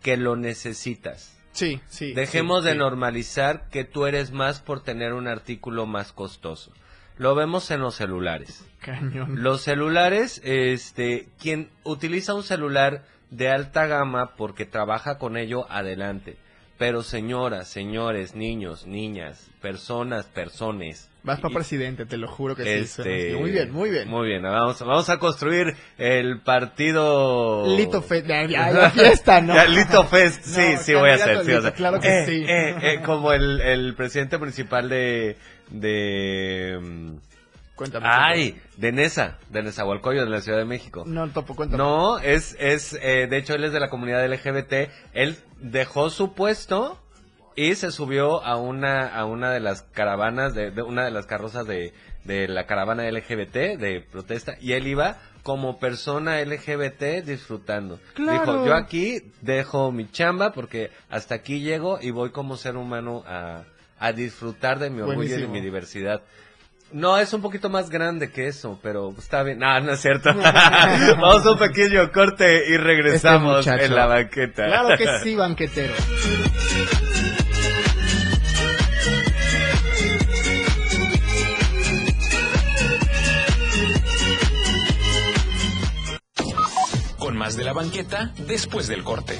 [0.00, 1.36] que lo necesitas.
[1.52, 2.12] Sí, sí.
[2.12, 2.78] Dejemos sí, de sí.
[2.78, 6.72] normalizar que tú eres más por tener un artículo más costoso.
[7.18, 8.64] Lo vemos en los celulares.
[8.80, 9.42] Cañón.
[9.42, 16.36] Los celulares, este, quien utiliza un celular de alta gama porque trabaja con ello, adelante.
[16.78, 21.11] Pero señoras, señores, niños, niñas, personas, personas.
[21.24, 22.70] Vas para presidente, te lo juro que sí.
[22.70, 23.36] este, así.
[23.40, 24.08] Muy bien, muy bien.
[24.08, 27.64] Muy bien, vamos, vamos a construir el partido...
[27.76, 28.24] Lito Fe...
[28.26, 29.54] Ya, ya, la fiesta, ¿no?
[29.54, 32.08] Ya, Lito Fest, sí, No, sí voy a hacer, sí, o sea, Lito, claro que
[32.08, 32.44] eh, sí.
[32.48, 35.36] eh, eh, como el, el presidente principal de,
[35.70, 36.80] de,
[37.76, 38.06] Cuéntame.
[38.08, 41.04] ay, de Nesa, de Nezahualcóyotl, de la Ciudad de México.
[41.06, 41.82] No, topo, cuéntame.
[41.82, 46.34] No, es, es, eh, de hecho él es de la comunidad LGBT, él dejó su
[46.34, 46.98] puesto
[47.56, 51.26] y se subió a una, a una de las caravanas, de, de una de las
[51.26, 51.92] carrozas de,
[52.24, 57.98] de la caravana LGBT de protesta y él iba como persona LGBT disfrutando.
[58.14, 58.40] Claro.
[58.40, 63.24] Dijo, yo aquí dejo mi chamba porque hasta aquí llego y voy como ser humano
[63.26, 63.64] a,
[63.98, 66.22] a disfrutar de mi orgullo y de mi diversidad.
[66.92, 69.58] No, es un poquito más grande que eso, pero está bien.
[69.58, 70.30] No, no es cierto.
[70.34, 74.66] Vamos a un pequeño corte y regresamos Este en la banqueta.
[74.66, 75.94] Claro que sí, banquetero.
[87.42, 89.34] Más de la banqueta después del corte.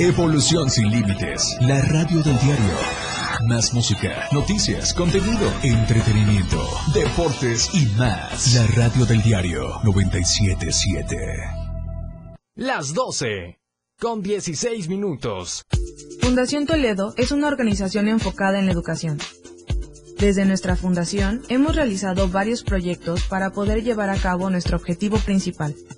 [0.00, 1.56] Evolución sin límites.
[1.60, 2.74] La radio del diario.
[3.46, 6.60] Más música, noticias, contenido, entretenimiento,
[6.92, 8.52] deportes y más.
[8.56, 11.16] La radio del diario 977.
[12.56, 13.60] Las 12.
[14.00, 15.66] Con 16 minutos.
[16.20, 19.18] Fundación Toledo es una organización enfocada en la educación.
[20.18, 25.74] Desde nuestra fundación hemos realizado varios proyectos para poder llevar a cabo nuestro objetivo principal,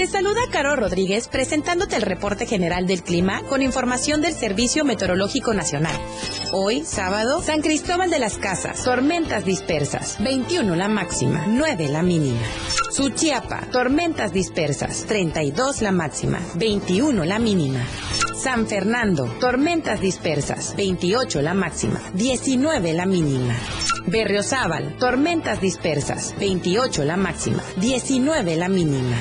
[0.00, 5.52] Te saluda Caro Rodríguez presentándote el reporte general del clima con información del Servicio Meteorológico
[5.52, 5.94] Nacional.
[6.54, 12.40] Hoy, sábado, San Cristóbal de las Casas, tormentas dispersas, 21 la máxima, 9 la mínima.
[12.90, 17.80] Suchiapa, tormentas dispersas, 32 la máxima, 21 la mínima.
[18.34, 23.54] San Fernando, tormentas dispersas, 28 la máxima, 19 la mínima.
[24.06, 29.16] Berriozábal, tormentas dispersas, 28 la máxima, 19 la mínima.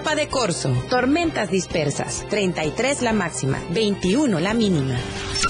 [0.00, 4.96] Chiapa de Corzo, tormentas dispersas, 33 la máxima, 21 la mínima.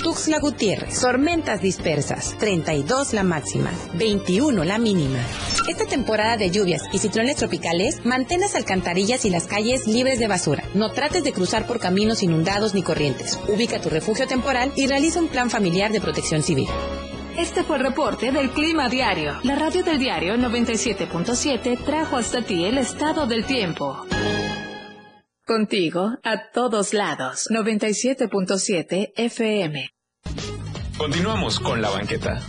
[0.03, 5.21] Tuxtla Gutiérrez, tormentas dispersas, 32 la máxima, 21 la mínima.
[5.69, 10.27] Esta temporada de lluvias y ciclones tropicales, mantén las alcantarillas y las calles libres de
[10.27, 10.65] basura.
[10.75, 13.39] No trates de cruzar por caminos inundados ni corrientes.
[13.47, 16.67] Ubica tu refugio temporal y realiza un plan familiar de protección civil.
[17.41, 19.39] Este fue el reporte del Clima Diario.
[19.45, 24.05] La radio del diario 97.7 trajo hasta ti el estado del tiempo.
[25.47, 27.49] Contigo a todos lados.
[27.51, 29.89] 97.7 FM.
[30.99, 32.43] Continuamos con la banqueta.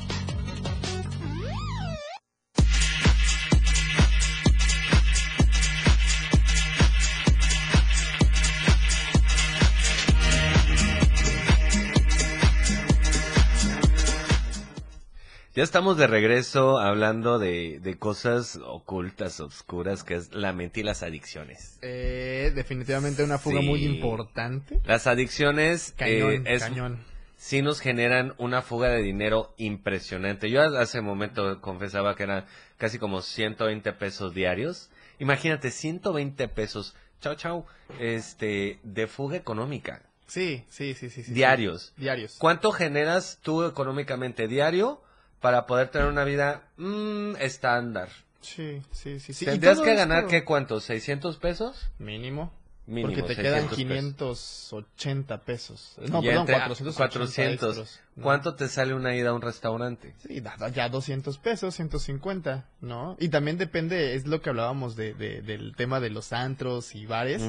[15.54, 20.84] Ya estamos de regreso hablando de, de cosas ocultas, obscuras, que es la mente y
[20.84, 21.78] las adicciones.
[21.82, 23.66] Eh, definitivamente una fuga Sí.
[23.68, 24.80] muy importante.
[24.86, 27.04] Las adicciones Cañón, eh, es- cañón.
[27.36, 30.50] sí nos generan una fuga de dinero impresionante.
[30.50, 32.46] Yo hace un momento confesaba que eran
[32.78, 34.90] casi como 120 pesos diarios.
[35.20, 37.66] Imagínate, 120 pesos, chao chao,
[38.00, 40.02] este, de fuga económica.
[40.28, 41.24] Sí, sí, sí, sí.
[41.24, 41.92] sí, diarios.
[41.98, 42.04] sí.
[42.04, 42.38] Diarios.
[42.40, 45.02] ¿Cuánto generas tú económicamente diario
[45.42, 48.10] para poder tener una vida mm, estándar?
[48.42, 49.46] Sí, sí, sí.
[49.46, 50.78] ¿Tendrías que ganar qué cuánto?
[50.80, 51.90] ¿600 pesos?
[52.00, 52.54] Mínimo.
[52.88, 54.68] Mínimo, Porque te quedan 600 pesos.
[54.72, 55.96] 580 pesos.
[56.00, 57.78] No, Y perdón, entre- 480 400.
[57.78, 58.24] extras, ¿no?
[58.24, 60.16] ¿Cuánto te sale una ida a un restaurante?
[60.28, 63.16] Sí, da- da ya 200 pesos, 150, ¿no?
[63.20, 67.06] Y también depende, es lo que hablábamos de, de- del tema de los antros y
[67.06, 67.44] bares,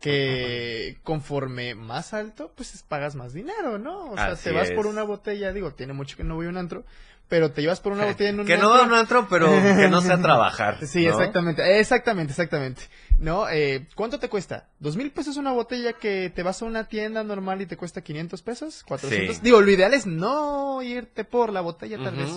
[0.00, 4.10] que conforme más alto, pues es- pagas más dinero, ¿no?
[4.12, 6.50] O sea, Así te vas por una botella, digo, tiene mucho que no voy a
[6.50, 6.84] un antro,
[7.28, 9.46] pero te llevas por una botella en un Que no va a un antro, pero
[9.76, 11.10] que no sea trabajar, Sí, ¿no?
[11.12, 12.82] exactamente, exactamente, exactamente.
[13.18, 13.48] ¿No?
[13.48, 14.68] Eh, ¿Cuánto te cuesta?
[14.78, 18.02] ¿Dos mil pesos una botella que te vas a una tienda normal y te cuesta
[18.02, 18.84] 500 pesos?
[18.86, 19.32] ¿400?
[19.34, 19.40] Sí.
[19.42, 22.28] Digo, lo ideal es no irte por la botella, tal vez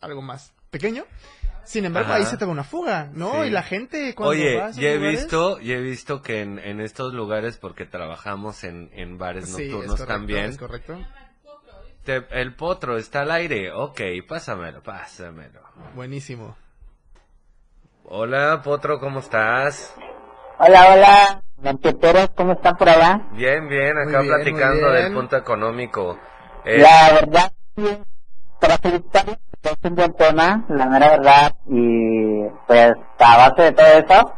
[0.00, 1.04] algo más pequeño.
[1.64, 2.18] Sin embargo, Ajá.
[2.18, 3.42] ahí se te va una fuga, ¿no?
[3.42, 3.48] Sí.
[3.48, 6.42] Y la gente cuando Oye, va a ya he lugares- visto, ya he visto que
[6.42, 10.58] en, en estos lugares, porque trabajamos en, en bares Sí, es nocturnos correcto, también, es
[10.58, 10.98] correcto.
[12.06, 15.60] Te- el potro está al aire, ok, pásamelo, pásamelo.
[15.94, 16.56] Buenísimo.
[18.04, 19.92] Hola, potro, ¿cómo estás?
[20.58, 21.42] Hola, hola,
[22.36, 23.20] ¿cómo están por allá?
[23.32, 25.14] Bien, bien, acá bien, platicando del bien.
[25.14, 26.18] punto económico.
[26.64, 27.52] Eh, La verdad,
[28.60, 33.86] para felicitarlos, es un buen tema, la mera verdad, y pues a base de todo
[33.86, 34.34] eso,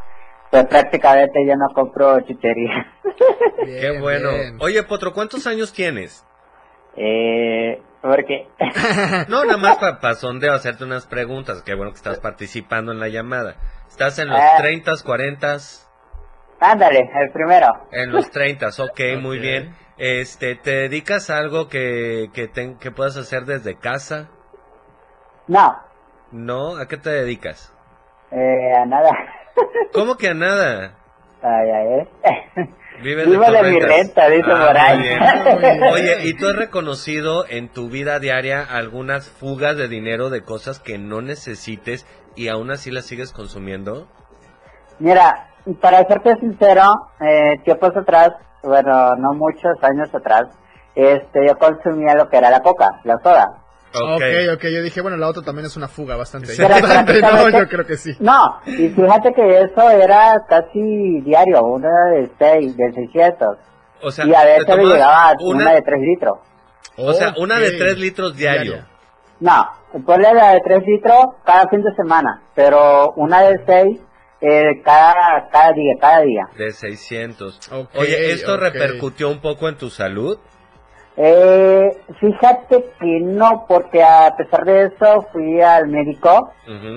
[0.50, 2.86] pues prácticamente yo no compro chuchería.
[3.64, 4.30] qué bueno.
[4.60, 6.24] Oye, potro, ¿cuántos años tienes?
[7.00, 8.46] Eh, porque,
[9.28, 11.62] No, nada más para pa sondeo, hacerte unas preguntas.
[11.62, 13.56] Qué bueno que estás participando en la llamada.
[13.88, 14.56] ¿Estás en los Ah.
[14.58, 15.56] 30, 40?
[16.60, 17.66] ándale, el primero.
[17.92, 19.74] En los 30, ok, muy bien.
[19.96, 24.28] Este, ¿te dedicas a algo que, que, ten- que puedas hacer desde casa?
[25.48, 25.76] No,
[26.30, 26.76] ¿No?
[26.76, 27.74] ¿A qué te dedicas?
[28.30, 29.10] eh, a nada.
[29.92, 30.94] ¿Cómo que a nada?
[31.42, 32.08] Ay, ay, eh.
[33.02, 35.80] Vivo tus de mi renta, dice Ah, por ahí.
[35.92, 40.80] Oye, ¿y tú has reconocido en tu vida diaria algunas fugas de dinero de cosas
[40.80, 44.08] que no necesites y aún así las sigues consumiendo?
[44.98, 45.48] Mira,
[45.80, 48.30] para serte sincero, eh, tiempos atrás,
[48.62, 50.48] bueno, no muchos años atrás,
[50.94, 53.64] este, yo consumía lo que era la coca, la soda.
[53.94, 54.22] Ok,
[54.54, 56.74] ok, yo dije, bueno, la otra también es una fuga bastante Pero
[57.20, 58.12] no, yo creo que sí.
[58.20, 63.56] No, y fíjate que eso era casi diario, una de seis, de 600.
[64.02, 66.38] O sea, y a ¿te veces me tomas llegaba una- una de 3 litros.
[66.96, 67.74] O sea, una de Ok.
[67.78, 68.84] 3 litros diario.
[69.40, 69.66] No,
[70.04, 74.00] ponle la de 3 litros cada fin de semana, pero una de 6
[74.40, 76.42] eh, cada, cada día, cada día.
[76.56, 77.58] De 600.
[77.72, 80.38] Ok, Oye, ¿esto repercutió un poco en tu salud?
[81.20, 86.52] Eh, fíjate que no, porque a pesar de eso fui al médico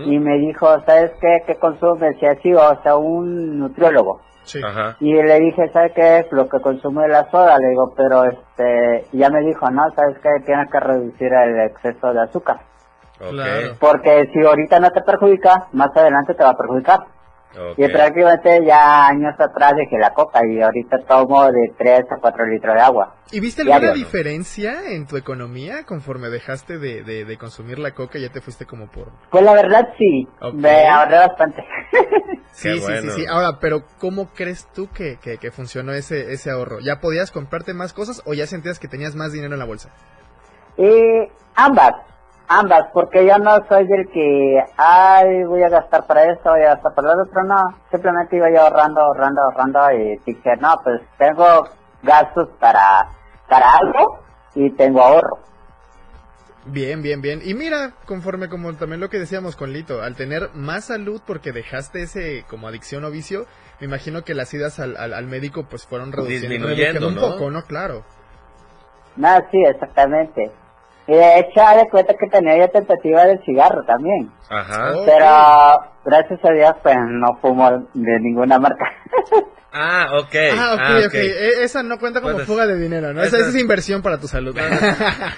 [0.06, 1.44] y me dijo, ¿sabes qué?
[1.48, 2.16] ¿Qué consumes?
[2.22, 4.22] Y así, o sea, un nutriólogo.
[4.64, 4.96] Ajá.
[5.00, 7.58] Y le dije, ¿sabes qué es lo que consume la soda?
[7.58, 10.30] Le digo, pero este, ya me dijo, no, ¿sabes qué?
[10.46, 12.60] Tienes que reducir el exceso de azúcar.
[13.80, 17.00] Porque si ahorita no te perjudica, más adelante te va a perjudicar.
[17.58, 17.78] Ok.
[17.80, 22.46] Y prácticamente ya años atrás dejé la coca y ahorita tomo de 3 a 4
[22.48, 23.16] litros de agua.
[23.32, 23.94] ¿Y viste alguna Diario.
[23.96, 28.42] diferencia en tu economía conforme dejaste de, de, de consumir la coca y ya te
[28.42, 29.10] fuiste como por...
[29.30, 30.54] Pues la verdad sí, Ok.
[30.56, 31.64] me ahorré bastante.
[32.54, 33.26] Sí, Qué sí, sí, sí.
[33.30, 36.80] Ahora, pero ¿cómo crees tú que, que, que funcionó ese, ese ahorro?
[36.82, 39.90] ¿Ya podías comprarte más cosas o ya sentías que tenías más dinero en la bolsa?
[40.78, 41.94] Eh, ambas,
[42.54, 46.76] Ambas, porque yo no soy del que, ay, voy a gastar para esto, voy a
[46.76, 47.78] gastar para lo otro, no.
[47.90, 51.70] Simplemente iba yo ahorrando, ahorrando, ahorrando y dije, no, pues tengo
[52.04, 53.08] gastos para,
[53.48, 54.20] para algo
[54.54, 55.38] y tengo ahorro.
[56.66, 57.40] Bien, bien, bien.
[57.42, 61.54] Y mira, conforme como también lo que decíamos con Lito, al tener más salud porque
[61.54, 63.46] dejaste ese como adicción o vicio,
[63.80, 67.22] me imagino que las idas al, al, al médico pues fueron reduciendo, Disminuyendo, un ¿no?
[67.22, 67.62] poco, ¿no?
[67.64, 68.04] Claro.
[69.16, 70.52] No, sí, exactamente.
[71.12, 74.32] Y de hecho, de cuenta que tenía yo tentativa del cigarro también.
[74.50, 74.94] Ajá.
[75.06, 78.86] Pero, gracias a Dios, pues no fumo de ninguna marca.
[79.74, 80.36] Ah, ok.
[80.54, 81.14] Ah, ok, ah, ok.
[81.14, 83.24] E- Esa no cuenta como fuga de dinero, ¿no?
[83.24, 84.54] Esa, Esa- es inversión para tu salud.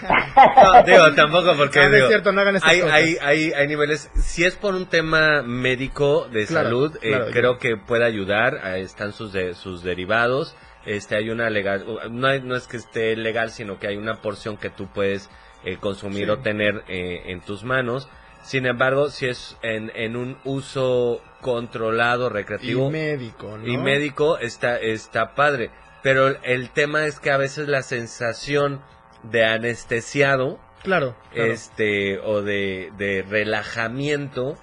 [0.63, 2.95] No, digo, tampoco porque No, no es digo, cierto, no hagan estas hay, cosas.
[2.95, 7.25] hay, hay, hay niveles, si es por un tema médico de Claro, salud, eh, claro,
[7.31, 10.55] creo yo- que puede ayudar, ahí están sus de, sus derivados,
[10.87, 14.15] este hay una legal, no, hay- no es que esté legal, sino que hay una
[14.15, 15.29] porción que tú puedes
[15.65, 16.30] eh, consumir Sí.
[16.31, 18.10] o tener eh, en tus manos.
[18.44, 23.68] Sin embargo, si es en, en un uso controlado, recreativo Y médico, ¿no?
[23.68, 25.69] y médico, está, está padre.
[26.02, 28.81] Pero el- el tema es que a veces la sensación
[29.23, 31.52] de anestesiado, Claro, claro.
[31.53, 34.57] este, o de, de relajamiento,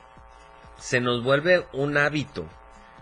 [0.77, 2.47] se nos vuelve un hábito,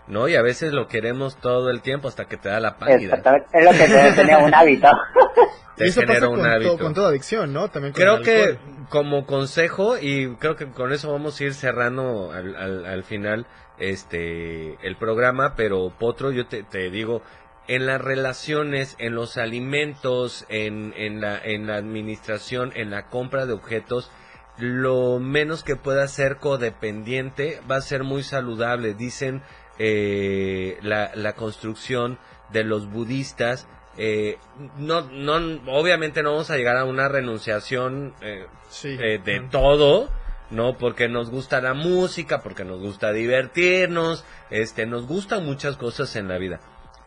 [0.09, 0.27] ¿no?
[0.27, 3.21] Y a veces lo queremos todo el tiempo hasta que te da la pálida.
[3.53, 4.87] Es lo que yo tenía un hábito.
[5.77, 6.77] Te y eso genera pasa un con, to- hábito.
[6.77, 7.69] con toda adicción, ¿no?
[7.69, 8.57] También con Creo que
[8.89, 13.45] como consejo, y creo que con eso vamos a ir cerrando al, al, al final
[13.77, 17.21] este el programa, pero Potro, yo te, te digo,
[17.69, 23.45] en las relaciones, en los alimentos, en, en, la, en la administración, en la compra
[23.45, 24.11] de objetos,
[24.57, 28.95] lo menos que pueda ser codependiente va a ser muy saludable.
[28.95, 29.43] Dicen
[29.79, 32.19] eh, la, la construcción
[32.51, 33.67] de los budistas.
[33.97, 34.37] eh,
[34.77, 35.35] no, no,
[35.73, 38.95] obviamente no vamos a llegar a una renunciación eh, Sí.
[38.99, 40.09] eh, de todo,
[40.51, 40.77] ¿no?
[40.77, 46.27] Porque nos gusta la música, porque nos gusta divertirnos, este, nos gustan muchas cosas en
[46.27, 46.59] la vida.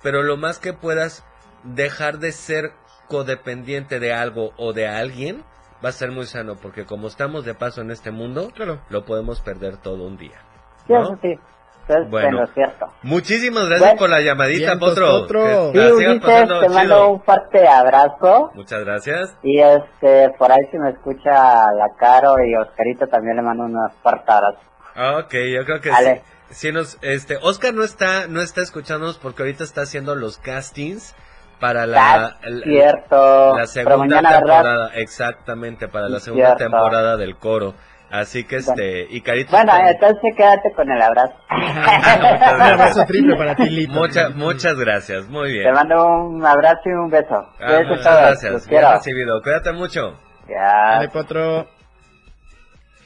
[0.03, 1.24] Pero lo más que puedas
[1.62, 2.73] dejar de ser
[3.09, 5.44] codependiente de algo o de alguien
[5.85, 8.53] va a ser muy sano, porque como estamos de paso en este mundo,
[8.89, 10.40] lo podemos perder todo un día.
[10.86, 11.39] Sí, sí.
[11.88, 12.38] Eso es Bueno.
[12.38, 12.86] bueno, cierto.
[13.02, 13.98] Muchísimas gracias Bueno.
[13.98, 15.06] por la llamadita, Potro.
[15.22, 15.72] Potro.
[15.72, 17.09] Sí, la Ulises, te mando chido.
[17.10, 18.50] un fuerte abrazo.
[18.54, 19.36] Muchas gracias.
[19.42, 21.30] Y este, por ahí si me escucha
[21.72, 24.59] la Caro y Oscarito también le mando unos fuerte abrazo.
[25.20, 26.20] Ok, yo creo que sí.
[26.50, 31.14] Sí nos, este, Oscar no está, no está escuchándonos porque ahorita está haciendo los castings
[31.59, 33.56] para la, el- cierto.
[33.56, 34.40] la segunda mañana, ¿verdad?
[34.40, 36.64] temporada, exactamente, para la segunda Cierto.
[36.64, 37.74] temporada del coro.
[38.12, 39.52] Así que este, y Carito.
[39.52, 41.32] Bueno, entonces quédate con el abrazo.
[41.51, 43.93] muchas Un abrazo triple para ti, Lito.
[43.94, 45.64] Muchas, muchas gracias, muy bien.
[45.64, 47.34] Te mando un abrazo y un beso.
[47.59, 48.93] Ah, muchas todos, gracias, los bien quiero.
[48.98, 49.43] recibido.
[49.43, 50.20] Cuídate mucho.
[50.47, 50.90] Ya.
[50.97, 51.66] Dale, Potro.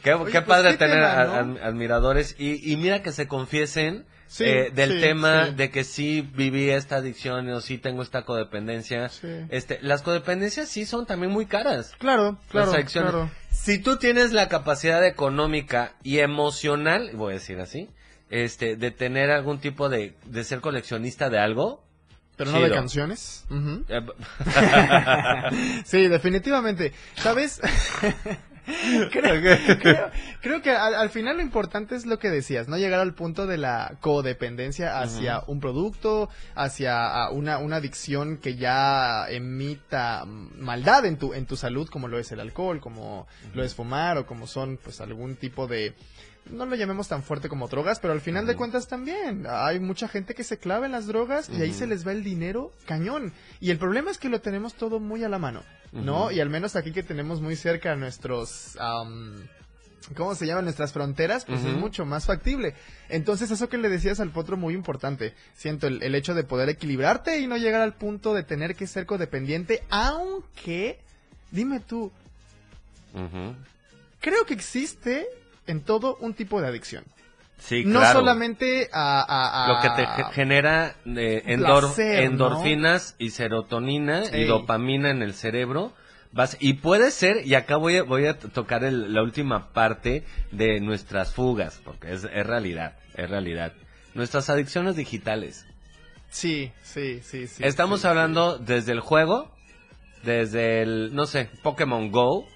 [0.02, 1.34] Qué, Oye, qué pues, padre qué tener tema, ¿no?
[1.60, 5.54] ad- admiradores y, y mira que se confiesen Sí, eh, del sí, tema sí.
[5.54, 9.10] de que sí viví esta adicción o sí tengo esta codependencia.
[9.50, 11.94] Este, las codependencias sí son también muy caras.
[11.98, 13.10] Claro, claro, Las adicciones.
[13.12, 13.30] claro.
[13.50, 17.88] Si tú tienes la capacidad económica y emocional, voy a decir así,
[18.30, 21.84] este, de tener algún tipo de, de ser coleccionista de algo.
[22.36, 23.46] Pero no de canciones.
[23.88, 24.00] Eh,
[25.84, 26.92] sí, definitivamente.
[27.16, 27.60] ¿Sabes?
[29.12, 29.40] creo,
[29.80, 30.10] creo-
[30.40, 33.46] creo que al, al final lo importante es lo que decías, no llegar al punto
[33.46, 41.04] de la codependencia hacia un producto, hacia ah, una, una adicción que ya emita maldad
[41.06, 44.26] en tu, en tu salud, como lo es el alcohol, como lo es fumar o
[44.26, 45.94] como son pues algún tipo de
[46.50, 50.08] no lo llamemos tan fuerte como drogas, pero al final de cuentas también hay mucha
[50.08, 53.32] gente que se clava en las drogas y ahí se les va el dinero cañón.
[53.60, 55.62] Y el problema es que lo tenemos todo muy a la mano,
[55.92, 56.30] ¿no?
[56.30, 58.76] Y al menos aquí que tenemos muy cerca nuestros...
[60.14, 61.44] ¿Cómo se llaman nuestras fronteras?
[61.44, 62.74] Pues es mucho más factible.
[63.08, 65.34] Entonces, eso que le decías al potro, muy importante.
[65.56, 68.86] Siento el, el hecho de poder equilibrarte y no llegar al punto de tener que
[68.86, 71.00] ser codependiente, aunque,
[71.50, 72.12] dime tú,
[74.20, 75.26] creo que existe
[75.66, 77.04] en todo un tipo de adicción.
[77.58, 78.20] Sí, no claro.
[78.20, 82.30] solamente a, a- a- Lo que te ge- genera eh, endor- Placer, ¿no?
[82.30, 85.92] endorfinas y serotonina y dopamina en el cerebro.
[86.32, 90.24] Vas, y puede ser, y acá voy a, voy a tocar el- la última parte
[90.52, 93.72] de nuestras fugas, porque es, es realidad, es realidad.
[94.12, 95.64] Nuestras adicciones digitales.
[96.28, 97.64] Sí, sí, sí, sí.
[97.64, 99.50] Estamos sí, hablando desde el juego,
[100.22, 102.46] desde el, no sé, Pokémon Go.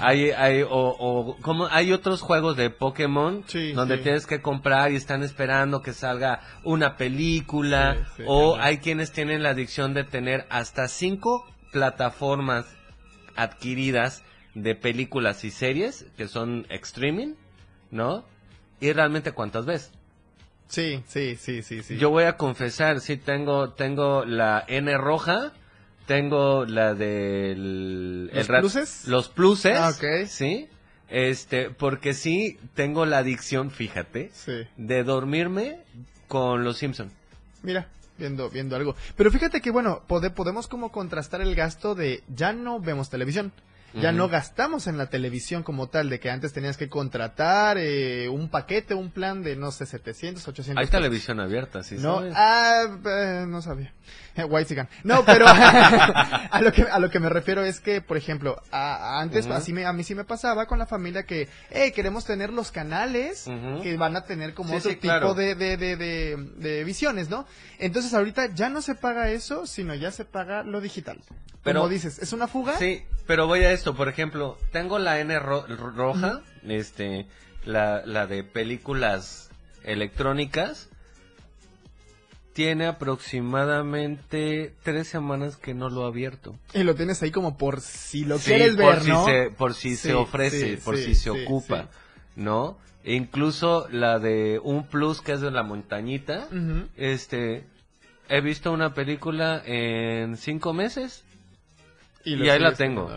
[0.00, 4.02] hay, hay, o, o como hay otros juegos de Pokémon Sí, donde sí.
[4.02, 7.96] tienes que comprar y están esperando que salga una película.
[8.16, 12.66] Sí, o hay quienes tienen la adicción de tener hasta cinco plataformas
[13.36, 14.22] adquiridas
[14.54, 17.34] de películas y series que son streaming,
[17.90, 18.24] ¿no?
[18.80, 19.92] Y realmente cuántas ves.
[20.68, 21.96] Sí, sí, sí, sí, sí.
[21.98, 25.52] Yo voy a confesar, sí tengo tengo la N roja,
[26.10, 29.06] tengo la del ¿Los el pluses?
[29.06, 29.76] Los pluses.
[29.78, 29.92] Ah.
[30.26, 30.68] Sí.
[31.08, 34.66] Este, porque sí tengo la adicción, fíjate, Sí.
[34.76, 35.78] de dormirme
[36.26, 37.12] con los Simpson.
[37.62, 37.86] Mira,
[38.18, 38.96] viendo, viendo algo.
[39.16, 43.52] Pero fíjate que, bueno, pode- podemos como contrastar el gasto de ya no vemos televisión.
[43.94, 48.28] Ya no gastamos en la televisión como tal, de que antes tenías que contratar eh,
[48.28, 50.90] un paquete, un plan de, no sé, 700, 800 Hay pesos.
[51.00, 51.96] televisión abierta, sí.
[51.98, 52.34] No, sabes?
[52.36, 53.92] ah, eh, no sabía.
[54.48, 54.88] Whitezican.
[55.04, 59.18] No, pero a lo que a lo que me refiero es que, por ejemplo, a-
[59.18, 62.24] a antes así me, a mí sí me pasaba con la familia que, hey, queremos
[62.24, 63.46] tener los canales
[63.82, 65.34] que van a tener como Sí, otro sí, tipo claro.
[65.34, 67.46] de, de, de, de, de visiones, ¿no?
[67.78, 71.18] Entonces ahorita ya no se paga eso, sino ya se paga lo digital.
[71.62, 72.76] Pero- como dices, ¿es una fuga?
[72.78, 77.26] Sí, pero voy a esto, por ejemplo, tengo la N ro- ro- roja, este,
[77.64, 79.50] la, la de películas
[79.84, 80.88] electrónicas,
[82.52, 86.56] tiene aproximadamente tres semanas que no lo ha abierto.
[86.74, 89.24] Y lo tienes ahí como por si lo Sí, quieres por ver, si ¿no?
[89.24, 91.88] se, por si Sí, se ofrece, sí, por si se ocupa.
[92.36, 92.76] ¿no?
[93.04, 96.48] E incluso la de un plus que es de la montañita,
[96.96, 97.64] este,
[98.28, 101.24] he visto una película en cinco meses
[102.24, 103.10] y, lo ahí la tengo.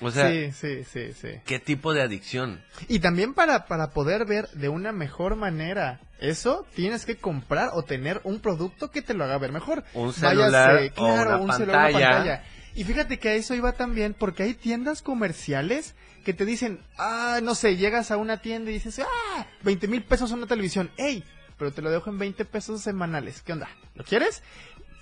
[0.00, 1.28] O sea, sí, sí, sí, sí.
[1.46, 2.60] ¿qué tipo de adicción?
[2.88, 7.82] Y también para, para poder ver de una mejor manera eso, tienes que comprar o
[7.84, 9.84] tener un producto que te lo haga ver mejor.
[9.94, 12.10] Un Váyase, celular o claro, una un celular, una pantalla.
[12.10, 12.44] pantalla.
[12.74, 15.94] Y fíjate que a eso iba también porque hay tiendas comerciales
[16.24, 20.02] que te dicen, ah, no sé, llegas a una tienda y dices, ah, 20 mil
[20.02, 20.90] pesos una televisión.
[20.96, 21.22] ¡Ey!
[21.56, 23.42] Pero te lo dejo en 20 pesos semanales.
[23.42, 23.68] ¿Qué onda?
[23.94, 24.42] ¿Lo quieres?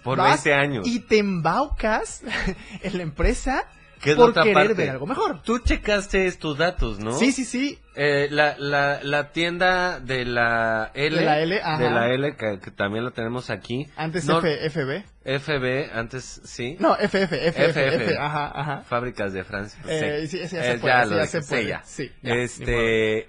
[0.03, 0.87] Por Vas 20 años.
[0.87, 2.23] Y te embaucas
[2.83, 3.65] en la empresa
[4.01, 4.75] ¿Qué es la por otra querer parte?
[4.75, 5.43] ver algo mejor.
[5.43, 7.13] Tú checaste estos datos, ¿no?
[7.13, 7.79] Sí, sí, sí.
[7.95, 11.17] Eh, la, la, la tienda de la L.
[11.17, 11.79] De la L, ajá.
[11.85, 13.87] de la L, que, que también la tenemos aquí.
[13.95, 15.05] Antes No- F- FB.
[15.25, 16.77] FB, antes sí.
[16.81, 17.95] No, FF, FF, FF.
[17.95, 18.81] F, ajá, ajá.
[18.83, 19.81] Fábricas de Francia.
[19.87, 21.67] Eh, sí, ese ya se Eh, puede, ya ese lo ya dije, se puede.
[21.69, 21.83] ya.
[21.85, 23.29] Sí, ya, este,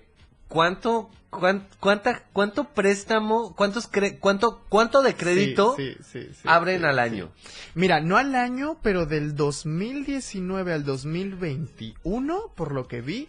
[0.54, 6.42] ¿cuánto, cuán- cuánta, cuánto préstamo, cuántos cre- cuánto, cuánto de crédito Sí, sí, sí, sí,
[6.46, 7.32] abren al año?
[7.74, 13.28] Mira, no al año, pero del 2019 al 2021, por lo que vi,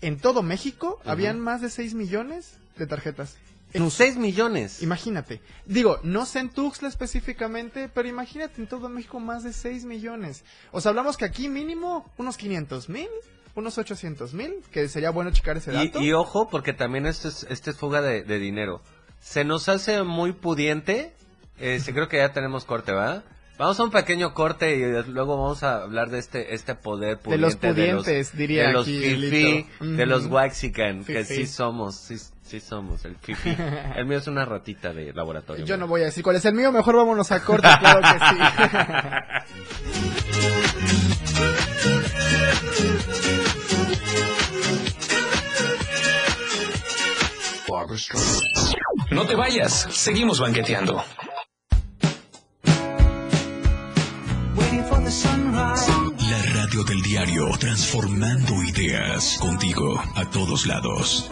[0.00, 3.36] en todo México habían más de 6 millones de tarjetas.
[3.72, 4.82] En 6 millones.
[4.82, 5.40] Imagínate.
[5.66, 10.44] Digo, no sé en Tuxtla específicamente, pero imagínate en todo México más de 6 millones.
[10.72, 13.08] O sea, hablamos que aquí mínimo unos 500 mil,
[13.54, 16.00] unos 800 mil, que sería bueno checar ese dato.
[16.00, 18.82] y ojo, porque también esto es, esto es fuga de, de dinero.
[19.20, 21.12] Se nos hace muy pudiente.
[21.58, 23.22] Este, creo que ya tenemos corte, ¿va?
[23.60, 27.36] Vamos a un pequeño corte y luego vamos a hablar de este este poder De
[27.36, 29.68] los pudiente pudientes, diría de los aquí, Lito.
[29.80, 33.54] de los waxican, que sí somos, sí, sí somos el fifi.
[33.96, 35.66] el mío es una ratita de laboratorio.
[35.66, 38.18] Yo no voy a decir cuál es el mío, mejor vámonos a corte, claro que
[49.10, 51.02] No te vayas, seguimos banqueteando.
[56.30, 61.28] La radio del diario, transformando ideas contigo a todos lados.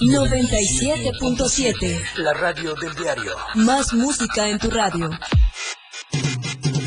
[0.00, 2.16] 97.7.
[2.16, 3.36] La radio del diario.
[3.54, 5.10] Más música en tu radio.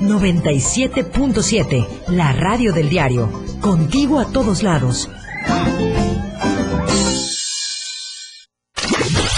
[0.00, 3.30] 97.7, la radio del diario.
[3.60, 5.08] Contigo a todos lados.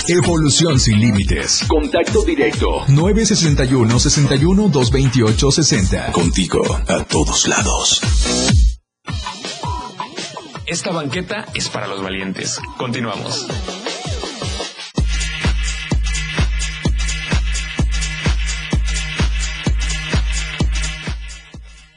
[0.09, 1.65] Evolución sin límites.
[1.69, 2.85] Contacto directo.
[2.89, 6.12] 961 61 228 60.
[6.12, 8.01] Contigo a todos lados.
[10.66, 12.61] Esta banqueta es para los valientes.
[12.77, 13.47] Continuamos.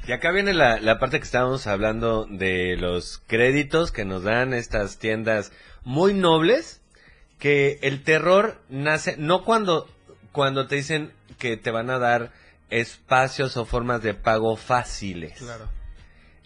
[0.07, 4.53] Y acá viene la, la parte que estábamos hablando de los créditos que nos dan
[4.53, 5.51] estas tiendas
[5.85, 6.81] muy nobles,
[7.39, 9.87] que el terror nace no cuando,
[10.31, 12.31] cuando te dicen que te van a dar
[12.69, 15.33] espacios o formas de pago fáciles.
[15.39, 15.69] Claro.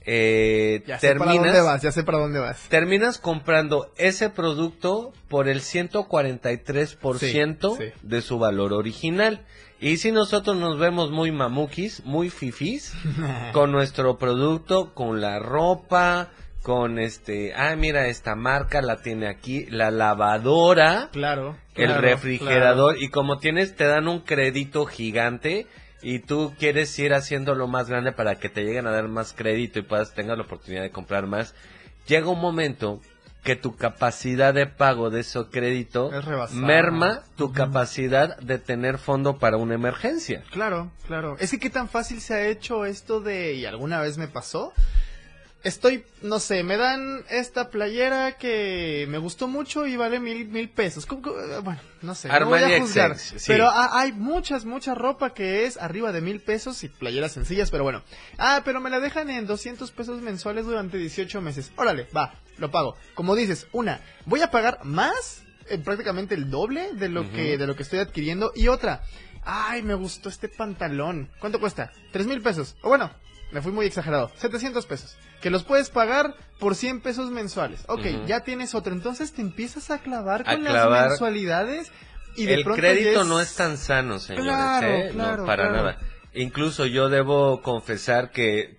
[0.09, 2.61] Eh, Ya sé para dónde vas, ya sé para dónde vas.
[2.69, 7.91] terminas comprando ese producto por el 143% Sí, sí.
[8.03, 9.45] de su valor original.
[9.79, 12.93] Y si nosotros nos vemos muy mamukis, muy fifis,
[13.53, 16.29] con nuestro producto, con la ropa,
[16.63, 21.55] con este, ah, mira, esta marca la tiene aquí, la lavadora, Claro.
[21.75, 25.67] el claro, refrigerador, y como tienes, te dan un crédito gigante,
[26.01, 29.79] y tú quieres ir haciéndolo más grande para que te lleguen a dar más crédito
[29.79, 31.55] y puedas tengas la oportunidad de comprar más,
[32.07, 32.99] llega un momento
[33.47, 39.37] que tu capacidad de pago de ese crédito Es merma tu capacidad de tener fondo
[39.37, 40.43] para una emergencia.
[40.51, 41.37] Claro, claro.
[41.39, 44.73] Es que qué tan fácil se ha hecho esto de, y alguna vez me pasó,
[45.67, 50.69] estoy, no sé, me dan esta playera que me gustó mucho y vale mil, mil
[50.69, 51.05] pesos.
[51.05, 51.35] ¿Cómo- cómo?
[51.63, 53.17] Bueno, no sé, no voy a juzgar.
[53.17, 53.35] Sí.
[53.47, 57.69] Pero ha- hay muchas, mucha ropa que es arriba de mil pesos y playeras sencillas,
[57.71, 58.01] pero bueno.
[58.37, 61.71] Ah, pero me la dejan en 200 pesos mensuales durante 18 meses.
[61.75, 62.95] Órale, va, lo pago.
[63.13, 67.67] Como dices, una, voy a pagar más, eh, prácticamente el doble de lo que, de
[67.67, 68.51] lo que estoy adquiriendo.
[68.55, 69.01] Y otra,
[69.43, 71.29] ay, me gustó este pantalón.
[71.39, 71.91] ¿Cuánto cuesta?
[72.11, 72.75] Tres mil pesos.
[72.81, 73.11] O bueno,
[73.51, 74.31] me fui muy exagerado.
[74.37, 75.17] 700 pesos.
[75.41, 77.83] Que los puedes pagar por 100 pesos mensuales.
[77.87, 78.93] Ok, ya tienes otro.
[78.93, 80.89] Entonces te empiezas a clavar A con clavar.
[81.01, 81.91] las mensualidades.
[82.35, 85.09] Y de el pronto crédito no es tan sano, señores, Claro, ¿eh?
[85.11, 85.77] claro, no, para claro.
[85.77, 85.99] nada.
[86.33, 88.77] Incluso yo debo confesar que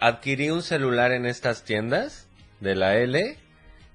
[0.00, 2.26] adquirí un celular en estas tiendas
[2.60, 3.36] de la L,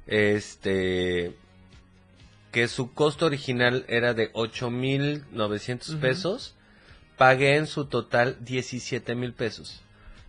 [0.07, 1.35] este,
[2.51, 5.99] que su costo original era de 8.900 Ujú.
[5.99, 6.55] pesos,
[7.17, 9.81] pagué en su total 17 mil pesos.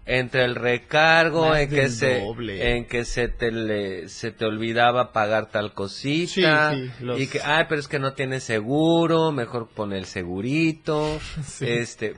[0.09, 2.77] Entre el recargo, Más en que se, doble.
[2.77, 7.27] en que se te le- se te olvidaba pagar tal cosita, Sí, sí, los- y
[7.27, 11.67] que, ay, pero es que no tiene seguro, mejor pon el segurito, Sí.
[11.69, 12.15] este,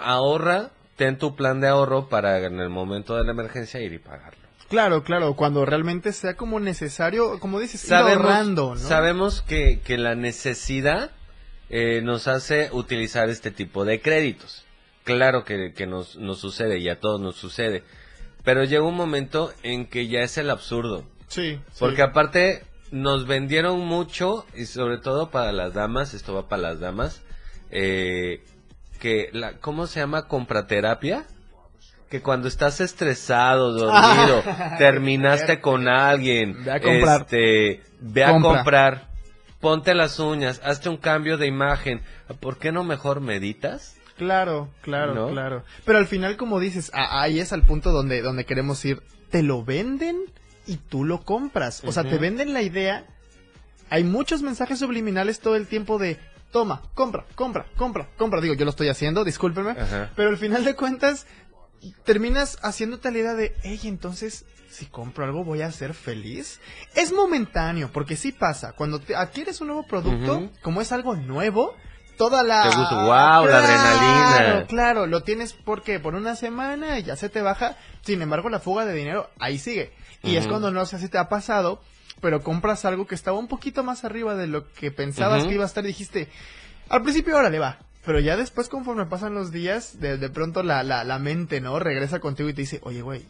[0.00, 3.98] ahorra, ten tu plan de ahorro para en el momento de la emergencia ir y
[3.98, 4.38] pagarlo.
[4.68, 8.80] Claro, claro, cuando realmente sea como necesario, como dices, ir Sabemos, ahorrando, ¿no?
[8.80, 11.10] sabemos que, que la necesidad
[11.70, 14.64] eh, nos hace utilizar este tipo de créditos.
[15.16, 17.82] Claro que, que nos, nos sucede y a todos nos sucede.
[18.44, 21.04] Pero llega un momento en que ya es el absurdo.
[21.28, 21.76] Sí, sí.
[21.78, 26.80] Porque aparte nos vendieron mucho y sobre todo para las damas, esto va para las
[26.80, 27.22] damas,
[27.70, 28.42] eh,
[29.00, 30.26] que la, ¿cómo se llama?
[30.28, 31.26] Compraterapia.
[32.08, 34.42] Que cuando estás estresado, dormido,
[34.78, 37.20] terminaste con alguien, Ve a comprar.
[37.20, 38.50] este, ve a Compra.
[38.54, 39.08] comprar,
[39.60, 42.00] ponte las uñas, hazte un cambio de imagen.
[42.40, 43.97] ¿Por qué no mejor meditas?
[44.18, 45.28] Claro, claro, ¿No?
[45.30, 45.64] claro.
[45.84, 49.02] Pero al final, como dices, ahí es al punto donde, donde queremos ir.
[49.30, 50.16] Te lo venden
[50.66, 51.82] y tú lo compras.
[51.84, 53.06] O sea, te venden la idea.
[53.90, 56.18] Hay muchos mensajes subliminales todo el tiempo de
[56.50, 58.40] toma, compra, compra, compra, compra.
[58.40, 59.74] Digo, yo lo estoy haciendo, discúlpeme.
[60.14, 61.26] Pero al final de cuentas,
[62.04, 66.60] terminas haciéndote la idea de, hey, entonces, si compro algo, voy a ser feliz.
[66.94, 68.72] Es momentáneo, porque sí pasa.
[68.72, 71.74] Cuando te adquieres un nuevo producto, como es algo nuevo,
[72.18, 72.68] toda la...
[72.68, 73.46] Te gusta, ¡guau!
[73.46, 74.36] la adrenalina.
[74.36, 77.76] Claro, claro, lo tienes porque por una semana ya se te baja.
[78.02, 79.92] Sin embargo, la fuga de dinero ahí sigue.
[80.22, 81.80] Y es cuando no sé si te ha pasado,
[82.20, 85.64] pero compras algo que estaba un poquito más arriba de lo que pensabas que iba
[85.64, 86.28] a estar y dijiste,
[86.90, 87.78] al principio órale va.
[88.04, 91.78] Pero ya después, conforme pasan los días, de, de pronto la, la, la mente, ¿no?
[91.78, 93.24] Regresa contigo y te dice, oye, güey,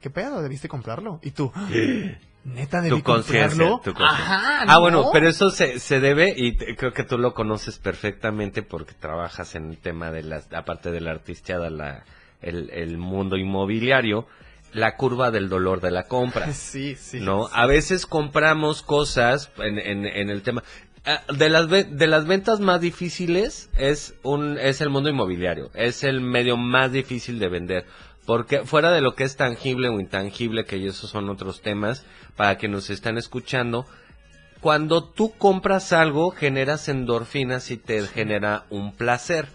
[0.00, 0.42] ¿qué pedo?
[0.42, 1.18] ¿Debiste comprarlo?
[1.22, 1.52] Y tú,
[2.46, 3.80] ¿neta debí tu comprarlo?
[3.84, 4.06] tu conciencia.
[4.24, 4.80] Ajá, Ah, ¿no?
[4.80, 8.94] bueno, pero eso se, se debe, y te- creo que tú lo conoces perfectamente porque
[8.94, 12.04] trabajas en el tema de las, aparte de la artisteada, la,
[12.42, 14.26] el, el mundo inmobiliario,
[14.72, 16.46] la curva del dolor de la compra.
[16.52, 17.20] Sí, sí.
[17.20, 17.44] ¿No?
[17.46, 17.52] sí.
[17.54, 20.62] A veces compramos cosas en, en, en el tema.
[21.08, 26.02] Ah, De las, de las ventas más difíciles es un es el mundo inmobiliario, es
[26.02, 27.86] el medio más difícil de vender.
[28.26, 32.04] Porque fuera de lo que es tangible o intangible, que esos son otros temas,
[32.36, 33.86] para que nos están escuchando,
[34.60, 39.46] cuando tú compras algo, generas endorfinas y te genera un placer.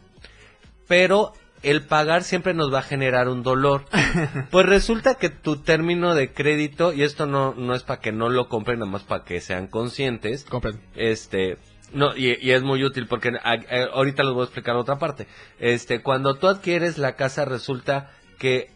[0.87, 1.33] Pero
[1.63, 3.85] el pagar siempre nos va a generar un dolor.
[4.51, 8.29] Pues resulta que tu término de crédito, y esto no, no es para que no
[8.29, 10.43] lo compren, nada más para que sean conscientes.
[10.45, 10.79] Compren.
[10.95, 11.57] Este,
[11.93, 14.97] no, y, y es muy útil porque a- a- ahorita les voy a explicar otra
[14.99, 15.27] parte.
[15.59, 18.11] Este, cuando tú adquieres la casa, resulta
[18.41, 18.71] que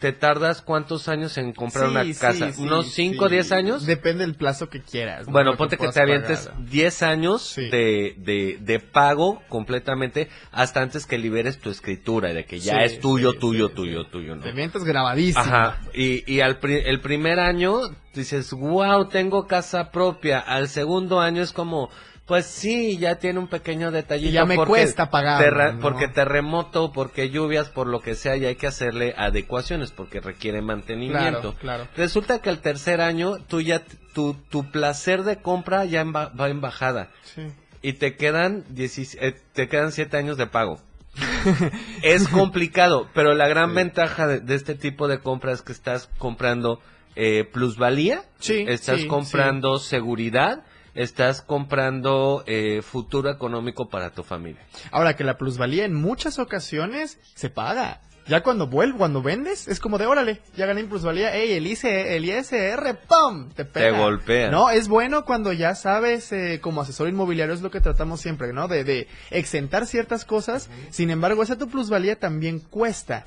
[0.00, 3.34] te tardas cuántos años en comprar Sí, una casa, sí, unos 5 o sí.
[3.36, 3.86] 10 años.
[3.86, 5.26] Depende del plazo que quieras.
[5.26, 5.32] ¿no?
[5.32, 6.64] Bueno, Lo ponte que te avientes pagar.
[6.66, 12.44] 10 años de, de, de pago completamente hasta antes que liberes tu escritura y de
[12.44, 14.42] que ya Sí, es tuyo, sí, tuyo, sí, tuyo, tuyo, ¿no?
[14.42, 15.40] Te mientes grabadísimo.
[15.42, 17.78] Ajá, y, y al pri- el primer año
[18.12, 20.40] dices, wow, tengo casa propia.
[20.40, 21.88] Al segundo año es como,
[22.26, 24.30] pues sí, ya tiene un pequeño detallito.
[24.30, 25.80] Y ya me cuesta terra- ¿no?
[25.80, 30.62] Porque terremoto, porque lluvias, por lo que sea, y hay que hacerle adecuaciones porque requiere
[30.62, 31.54] mantenimiento.
[31.54, 31.88] Claro, claro.
[31.96, 33.82] Resulta que al tercer año, tú ya,
[34.14, 37.10] tu, tu placer de compra ya en va en bajada.
[37.22, 37.42] Sí.
[37.82, 40.80] Y te quedan 16 eh, te quedan siete años de pago.
[42.02, 46.08] es complicado, pero la gran ventaja de, de este tipo de compras es que estás
[46.18, 46.80] comprando
[47.16, 50.64] eh, plusvalía, Sí, estás sí, comprando seguridad,
[50.94, 54.62] estás comprando eh, futuro económico para tu familia.
[54.90, 58.00] Ahora que la plusvalía en muchas ocasiones se paga.
[58.26, 61.66] Ya cuando vuelve, cuando vendes, es como de órale, ya gané en plusvalía, ey, el,
[61.66, 63.50] IC, el ISR, ¡pum!
[63.50, 63.90] Te pega.
[63.90, 64.50] Te golpea.
[64.50, 68.54] No, es bueno cuando ya sabes, eh, como asesor inmobiliario es lo que tratamos siempre,
[68.54, 68.66] ¿no?
[68.66, 73.26] De, de exentar ciertas cosas, sin embargo, esa tu plusvalía también cuesta.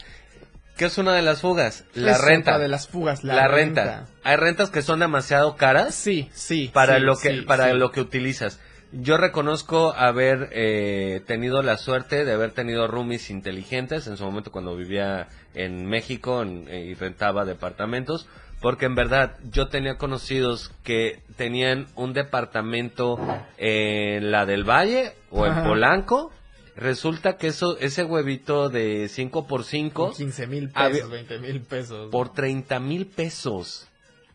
[0.78, 1.86] ¿Qué es una de las fugas?
[1.94, 2.52] La Es renta.
[2.52, 4.06] otra de las fugas, la, La, renta.
[4.24, 5.96] Hay rentas que son demasiado caras.
[5.96, 6.70] Sí, sí.
[6.74, 7.78] Para sí, lo que sí, para sí.
[7.78, 8.60] lo que utilizas.
[8.94, 14.52] Yo reconozco haber eh, tenido la suerte de haber tenido roomies inteligentes en su momento
[14.52, 18.30] cuando vivía en México en- eh, y rentaba departamentos,
[18.62, 23.18] porque en verdad yo tenía conocidos que tenían un departamento
[23.58, 25.64] en la del Valle o en Ajá.
[25.66, 26.32] Polanco.
[26.78, 32.12] Resulta que eso ese huevito de 5 por 5 15 mil pesos, 20 mil pesos.
[32.12, 33.88] por 30 mil pesos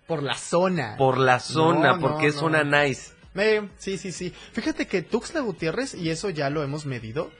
[0.09, 0.97] Por la zona.
[0.99, 2.47] por la zona, No, porque no, es no.
[2.47, 3.13] una nice.
[3.37, 4.33] Eh, sí, sí, sí.
[4.53, 7.31] Fíjate que Tuxtla Gutiérrez, y eso ya lo hemos medido,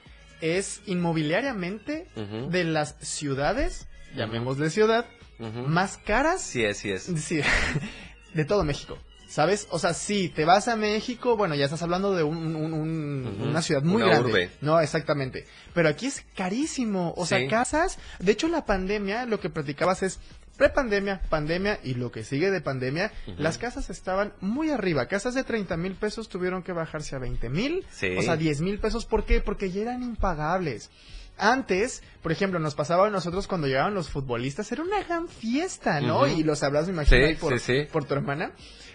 [0.41, 2.49] es inmobiliariamente Ujú.
[2.49, 5.05] de las ciudades, llamémosle ciudad,
[5.39, 5.67] Ujú.
[5.67, 7.03] más caras Sí, así es.
[7.03, 7.41] sí,
[8.33, 8.97] de todo México.
[9.33, 9.67] ¿Sabes?
[9.71, 13.37] O sea, si te vas a México, bueno, ya estás hablando de un- un- un-
[13.49, 14.29] una ciudad muy Una grande.
[14.31, 14.49] urbe.
[14.61, 15.47] No, exactamente.
[15.73, 17.15] Pero aquí es carísimo.
[17.17, 17.97] O sea, casas.
[18.19, 20.19] De hecho, la pandemia, lo que platicabas es
[20.55, 23.11] prepandemia, pandemia y lo que sigue de pandemia.
[23.39, 25.07] Las casas estaban muy arriba.
[25.07, 27.83] Casas de 30 mil pesos tuvieron que bajarse a 20 mil.
[27.91, 28.15] Sí.
[28.15, 29.07] O sea, 10 mil pesos.
[29.07, 29.41] ¿Por qué?
[29.41, 30.91] Porque ya eran impagables.
[31.37, 35.99] Antes, por ejemplo, nos pasaba a nosotros cuando llegaban los futbolistas, era una gran fiesta,
[35.99, 36.27] ¿no?
[36.27, 37.87] Y los hablas, me imagino, Sí, por, sí, sí.
[37.91, 38.51] por tu hermana.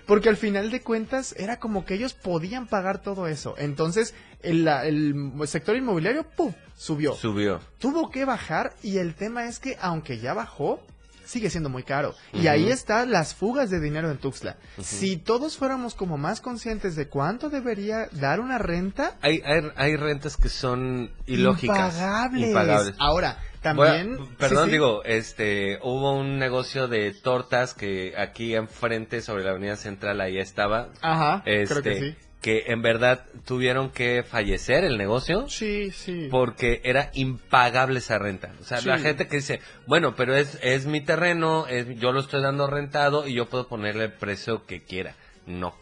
[0.07, 3.55] Porque al final de cuentas era como que ellos podían pagar todo eso.
[3.59, 6.55] Entonces, el, el sector inmobiliario, ¡pum!
[6.77, 7.15] subió.
[7.15, 7.61] Subió.
[7.79, 10.81] Tuvo que bajar y el tema es que aunque ya bajó,
[11.29, 12.15] sigue siendo muy caro.
[12.33, 14.57] Y ahí están las fugas de dinero en Tuxtla.
[14.81, 19.97] Si todos fuéramos como más conscientes de cuánto debería dar una renta, Hay, hay, hay
[19.97, 21.95] rentas que son ilógicas.
[21.97, 22.49] Impagables.
[22.49, 22.95] Impagables.
[22.99, 24.17] Ahora, también...
[24.39, 24.73] perdón, sí, sí.
[24.73, 30.39] digo, este, hubo un negocio de tortas que aquí enfrente sobre la avenida central ahí
[30.39, 30.89] estaba.
[31.03, 32.28] Ajá, este, creo que sí.
[32.41, 35.49] Que en verdad tuvieron que fallecer el negocio.
[35.49, 36.29] Sí, sí.
[36.31, 38.53] Porque era impagable esa renta.
[38.61, 38.87] O sea, Sí.
[38.89, 42.67] la gente que dice, bueno, pero es, es mi terreno, es, yo lo estoy dando
[42.69, 45.15] rentado y yo puedo ponerle el precio que quiera.
[45.47, 45.75] No.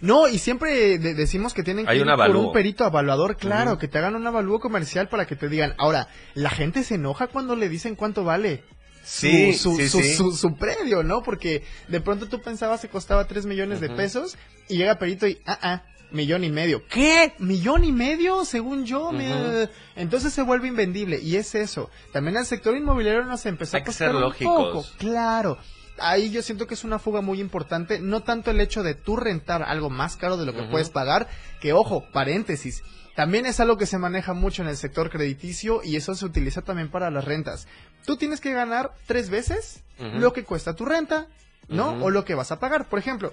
[0.00, 3.36] No, y siempre de- decimos que tienen que Hay ir un por un perito avaluador,
[3.36, 5.74] claro, que te hagan un avalúo comercial para que te digan.
[5.78, 8.62] Ahora, la gente se enoja cuando le dicen cuánto vale.
[9.04, 10.14] su- Sí, su, sí, su, sí.
[10.14, 11.22] su- su predio, ¿no?
[11.22, 15.38] Porque de pronto tú pensabas que costaba 3 millones de pesos y llega Perito y,
[15.44, 15.82] ah, ah,
[16.14, 16.86] millón y medio.
[16.88, 17.34] ¿Qué?
[17.38, 18.44] ¿Millón y medio?
[18.44, 19.12] Según yo.
[19.12, 19.68] me-.
[19.96, 21.90] Entonces se vuelve invendible y es eso.
[22.12, 24.84] También al sector inmobiliario nos empezó Hay a costar un poco.
[24.98, 25.58] Claro.
[25.98, 29.14] Ahí yo siento que es una fuga muy importante, no tanto el hecho de tú
[29.14, 31.28] rentar algo más caro de lo que puedes pagar,
[31.60, 32.82] que ojo, paréntesis,
[33.14, 36.62] también es algo que se maneja mucho en el sector crediticio y eso se utiliza
[36.62, 37.68] también para las rentas.
[38.04, 41.28] Tú tienes que ganar tres veces lo que cuesta tu renta,
[41.68, 41.92] ¿no?
[42.02, 42.88] O lo que vas a pagar.
[42.88, 43.32] Por ejemplo,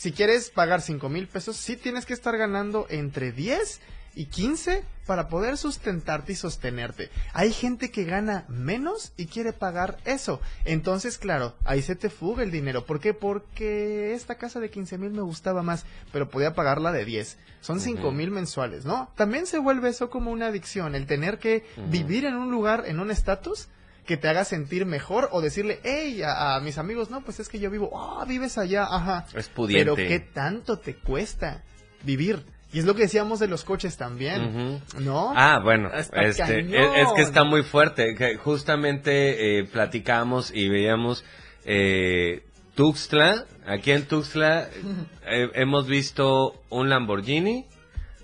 [0.00, 3.82] si quieres pagar cinco mil pesos, sí tienes que estar ganando entre 10
[4.14, 7.10] y 15 para poder sustentarte y sostenerte.
[7.34, 10.40] Hay gente que gana menos y quiere pagar eso.
[10.64, 12.86] Entonces, claro, ahí se te fuga el dinero.
[12.86, 13.12] ¿Por qué?
[13.12, 17.36] Porque esta casa de 15 mil me gustaba más, pero podía pagarla de 10.
[17.60, 19.12] Son 5 mil mensuales, ¿no?
[19.16, 23.00] También se vuelve eso como una adicción, el tener que vivir en un lugar, en
[23.00, 23.68] un estatus
[24.10, 27.48] que te haga sentir mejor o decirle, hey, a, a mis amigos, no, pues es
[27.48, 29.24] que yo vivo, ah, vives allá, ajá.
[29.36, 29.84] Es pudiente.
[29.84, 31.62] Pero ¿qué tanto te cuesta
[32.02, 32.44] vivir?
[32.72, 34.82] Y es lo que decíamos de los coches también.
[34.98, 35.32] ¿no?
[35.36, 38.16] Ah, bueno, este, es que está muy fuerte.
[38.18, 41.24] Que justamente eh, platicamos y veíamos
[41.64, 42.42] eh,
[42.74, 43.44] Tuxtla.
[43.64, 44.70] Aquí en Tuxtla
[45.24, 47.64] eh, hemos visto un Lamborghini,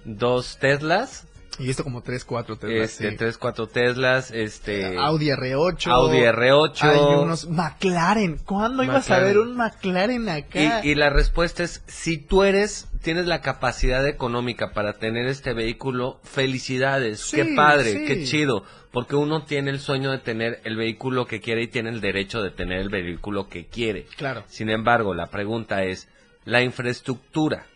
[0.05, 1.26] dos Teslas.
[1.59, 3.17] Y esto como 3, 4 Teslas, Este, sí.
[3.17, 4.99] tres, cuatro Teslas, este...
[4.99, 5.91] Audi R8.
[5.91, 6.83] Audi R8.
[6.83, 8.39] Hay unos McLaren.
[8.39, 10.81] ¿Cuándo ibas a ver un McLaren acá?
[10.85, 15.55] Y, y la respuesta es, si tú eres, tienes la capacidad económica para tener este
[15.55, 18.05] vehículo, felicidades, Sí, qué padre, sí.
[18.07, 21.91] qué chido, porque uno tiene el sueño de tener el vehículo que quiere y tiene
[21.91, 24.07] el derecho de tener el vehículo que quiere.
[24.17, 24.45] Claro.
[24.49, 26.09] Sin embargo, la pregunta es,
[26.45, 27.67] la infraestructura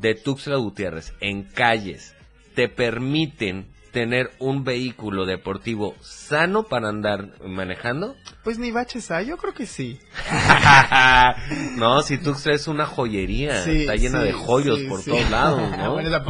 [0.00, 2.14] de Tuxtla Gutiérrez en calles
[2.54, 8.16] te permiten tener un vehículo deportivo sano para andar manejando?
[8.42, 9.98] Pues ni baches hay, yo creo que sí.
[11.76, 15.30] no, si Tuxtla es una joyería, Sí, está llena sí, de joyos sí, por todos
[15.30, 15.92] lados, ¿no?
[15.92, 16.24] Bueno, la-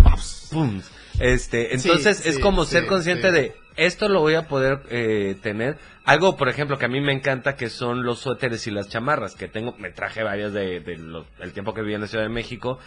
[0.50, 0.80] Pum.
[1.20, 5.78] Este, entonces es como ser consciente de esto lo voy a poder eh, tener.
[6.04, 9.34] Algo, por ejemplo, que a mí me encanta que son los suéteres y las chamarras,
[9.34, 11.00] que tengo, me traje varias de, de
[11.40, 12.78] el tiempo que viví en la Ciudad de México,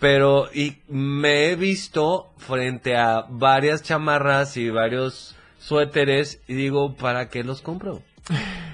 [0.00, 7.28] pero y me he visto frente a varias chamarras y varios suéteres y digo, ¿para
[7.28, 8.02] qué los compro?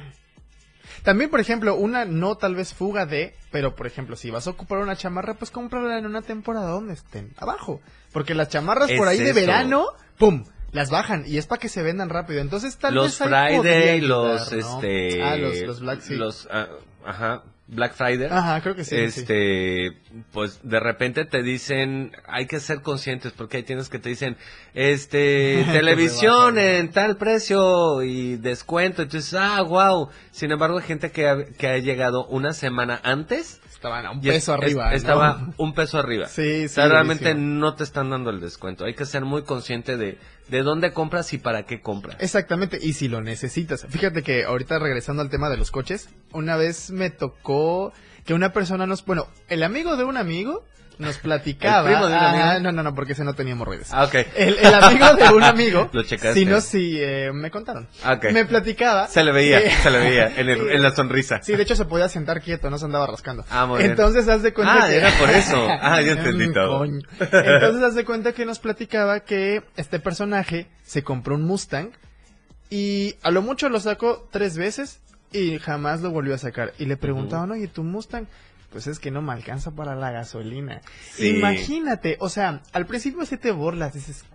[1.02, 4.50] También, por ejemplo, una no tal vez fuga de, pero por ejemplo, si vas a
[4.50, 7.80] ocupar una chamarra, pues cómprala en una temporada donde estén abajo.
[8.12, 9.86] Porque las chamarras por ahí de verano,
[10.18, 10.44] ¡pum!
[10.72, 12.40] Las bajan y es para que se vendan rápido.
[12.40, 16.16] Entonces tal los vez ahí podría Friday, los este Ah, los, los Black sí.
[16.16, 16.66] los, ah,
[17.04, 18.28] ajá, Black Friday.
[18.30, 19.98] Ajá, creo que sí, Este,
[20.32, 24.36] pues de repente te dicen, hay que ser conscientes porque hay tienes que te dicen,
[24.74, 29.02] este, televisión en tal precio y descuento.
[29.02, 30.10] Entonces, ah, wow.
[30.30, 33.60] Sin embargo, hay gente que ha, que ha llegado una semana antes.
[33.86, 34.96] Estaban a un es- peso es- arriba, ¿no?
[34.96, 36.26] Estaba un peso arriba.
[36.28, 38.84] Sí, O sea, sí, realmente no te están dando el descuento.
[38.84, 40.18] Hay que ser muy consciente de,
[40.48, 42.16] de dónde compras y para qué compras.
[42.20, 43.86] Exactamente, y si lo necesitas.
[43.88, 47.92] Fíjate que ahorita regresando al tema de los coches, una vez me tocó
[48.24, 50.64] que una persona nos, bueno, el amigo de un amigo
[50.98, 51.88] nos platicaba.
[51.90, 52.44] ¿El primo de un amigo?
[52.44, 53.92] Ah, no, no, no, porque ese no tenía hemorroides.
[53.92, 54.14] Ah, ok.
[54.34, 55.90] El, el amigo de un amigo.
[55.92, 56.34] Lo checaste.
[56.34, 57.86] Si no, si eh, me contaron.
[58.02, 58.32] Ah, ok.
[58.32, 59.06] Me platicaba.
[59.08, 60.74] Se le veía, se le veía en, el- Sí.
[60.74, 61.40] en la sonrisa.
[61.42, 63.44] Sí, de hecho se podía sentar quieto, no se andaba rascando.
[63.50, 63.90] Ah, muy bien.
[63.90, 64.96] Entonces haz de cuenta Ah, que...
[64.96, 65.68] era por eso.
[65.80, 66.78] Ah, ya entendí Mm, todo.
[66.78, 67.00] coño.
[67.20, 71.90] Entonces haz de cuenta que nos platicaba que este personaje se compró un Mustang
[72.70, 75.00] y a lo mucho lo sacó tres veces
[75.32, 76.72] y jamás lo volvió a sacar.
[76.78, 78.26] Y le preguntaban, oye, ¿tu Mustang?
[78.76, 80.82] Pues es que no me alcanza para la gasolina.
[81.14, 81.28] Sí.
[81.28, 84.26] Imagínate, o sea, al principio sí te burlas, dices,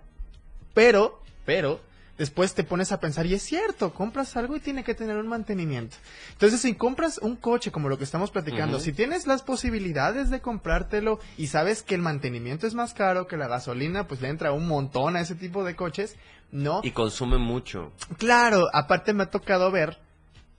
[0.73, 1.79] pero, pero,
[2.17, 5.27] después te pones a pensar, y es cierto, compras algo y tiene que tener un
[5.27, 5.95] mantenimiento.
[6.31, 10.41] Entonces, si compras un coche como lo que estamos platicando, si tienes las posibilidades de
[10.41, 14.53] comprártelo y sabes que el mantenimiento es más caro, que la gasolina, pues le entra
[14.53, 16.15] un montón a ese tipo de coches,
[16.51, 16.81] no.
[16.83, 17.91] Y consume mucho.
[18.17, 19.99] Claro, aparte me ha tocado ver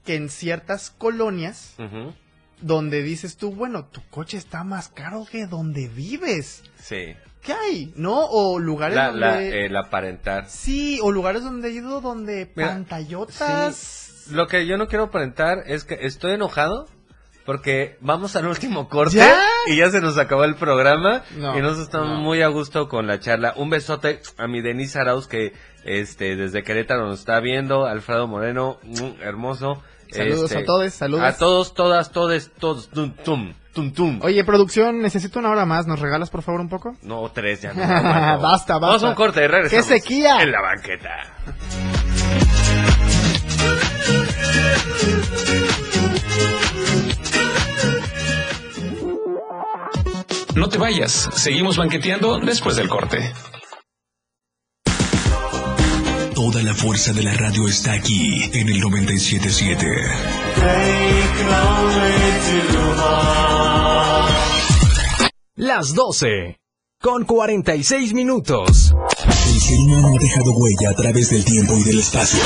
[0.04, 1.74] que en ciertas colonias.
[2.62, 6.62] Donde dices tú, bueno, tu coche está más caro que donde vives.
[6.78, 7.14] Sí.
[7.42, 7.92] ¿Qué hay?
[7.96, 8.24] ¿No?
[8.26, 9.20] O lugares La, donde...
[9.20, 10.48] la, el aparentar.
[10.48, 14.26] Sí, o lugares donde he ido donde Mira, pantallotas.
[14.30, 16.86] Lo que yo no quiero aparentar es que estoy enojado
[17.44, 19.42] porque vamos al último corte ¿Ya?
[19.66, 22.20] y ya se nos acabó el programa No, y nos estamos no.
[22.20, 23.54] muy a gusto con la charla.
[23.56, 25.52] Un besote a mi Denise Arauz que
[25.84, 29.82] este desde Querétaro nos está viendo, Alfredo Moreno, mm, hermoso.
[30.12, 31.24] Saludos Este, a todos, saludos.
[31.24, 34.20] A todos, todas, todes, todos, tum, tum, tum, tum.
[34.22, 35.86] Oye, producción, necesito una hora más.
[35.86, 36.94] ¿Nos regalas, por favor, un poco?
[37.02, 37.72] No, tres ya.
[37.74, 37.82] No.
[37.82, 38.78] Basta, basta.
[38.78, 39.86] Vamos a un corte, regresamos.
[39.86, 40.42] ¡Qué sequía!
[40.42, 41.10] En la banqueta.
[50.54, 53.32] No te vayas, seguimos banqueteando después del corte.
[56.72, 59.86] La fuerza de la radio está aquí en el 977.
[65.56, 66.56] Las 12.
[66.98, 68.94] Con 46 minutos.
[69.48, 72.40] El ser humano ha dejado huella a través del tiempo y del espacio.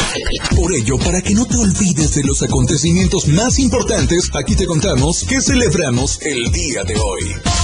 [0.57, 5.25] Por ello, para que no te olvides de los acontecimientos más importantes, aquí te contamos
[5.25, 7.56] que celebramos el día de hoy.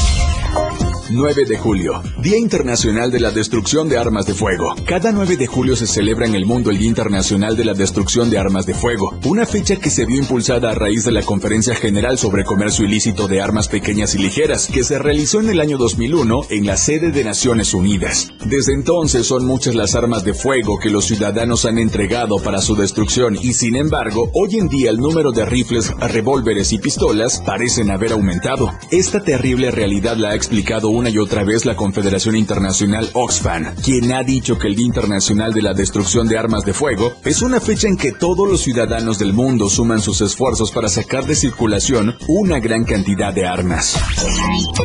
[1.11, 4.75] 9 de julio, Día Internacional de la Destrucción de Armas de Fuego.
[4.87, 8.31] Cada 9 de julio se celebra en el mundo el Día Internacional de la Destrucción
[8.31, 11.75] de Armas de Fuego, una fecha que se vio impulsada a raíz de la Conferencia
[11.75, 15.77] General sobre Comercio Ilícito de Armas Pequeñas y Ligeras, que se realizó en el año
[15.77, 18.29] 2001 en la sede de Naciones Unidas.
[18.45, 22.77] Desde entonces son muchas las armas de fuego que los ciudadanos han entregado para su
[22.77, 27.91] destrucción y sin embargo, hoy en día el número de rifles, revólveres y pistolas parecen
[27.91, 28.73] haber aumentado.
[28.91, 34.13] Esta terrible realidad la ha explicado una y otra vez la Confederación Internacional Oxfam, quien
[34.13, 37.59] ha dicho que el Día Internacional de la Destrucción de Armas de Fuego es una
[37.59, 42.15] fecha en que todos los ciudadanos del mundo suman sus esfuerzos para sacar de circulación
[42.29, 43.99] una gran cantidad de armas.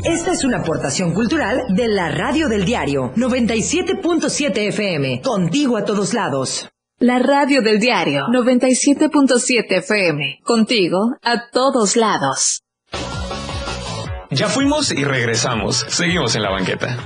[0.04, 5.22] Esta es una aportación cultural de la Radio del Diario 97.7 FM.
[5.22, 6.68] Contigo a todos lados.
[6.98, 10.40] La radio del diario 97.7 FM.
[10.44, 12.64] Contigo a todos lados.
[14.30, 15.86] Ya fuimos y regresamos.
[15.88, 16.98] Seguimos en la banqueta.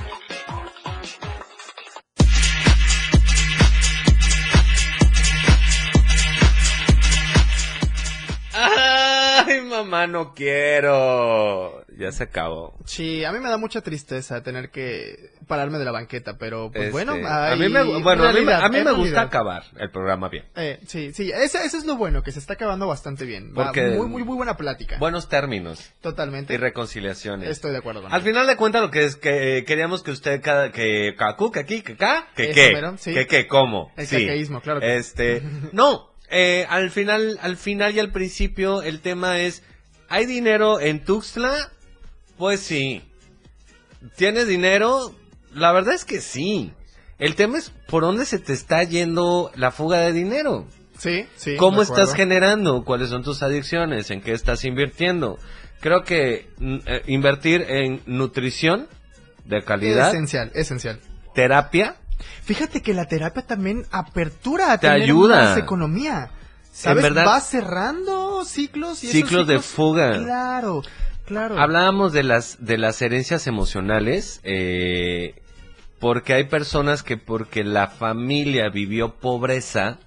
[8.54, 11.81] Ay, mamá, no quiero.
[12.02, 12.74] Ya se acabó.
[12.84, 16.86] Sí, a mí me da mucha tristeza tener que pararme de la banqueta, pero pues
[16.86, 19.90] Este, bueno, a mí me, bueno, a mí, me- a mí me gusta acabar el
[19.90, 20.44] programa bien.
[20.56, 23.52] Eh, sí, sí, ese, ese es lo bueno, que se está acabando bastante bien.
[23.54, 24.98] Porque- muy, muy, muy buena plática.
[24.98, 25.92] Buenos términos.
[26.00, 26.52] Totalmente.
[26.54, 27.48] Y reconciliaciones.
[27.48, 30.10] Estoy de acuerdo con Al final de cuentas lo que es que eh, queríamos que
[30.10, 33.14] usted cada que cacu, que aquí, que acá, que Eso qué, sí.
[33.14, 33.92] que qué, cómo.
[33.96, 34.26] El sí.
[34.62, 35.42] claro que- Este,
[35.72, 39.62] no, eh, al final, al final y al principio el tema es,
[40.08, 41.70] ¿hay dinero en Tuxtla?
[42.38, 43.02] Pues sí.
[44.16, 45.14] ¿Tienes dinero?
[45.54, 46.72] La verdad es que sí.
[47.18, 50.66] El tema es por dónde se te está yendo la fuga de dinero.
[50.98, 51.56] Sí, sí.
[51.56, 52.84] ¿Cómo estás generando?
[52.84, 54.10] ¿Cuáles son tus adicciones?
[54.10, 55.38] ¿En qué estás invirtiendo?
[55.80, 58.88] Creo que mm, eh, invertir en nutrición
[59.44, 61.00] de calidad, Esencial, esencial.
[61.34, 61.96] terapia,
[62.44, 65.42] Fíjate que la terapia también apertura a Te tener ayuda.
[65.42, 66.30] más economía.
[66.72, 67.02] ¿Sabes?
[67.02, 70.12] verdad- Va cerrando ciclos y esos Ciclos de fuga.
[70.22, 70.82] Claro,
[71.58, 75.34] Hablábamos de las de las herencias emocionales, eh,
[75.98, 79.98] porque hay personas que porque la familia vivió pobreza,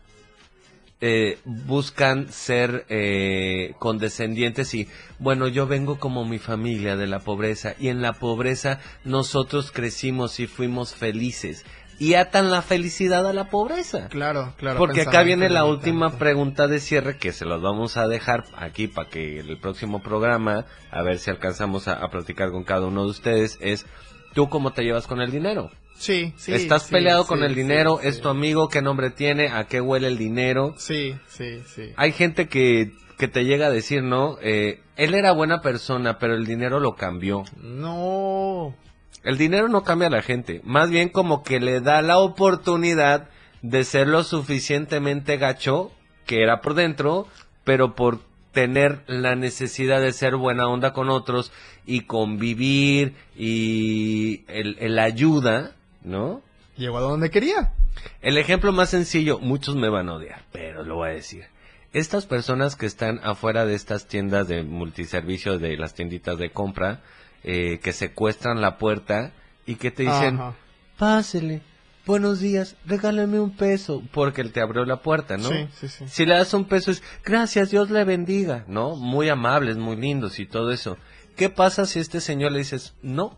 [1.02, 4.88] eh, buscan ser eh, condescendientes y
[5.20, 10.40] bueno yo vengo como mi familia de la pobreza y en la pobreza nosotros crecimos
[10.40, 11.66] y fuimos felices
[12.00, 14.08] y atan la felicidad a la pobreza.
[14.10, 14.78] Claro, claro.
[14.78, 18.88] Porque acá viene la última pregunta de cierre que se los vamos a dejar aquí
[18.88, 23.04] para que el próximo programa, a ver si alcanzamos a, a platicar con cada uno
[23.04, 23.86] de ustedes, es
[24.34, 25.72] ¿tú cómo te llevas con el dinero?
[25.98, 26.54] Sí, sí.
[26.54, 28.00] ¿Estás sí, peleado sí, con el dinero?
[28.02, 28.68] ¿Es tu amigo?
[28.68, 29.48] ¿Qué nombre tiene?
[29.48, 30.76] ¿A qué huele el dinero?
[30.78, 31.94] Sí, sí, sí.
[31.96, 34.38] Hay gente que, que te llega a decir, ¿no?
[34.42, 37.44] Eh, él era buena persona, pero el dinero lo cambió.
[37.62, 38.76] No.
[39.26, 43.28] El dinero no cambia a la gente, más bien como que le da la oportunidad
[43.64, 45.92] de ser lo suficientemente gacho
[46.28, 47.28] que era por dentro,
[47.64, 48.20] pero por
[48.52, 51.52] tener la necesidad de ser buena onda con otros
[51.88, 56.44] y convivir y el, el ayuda, ¿no?
[56.78, 57.74] Llegó a donde quería.
[58.22, 61.46] El ejemplo más sencillo, muchos me van a odiar, pero lo voy a decir.
[61.94, 67.02] Estas personas que están afuera de estas tiendas de multiservicios, de las tienditas de compra,
[67.48, 69.32] eh, que secuestran la puerta
[69.68, 70.54] y que te dicen, Ajá.
[70.98, 71.62] pásele,
[72.06, 75.50] buenos días, regálame un peso, porque él te abrió la puerta, ¿no?
[75.50, 76.06] Sí, sí, sí.
[76.08, 78.96] Si le das un peso es, gracias, Dios le bendiga, ¿no?
[78.96, 80.98] Muy amables, muy lindos y todo eso.
[81.36, 83.38] ¿Qué pasa si a este señor le dices, no,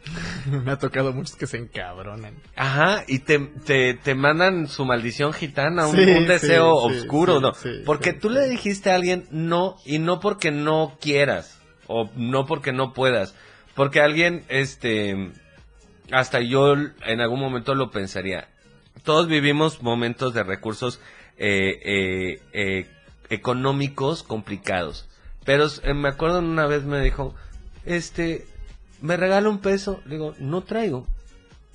[0.64, 2.34] Me ha tocado muchos que se encabronan.
[2.56, 7.36] Ajá, y te, te, te mandan su maldición gitana, un, Sí, un deseo sí, oscuro,
[7.54, 7.84] sí, ¿no?
[7.84, 11.59] porque tú le dijiste a alguien no, y no porque no quieras,
[11.90, 13.34] o no porque no puedas,
[13.74, 15.32] porque alguien, este,
[16.12, 18.48] hasta yo en algún momento lo pensaría.
[19.02, 21.00] Todos vivimos momentos de recursos
[21.36, 22.86] eh, eh, eh,
[23.28, 25.08] económicos complicados,
[25.44, 27.34] pero me acuerdo una vez me dijo,
[27.84, 28.46] este,
[29.00, 31.06] me regala un peso, digo, no traigo.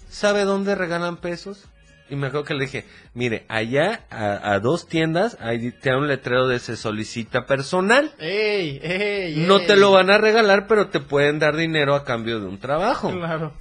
[0.10, 1.66] ¿Sabe dónde regalan pesos?
[2.10, 5.98] Y me acuerdo que le dije, mire, allá a, a dos tiendas ahí te da
[5.98, 8.14] un letrero de se solicita personal.
[8.20, 9.46] ¡Ey, ey!
[9.48, 9.68] No ey!
[9.68, 13.12] te lo van a regalar, pero te pueden dar dinero a cambio de un trabajo.
[13.12, 13.54] Claro.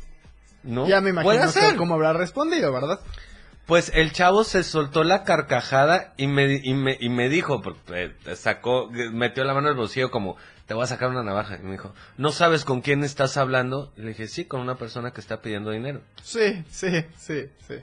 [0.63, 0.87] ¿No?
[0.87, 1.43] Ya me imagino
[1.77, 3.01] cómo habrá respondido, ¿verdad?
[3.67, 7.63] Pues el chavo se soltó la carcajada y me, y me, y me dijo,
[7.95, 11.57] eh, sacó, metió la mano en el bolsillo como, te voy a sacar una navaja.
[11.57, 13.93] Y me dijo, ¿no sabes con quién estás hablando?
[13.97, 16.03] Y le dije, sí, con una persona que está pidiendo dinero.
[16.23, 17.77] Sí, sí, sí, sí.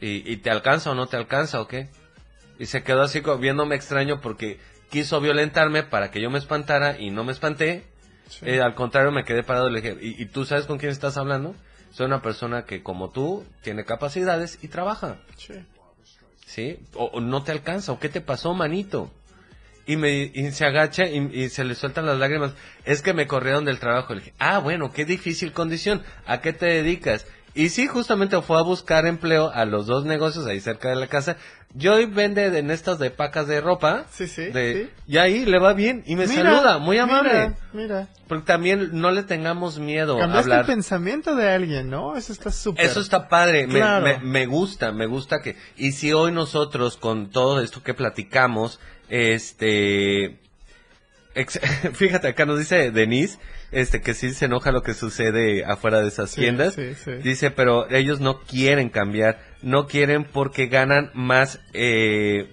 [0.00, 1.88] ¿Y, y te alcanza o no te alcanza o qué?
[2.58, 4.58] Y se quedó así viéndome extraño porque
[4.90, 7.84] quiso violentarme para que yo me espantara y no me espanté.
[8.28, 8.44] Sí.
[8.46, 10.92] Eh, al contrario, me quedé parado y le dije, ¿y, y tú sabes con quién
[10.92, 11.54] estás hablando?
[11.90, 15.18] Soy una persona que, como tú, tiene capacidades y trabaja.
[15.36, 15.54] Sí.
[16.46, 16.78] ¿Sí?
[16.94, 19.12] O, o no te alcanza, o qué te pasó, manito.
[19.86, 22.54] Y me y se agacha y, y se le sueltan las lágrimas.
[22.84, 24.14] Es que me corrieron del trabajo.
[24.14, 26.02] Le dije, ah, bueno, qué difícil condición.
[26.26, 27.26] ¿A qué te dedicas?
[27.56, 31.06] Y sí, justamente fue a buscar empleo a los dos negocios ahí cerca de la
[31.06, 31.36] casa.
[31.72, 34.06] Yo hoy vende en estas de pacas de ropa.
[34.10, 34.90] Sí, sí, de- sí.
[35.12, 37.30] Y ahí le va bien y me Mira, saluda, muy amable.
[37.32, 38.08] Mira, mira.
[38.28, 40.60] Porque también no le tengamos miedo a Cambiaste hablar.
[40.60, 42.16] el pensamiento de alguien, ¿no?
[42.16, 42.84] Eso está súper.
[42.84, 45.56] Eso está padre, me, me gusta, me gusta que...
[45.76, 50.38] Y si hoy nosotros con todo esto que platicamos, este...
[51.34, 51.60] ex-
[51.94, 53.38] fíjate, acá nos dice Denise,
[53.74, 56.74] este, que sí se enoja lo que sucede afuera de esas Sí, tiendas.
[56.74, 57.12] sí, sí.
[57.22, 62.50] Dice, pero ellos no quieren cambiar, no quieren porque ganan más eh,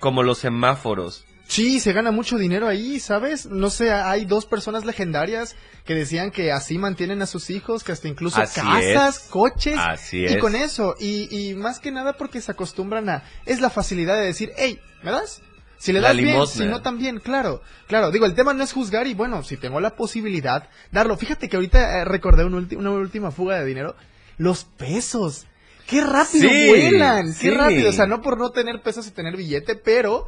[0.00, 1.24] como los semáforos.
[1.46, 3.44] Sí, se gana mucho dinero ahí, ¿sabes?
[3.46, 7.92] No sé, hay dos personas legendarias que decían que así mantienen a sus hijos, que
[7.92, 9.28] hasta incluso Así casas, es.
[9.28, 9.76] coches.
[9.78, 10.36] Así y es.
[10.38, 13.24] con eso, y, y más que nada porque se acostumbran a...
[13.44, 15.42] Es la facilidad de decir, hey, ¿me das?
[15.84, 17.60] Si le das bien, si no también, claro.
[17.88, 21.14] Claro, digo, el tema no es juzgar y bueno, si tengo la posibilidad, darlo.
[21.18, 23.94] Fíjate que ahorita eh, recordé un una última fuga de dinero.
[24.38, 25.44] Los pesos.
[25.86, 27.30] ¡Qué rápido Sí, vuelan!
[27.34, 27.50] sí.
[27.50, 27.90] ¡Qué rápido!
[27.90, 30.26] O sea, no por no tener pesos y tener billete, pero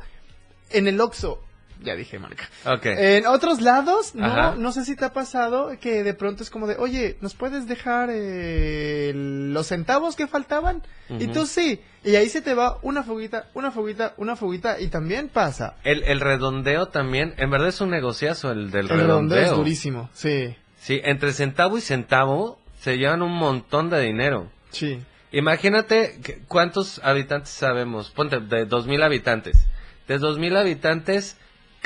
[0.68, 1.40] en el Oxxo,
[1.82, 2.44] ya dije marca.
[2.64, 2.86] Ok.
[2.86, 4.52] En otros lados, Ajá.
[4.52, 7.34] no, no sé si te ha pasado que de pronto es como de, oye, ¿nos
[7.34, 10.82] puedes dejar eh, los centavos que faltaban?
[11.08, 11.80] Y tú sí.
[12.04, 15.74] Y ahí se te va una foguita, una foguita, una foguita y también pasa.
[15.84, 19.42] El, el redondeo también, en verdad es un negociazo el del El redondeo redondeo.
[19.44, 20.56] es durísimo, sí.
[20.78, 24.50] Sí, entre centavo y centavo se llevan un montón de dinero.
[24.70, 25.00] Sí.
[25.32, 28.10] Imagínate que- cuántos habitantes sabemos.
[28.10, 29.66] Ponte, de dos mil habitantes.
[30.08, 31.36] De dos mil habitantes,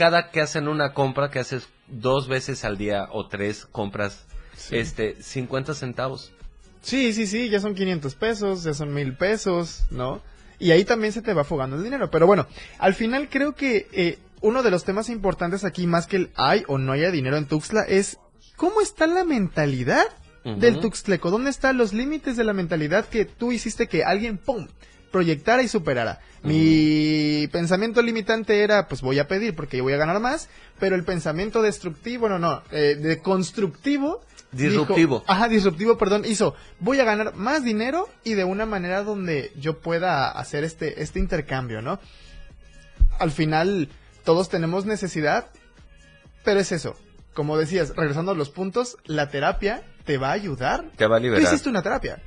[0.00, 4.24] cada que hacen una compra, que haces dos veces al día o tres compras,
[4.56, 4.76] Sí.
[4.78, 6.32] este, 50 centavos.
[6.80, 10.22] Sí, sí, sí, ya son 500 pesos, ya son mil pesos, ¿no?
[10.58, 12.10] Y ahí también se te va afogando el dinero.
[12.10, 12.46] Pero bueno,
[12.78, 16.64] al final creo que eh, uno de los temas importantes aquí, más que el hay
[16.66, 18.16] o no haya dinero en Tuxtla, es
[18.56, 20.06] cómo está la mentalidad
[20.44, 21.30] del Tuxtleco.
[21.30, 24.66] ¿Dónde están los límites de la mentalidad que tú hiciste que alguien, ¡pum!,
[25.10, 26.20] proyectara y superara?
[26.42, 30.96] Mi pensamiento limitante era, pues voy a pedir porque yo voy a ganar más, pero
[30.96, 34.20] el pensamiento destructivo, no, no, eh, de constructivo.
[34.52, 35.20] Disruptivo.
[35.20, 39.52] dijo- ajá, disruptivo, perdón, hizo, voy a ganar más dinero y de una manera donde
[39.56, 42.00] yo pueda hacer este, este intercambio, ¿no?
[43.20, 43.88] Al final,
[44.24, 45.46] todos tenemos necesidad,
[46.44, 46.96] pero es eso.
[47.34, 50.84] Como decías, regresando a los puntos, la terapia te va a ayudar.
[50.96, 51.42] Te va a Tú liberar.
[51.44, 52.20] hiciste una terapia,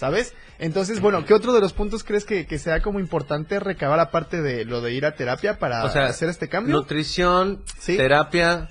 [0.00, 0.32] ¿sabes?
[0.58, 4.40] Entonces, bueno, ¿qué otro de los puntos crees que, que sea como importante recabar aparte
[4.40, 6.74] de lo de ir a terapia para O sea, hacer este cambio?
[6.74, 8.70] Nutrición, terapia,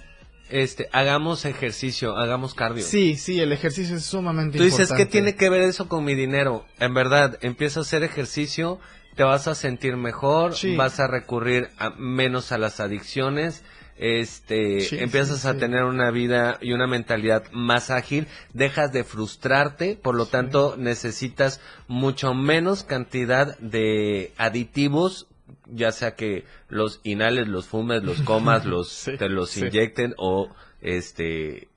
[0.50, 2.84] este, hagamos ejercicio, hagamos cardio.
[2.84, 5.04] Sí, sí, el ejercicio es sumamente Tú dices, importante.
[5.06, 6.66] ¿qué tiene que ver eso con mi dinero?
[6.80, 8.80] En verdad, empieza a hacer ejercicio,
[9.16, 10.76] te vas a sentir mejor, Sí.
[10.76, 13.64] vas a recurrir a- menos a las adicciones,
[14.00, 15.60] este, Sí, empiezas sí, a sí.
[15.60, 21.60] tener una vida y una mentalidad más ágil, dejas de frustrarte, por lo tanto necesitas
[21.88, 25.28] mucho menos cantidad de aditivos,
[25.66, 30.50] ya sea que los inhales, los fumes, los comas, los te los inyecten o
[30.82, 31.68] este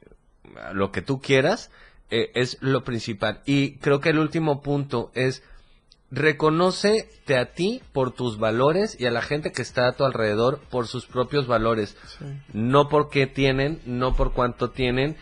[0.72, 1.70] lo que tú quieras
[2.10, 3.40] eh, es lo principal.
[3.46, 5.42] Y creo que el último punto es
[6.12, 10.60] reconócete a ti por tus valores y a la gente que está a tu alrededor
[10.70, 11.96] por sus propios valores.
[12.52, 15.16] No por qué tienen, no por cuánto tienen.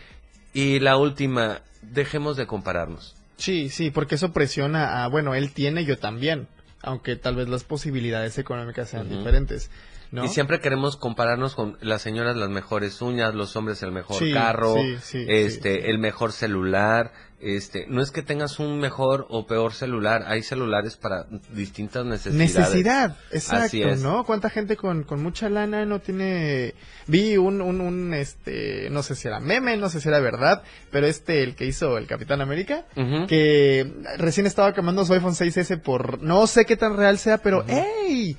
[0.53, 3.15] Y la última, dejemos de compararnos.
[3.37, 6.49] Sí, sí, porque eso presiona a, bueno, él tiene, yo también,
[6.83, 9.71] aunque tal vez las posibilidades económicas sean diferentes,
[10.11, 10.25] ¿no?
[10.25, 14.33] Y siempre queremos compararnos con las señoras las mejores uñas, los hombres el mejor Sí,
[14.33, 19.47] carro, sí, sí, este, el mejor celular, este, no es que tengas un mejor o
[19.47, 22.55] peor celular, hay celulares para distintas necesidades.
[22.55, 24.01] Necesidad, Así exacto, es.
[24.01, 24.23] ¿no?
[24.23, 26.75] ¿Cuánta gente con, con mucha lana no tiene...
[27.07, 30.63] Vi un, un, un, este, no sé si era meme, no sé si era verdad,
[30.91, 32.85] pero este, el que hizo el Capitán América,
[33.27, 37.65] que recién estaba quemando su iPhone 6S por, no sé qué tan real sea, pero
[37.67, 38.37] ¡ey!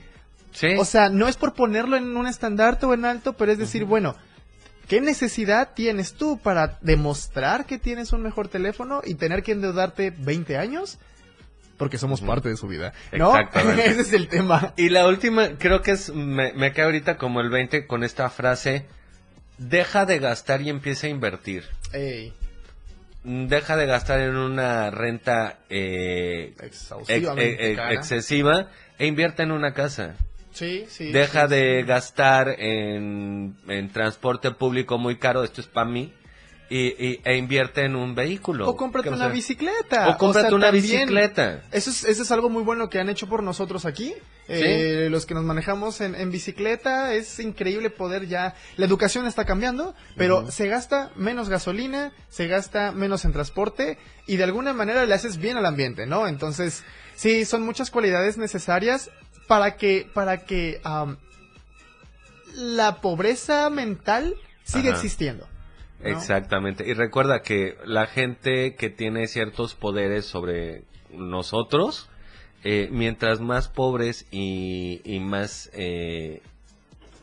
[0.78, 3.84] O sea, no es por ponerlo en un estandarte o en alto, pero es decir,
[3.84, 4.14] bueno,
[4.92, 10.10] ¿qué necesidad tienes tú para demostrar que tienes un mejor teléfono y tener que endeudarte
[10.10, 10.98] 20 años?
[11.78, 13.30] Porque somos parte de su vida, ¿no?
[13.38, 13.86] Exactamente.
[13.86, 14.74] Ese es el tema.
[14.76, 18.28] Y la última, creo que es, me, me cae ahorita como el 20 con esta
[18.28, 18.84] frase,
[19.56, 21.64] deja de gastar y empieza a invertir.
[21.94, 22.34] Ey,
[23.24, 29.72] Deja de gastar en una renta eh, ex- eh, eh, excesiva e invierte en una
[29.72, 30.16] casa.
[30.52, 31.10] Sí, sí.
[31.12, 36.12] Deja sí, de gastar en, en transporte público muy caro, esto es para mí,
[36.68, 38.68] y, y- e invierte en un vehículo.
[38.68, 40.08] O cómprate una bicicleta.
[40.08, 41.62] O cómprate sea, una también, bicicleta.
[41.70, 44.14] Eso es, eso es algo muy bueno que han hecho por nosotros aquí.
[44.48, 48.54] Eh, los que nos manejamos en, en bicicleta, es increíble poder ya...
[48.76, 54.36] La educación está cambiando, pero se gasta menos gasolina, se gasta menos en transporte y
[54.36, 56.26] de alguna manera le haces bien al ambiente, ¿no?
[56.26, 56.84] Entonces,
[57.14, 59.10] sí, son muchas cualidades necesarias
[59.52, 60.80] para que, para que
[62.54, 64.96] la pobreza mental siga Ajá.
[64.96, 65.46] existiendo.
[66.00, 66.08] ¿no?
[66.08, 66.88] Exactamente.
[66.88, 72.08] Y recuerda que la gente que tiene ciertos poderes sobre nosotros,
[72.64, 76.40] eh, mientras más pobres y, y más eh,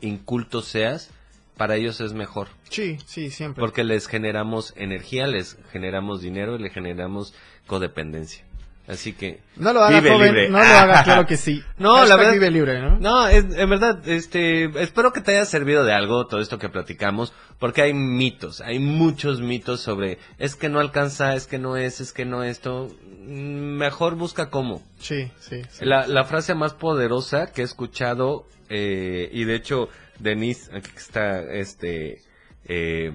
[0.01, 1.09] incultos seas,
[1.57, 2.49] para ellos es mejor.
[2.69, 3.59] Sí, sí, siempre.
[3.59, 7.33] Porque les generamos energía, les generamos dinero y les generamos
[7.65, 8.45] codependencia.
[8.89, 10.49] Así que No lo haga, vive joven, libre.
[10.49, 11.63] no lo haga, claro que sí.
[11.77, 12.97] No, la Hashtag verdad vive libre, ¿no?
[12.97, 16.69] No, es, en verdad, este, espero que te haya servido de algo todo esto que
[16.69, 21.77] platicamos, porque hay mitos, hay muchos mitos sobre es que no alcanza, es que no
[21.77, 22.89] es, es que no esto.
[23.27, 24.81] Mejor busca cómo.
[24.97, 25.61] Sí, sí.
[25.69, 25.85] sí.
[25.85, 30.97] La, la frase más poderosa que he escuchado, eh, y de hecho, Denise, aquí que
[30.97, 32.23] está este,
[32.65, 33.13] eh,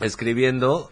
[0.00, 0.90] escribiendo,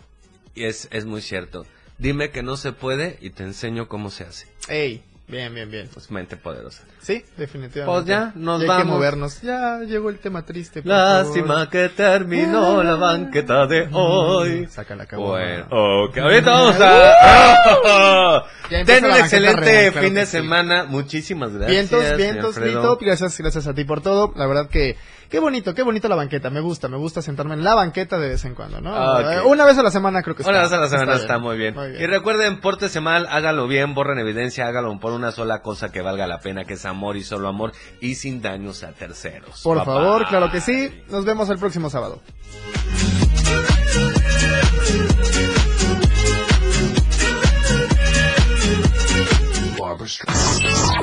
[0.55, 1.65] y es, es muy cierto.
[1.99, 4.47] Dime que no se puede y te enseño cómo se hace.
[4.69, 5.89] Ey, bien, bien, bien.
[5.93, 6.83] Pues mente poderosa.
[7.01, 7.85] Sí, definitivamente.
[8.01, 8.85] Pues ya, nos Y hay vamos.
[8.85, 9.43] que movernos.
[9.43, 10.83] Ya llegó el tema triste.
[10.83, 11.71] por Lástima favor.
[11.71, 14.67] que terminó la banqueta de hoy.
[14.71, 15.07] Saca la.
[15.17, 18.45] Bueno, ok, ahorita vamos a...
[18.71, 20.33] Ya Ten un excelente real, fin de sí.
[20.33, 20.85] semana.
[20.85, 21.91] Muchísimas gracias.
[21.91, 22.57] Vientos, vientos.
[22.59, 22.97] Lito.
[23.01, 24.33] Gracias, gracias a ti por todo.
[24.37, 24.97] La verdad que,
[25.29, 26.51] qué bonito, qué bonito la banqueta.
[26.51, 28.95] Me gusta, me gusta sentarme en la banqueta de vez en cuando, ¿no?
[28.95, 29.37] Ah.
[29.37, 30.51] Eh, Una vez a la semana creo que está.
[30.51, 31.43] Una vez a la semana está, bien.
[31.43, 31.75] muy, bien.
[31.75, 32.03] Muy bien.
[32.03, 36.27] Y recuerden, pórtese mal, hágalo bien, borren evidencia, hágalo por una sola cosa que valga
[36.27, 39.63] la pena, que es amor y solo amor, y sin daños a terceros.
[39.63, 41.03] Por Bye, favor, claro que sí.
[41.09, 42.21] Nos vemos el próximo sábado.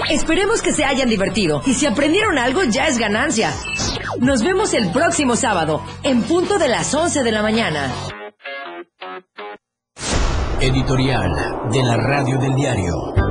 [0.10, 3.54] Esperemos que se hayan divertido y si aprendieron algo ya es ganancia.
[4.20, 7.92] Nos vemos el próximo sábado, en punto de las 11 de la mañana.
[10.60, 11.32] Editorial
[11.72, 13.31] de la Radio del Diario.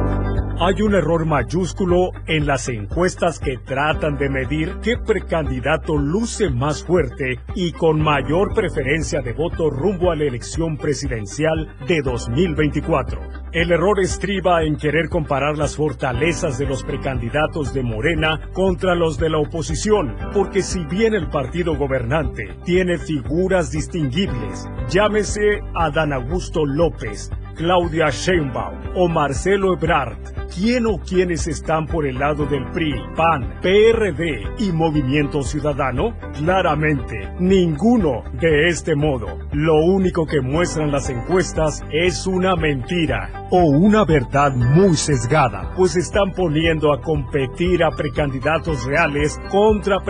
[0.62, 6.84] Hay un error mayúsculo en las encuestas que tratan de medir qué precandidato luce más
[6.84, 13.22] fuerte y con mayor preferencia de voto rumbo a la elección presidencial de 2024.
[13.52, 19.16] El error estriba en querer comparar las fortalezas de los precandidatos de Morena contra los
[19.16, 26.66] de la oposición, porque si bien el partido gobernante tiene figuras distinguibles, llámese Adán Augusto
[26.66, 27.30] López,
[27.60, 30.16] Claudia Sheinbaum o Marcelo Ebrard,
[30.54, 36.16] ¿quién o quiénes están por el lado del PRI, PAN, PRD y Movimiento Ciudadano?
[36.38, 39.26] Claramente, ninguno de este modo.
[39.52, 45.96] Lo único que muestran las encuestas es una mentira o una verdad muy sesgada, pues
[45.96, 50.00] están poniendo a competir a precandidatos reales contra